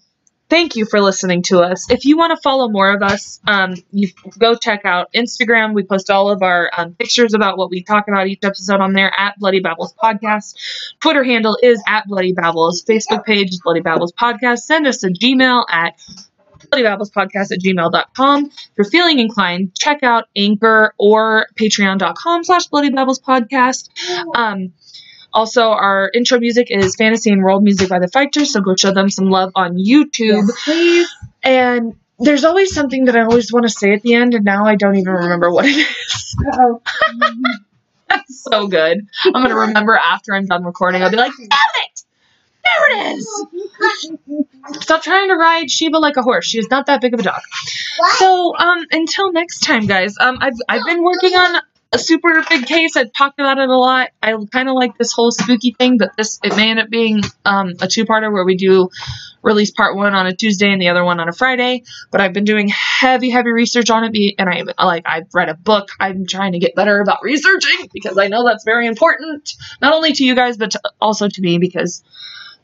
thank 0.48 0.76
you 0.76 0.86
for 0.86 1.00
listening 1.00 1.42
to 1.44 1.60
us. 1.60 1.90
If 1.90 2.04
you 2.04 2.16
want 2.16 2.36
to 2.36 2.40
follow 2.42 2.68
more 2.68 2.94
of 2.94 3.02
us, 3.02 3.40
um, 3.46 3.74
you 3.90 4.08
go 4.38 4.54
check 4.54 4.84
out 4.84 5.12
Instagram. 5.12 5.74
We 5.74 5.82
post 5.82 6.10
all 6.10 6.30
of 6.30 6.42
our 6.42 6.70
um, 6.76 6.94
pictures 6.94 7.34
about 7.34 7.58
what 7.58 7.70
we 7.70 7.82
talk 7.82 8.08
about 8.08 8.28
each 8.28 8.44
episode 8.44 8.80
on 8.80 8.92
there 8.92 9.12
at 9.18 9.38
Bloody 9.38 9.60
Babbles 9.60 9.94
Podcast. 9.94 10.54
Twitter 11.00 11.24
handle 11.24 11.58
is 11.62 11.82
at 11.88 12.06
Bloody 12.06 12.32
Babbles. 12.32 12.84
Facebook 12.84 13.24
page 13.24 13.50
is 13.50 13.60
Bloody 13.62 13.80
Babbles 13.80 14.12
Podcast. 14.12 14.60
Send 14.60 14.86
us 14.86 15.02
a 15.02 15.10
Gmail 15.10 15.64
at 15.70 15.98
bloodybabbles.podcast 16.70 17.52
at 17.52 17.60
gmail.com. 17.60 18.44
If 18.46 18.68
you're 18.76 18.84
feeling 18.84 19.18
inclined, 19.18 19.74
check 19.74 20.02
out 20.02 20.28
Anchor 20.36 20.94
or 20.98 21.46
patreon.com 21.58 22.44
slash 22.44 22.66
Bloody 22.66 22.90
bloodybabbles 22.90 23.88
Um, 24.34 24.72
also, 25.32 25.70
our 25.70 26.10
intro 26.14 26.38
music 26.40 26.68
is 26.70 26.96
Fantasy 26.96 27.30
and 27.30 27.42
World 27.42 27.62
Music 27.62 27.88
by 27.88 27.98
the 27.98 28.08
Fighters, 28.08 28.52
so 28.52 28.60
go 28.60 28.74
show 28.76 28.92
them 28.92 29.10
some 29.10 29.26
love 29.26 29.52
on 29.54 29.76
YouTube. 29.76 30.46
Yes, 30.46 30.64
please. 30.64 31.14
And 31.42 31.94
there's 32.18 32.44
always 32.44 32.74
something 32.74 33.04
that 33.04 33.16
I 33.16 33.22
always 33.22 33.52
want 33.52 33.64
to 33.64 33.70
say 33.70 33.92
at 33.92 34.02
the 34.02 34.14
end, 34.14 34.34
and 34.34 34.44
now 34.44 34.64
I 34.64 34.74
don't 34.76 34.96
even 34.96 35.12
remember 35.12 35.50
what 35.52 35.66
it 35.66 35.76
is. 35.76 36.36
That's 38.08 38.42
so 38.50 38.66
good. 38.68 39.06
I'm 39.26 39.32
going 39.32 39.48
to 39.50 39.54
remember 39.54 39.96
after 39.96 40.34
I'm 40.34 40.46
done 40.46 40.64
recording. 40.64 41.02
I'll 41.02 41.10
be 41.10 41.16
like, 41.16 41.32
damn 41.36 41.46
it! 41.46 41.97
There 42.68 42.90
it 42.90 43.16
is! 43.16 43.46
Stop 44.80 45.02
trying 45.02 45.28
to 45.28 45.34
ride 45.34 45.70
Sheba 45.70 45.96
like 45.96 46.16
a 46.16 46.22
horse. 46.22 46.46
She 46.46 46.58
is 46.58 46.68
not 46.70 46.86
that 46.86 47.00
big 47.00 47.14
of 47.14 47.20
a 47.20 47.22
dog. 47.22 47.40
So, 48.16 48.56
um, 48.56 48.84
until 48.90 49.32
next 49.32 49.60
time, 49.60 49.86
guys. 49.86 50.14
Um, 50.20 50.38
I've 50.40 50.54
I've 50.68 50.84
been 50.84 51.02
working 51.02 51.34
on 51.34 51.62
a 51.92 51.98
super 51.98 52.44
big 52.48 52.66
case. 52.66 52.96
I've 52.96 53.12
talked 53.12 53.40
about 53.40 53.58
it 53.58 53.68
a 53.68 53.76
lot. 53.76 54.10
I 54.22 54.34
kind 54.52 54.68
of 54.68 54.74
like 54.74 54.98
this 54.98 55.12
whole 55.12 55.30
spooky 55.30 55.72
thing, 55.72 55.98
but 55.98 56.16
this 56.16 56.38
it 56.42 56.54
may 56.56 56.70
end 56.70 56.80
up 56.80 56.90
being 56.90 57.22
um 57.44 57.74
a 57.80 57.88
two-parter 57.88 58.32
where 58.32 58.44
we 58.44 58.56
do 58.56 58.90
release 59.42 59.70
part 59.70 59.96
one 59.96 60.14
on 60.14 60.26
a 60.26 60.34
Tuesday 60.34 60.70
and 60.70 60.82
the 60.82 60.88
other 60.88 61.04
one 61.04 61.20
on 61.20 61.28
a 61.28 61.32
Friday. 61.32 61.84
But 62.10 62.20
I've 62.20 62.32
been 62.32 62.44
doing 62.44 62.68
heavy, 62.68 63.30
heavy 63.30 63.52
research 63.52 63.88
on 63.90 64.04
it, 64.04 64.34
and 64.38 64.48
I 64.48 64.84
like 64.84 65.04
I've 65.06 65.32
read 65.32 65.48
a 65.48 65.54
book. 65.54 65.88
I'm 65.98 66.26
trying 66.26 66.52
to 66.52 66.58
get 66.58 66.74
better 66.74 67.00
about 67.00 67.22
researching 67.22 67.88
because 67.92 68.18
I 68.18 68.28
know 68.28 68.44
that's 68.44 68.64
very 68.64 68.86
important, 68.86 69.54
not 69.80 69.94
only 69.94 70.12
to 70.12 70.24
you 70.24 70.34
guys 70.34 70.56
but 70.58 70.72
to, 70.72 70.80
also 71.00 71.28
to 71.28 71.40
me 71.40 71.58
because 71.58 72.02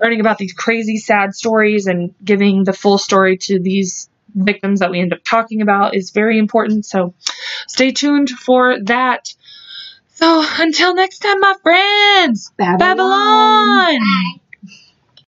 learning 0.01 0.21
about 0.21 0.39
these 0.39 0.53
crazy, 0.53 0.97
sad 0.97 1.35
stories 1.35 1.87
and 1.87 2.15
giving 2.23 2.65
the 2.65 2.73
full 2.73 2.99
story 2.99 3.39
to 3.39 3.59
these 3.59 4.09
victims 4.35 4.81
that 4.81 4.91
we 4.91 5.01
end 5.01 5.13
up 5.13 5.21
talking 5.25 5.63
about 5.63 5.95
is 5.95 6.11
very 6.11 6.39
important. 6.39 6.85
So 6.85 7.15
stay 7.69 7.93
tuned 7.93 8.31
for 8.31 8.79
that. 8.85 9.33
So 10.15 10.45
until 10.59 10.95
next 10.95 11.19
time, 11.21 11.41
my 11.41 11.55
friends, 11.63 12.53
Babylon. 12.57 12.97
Babylon. 12.97 14.41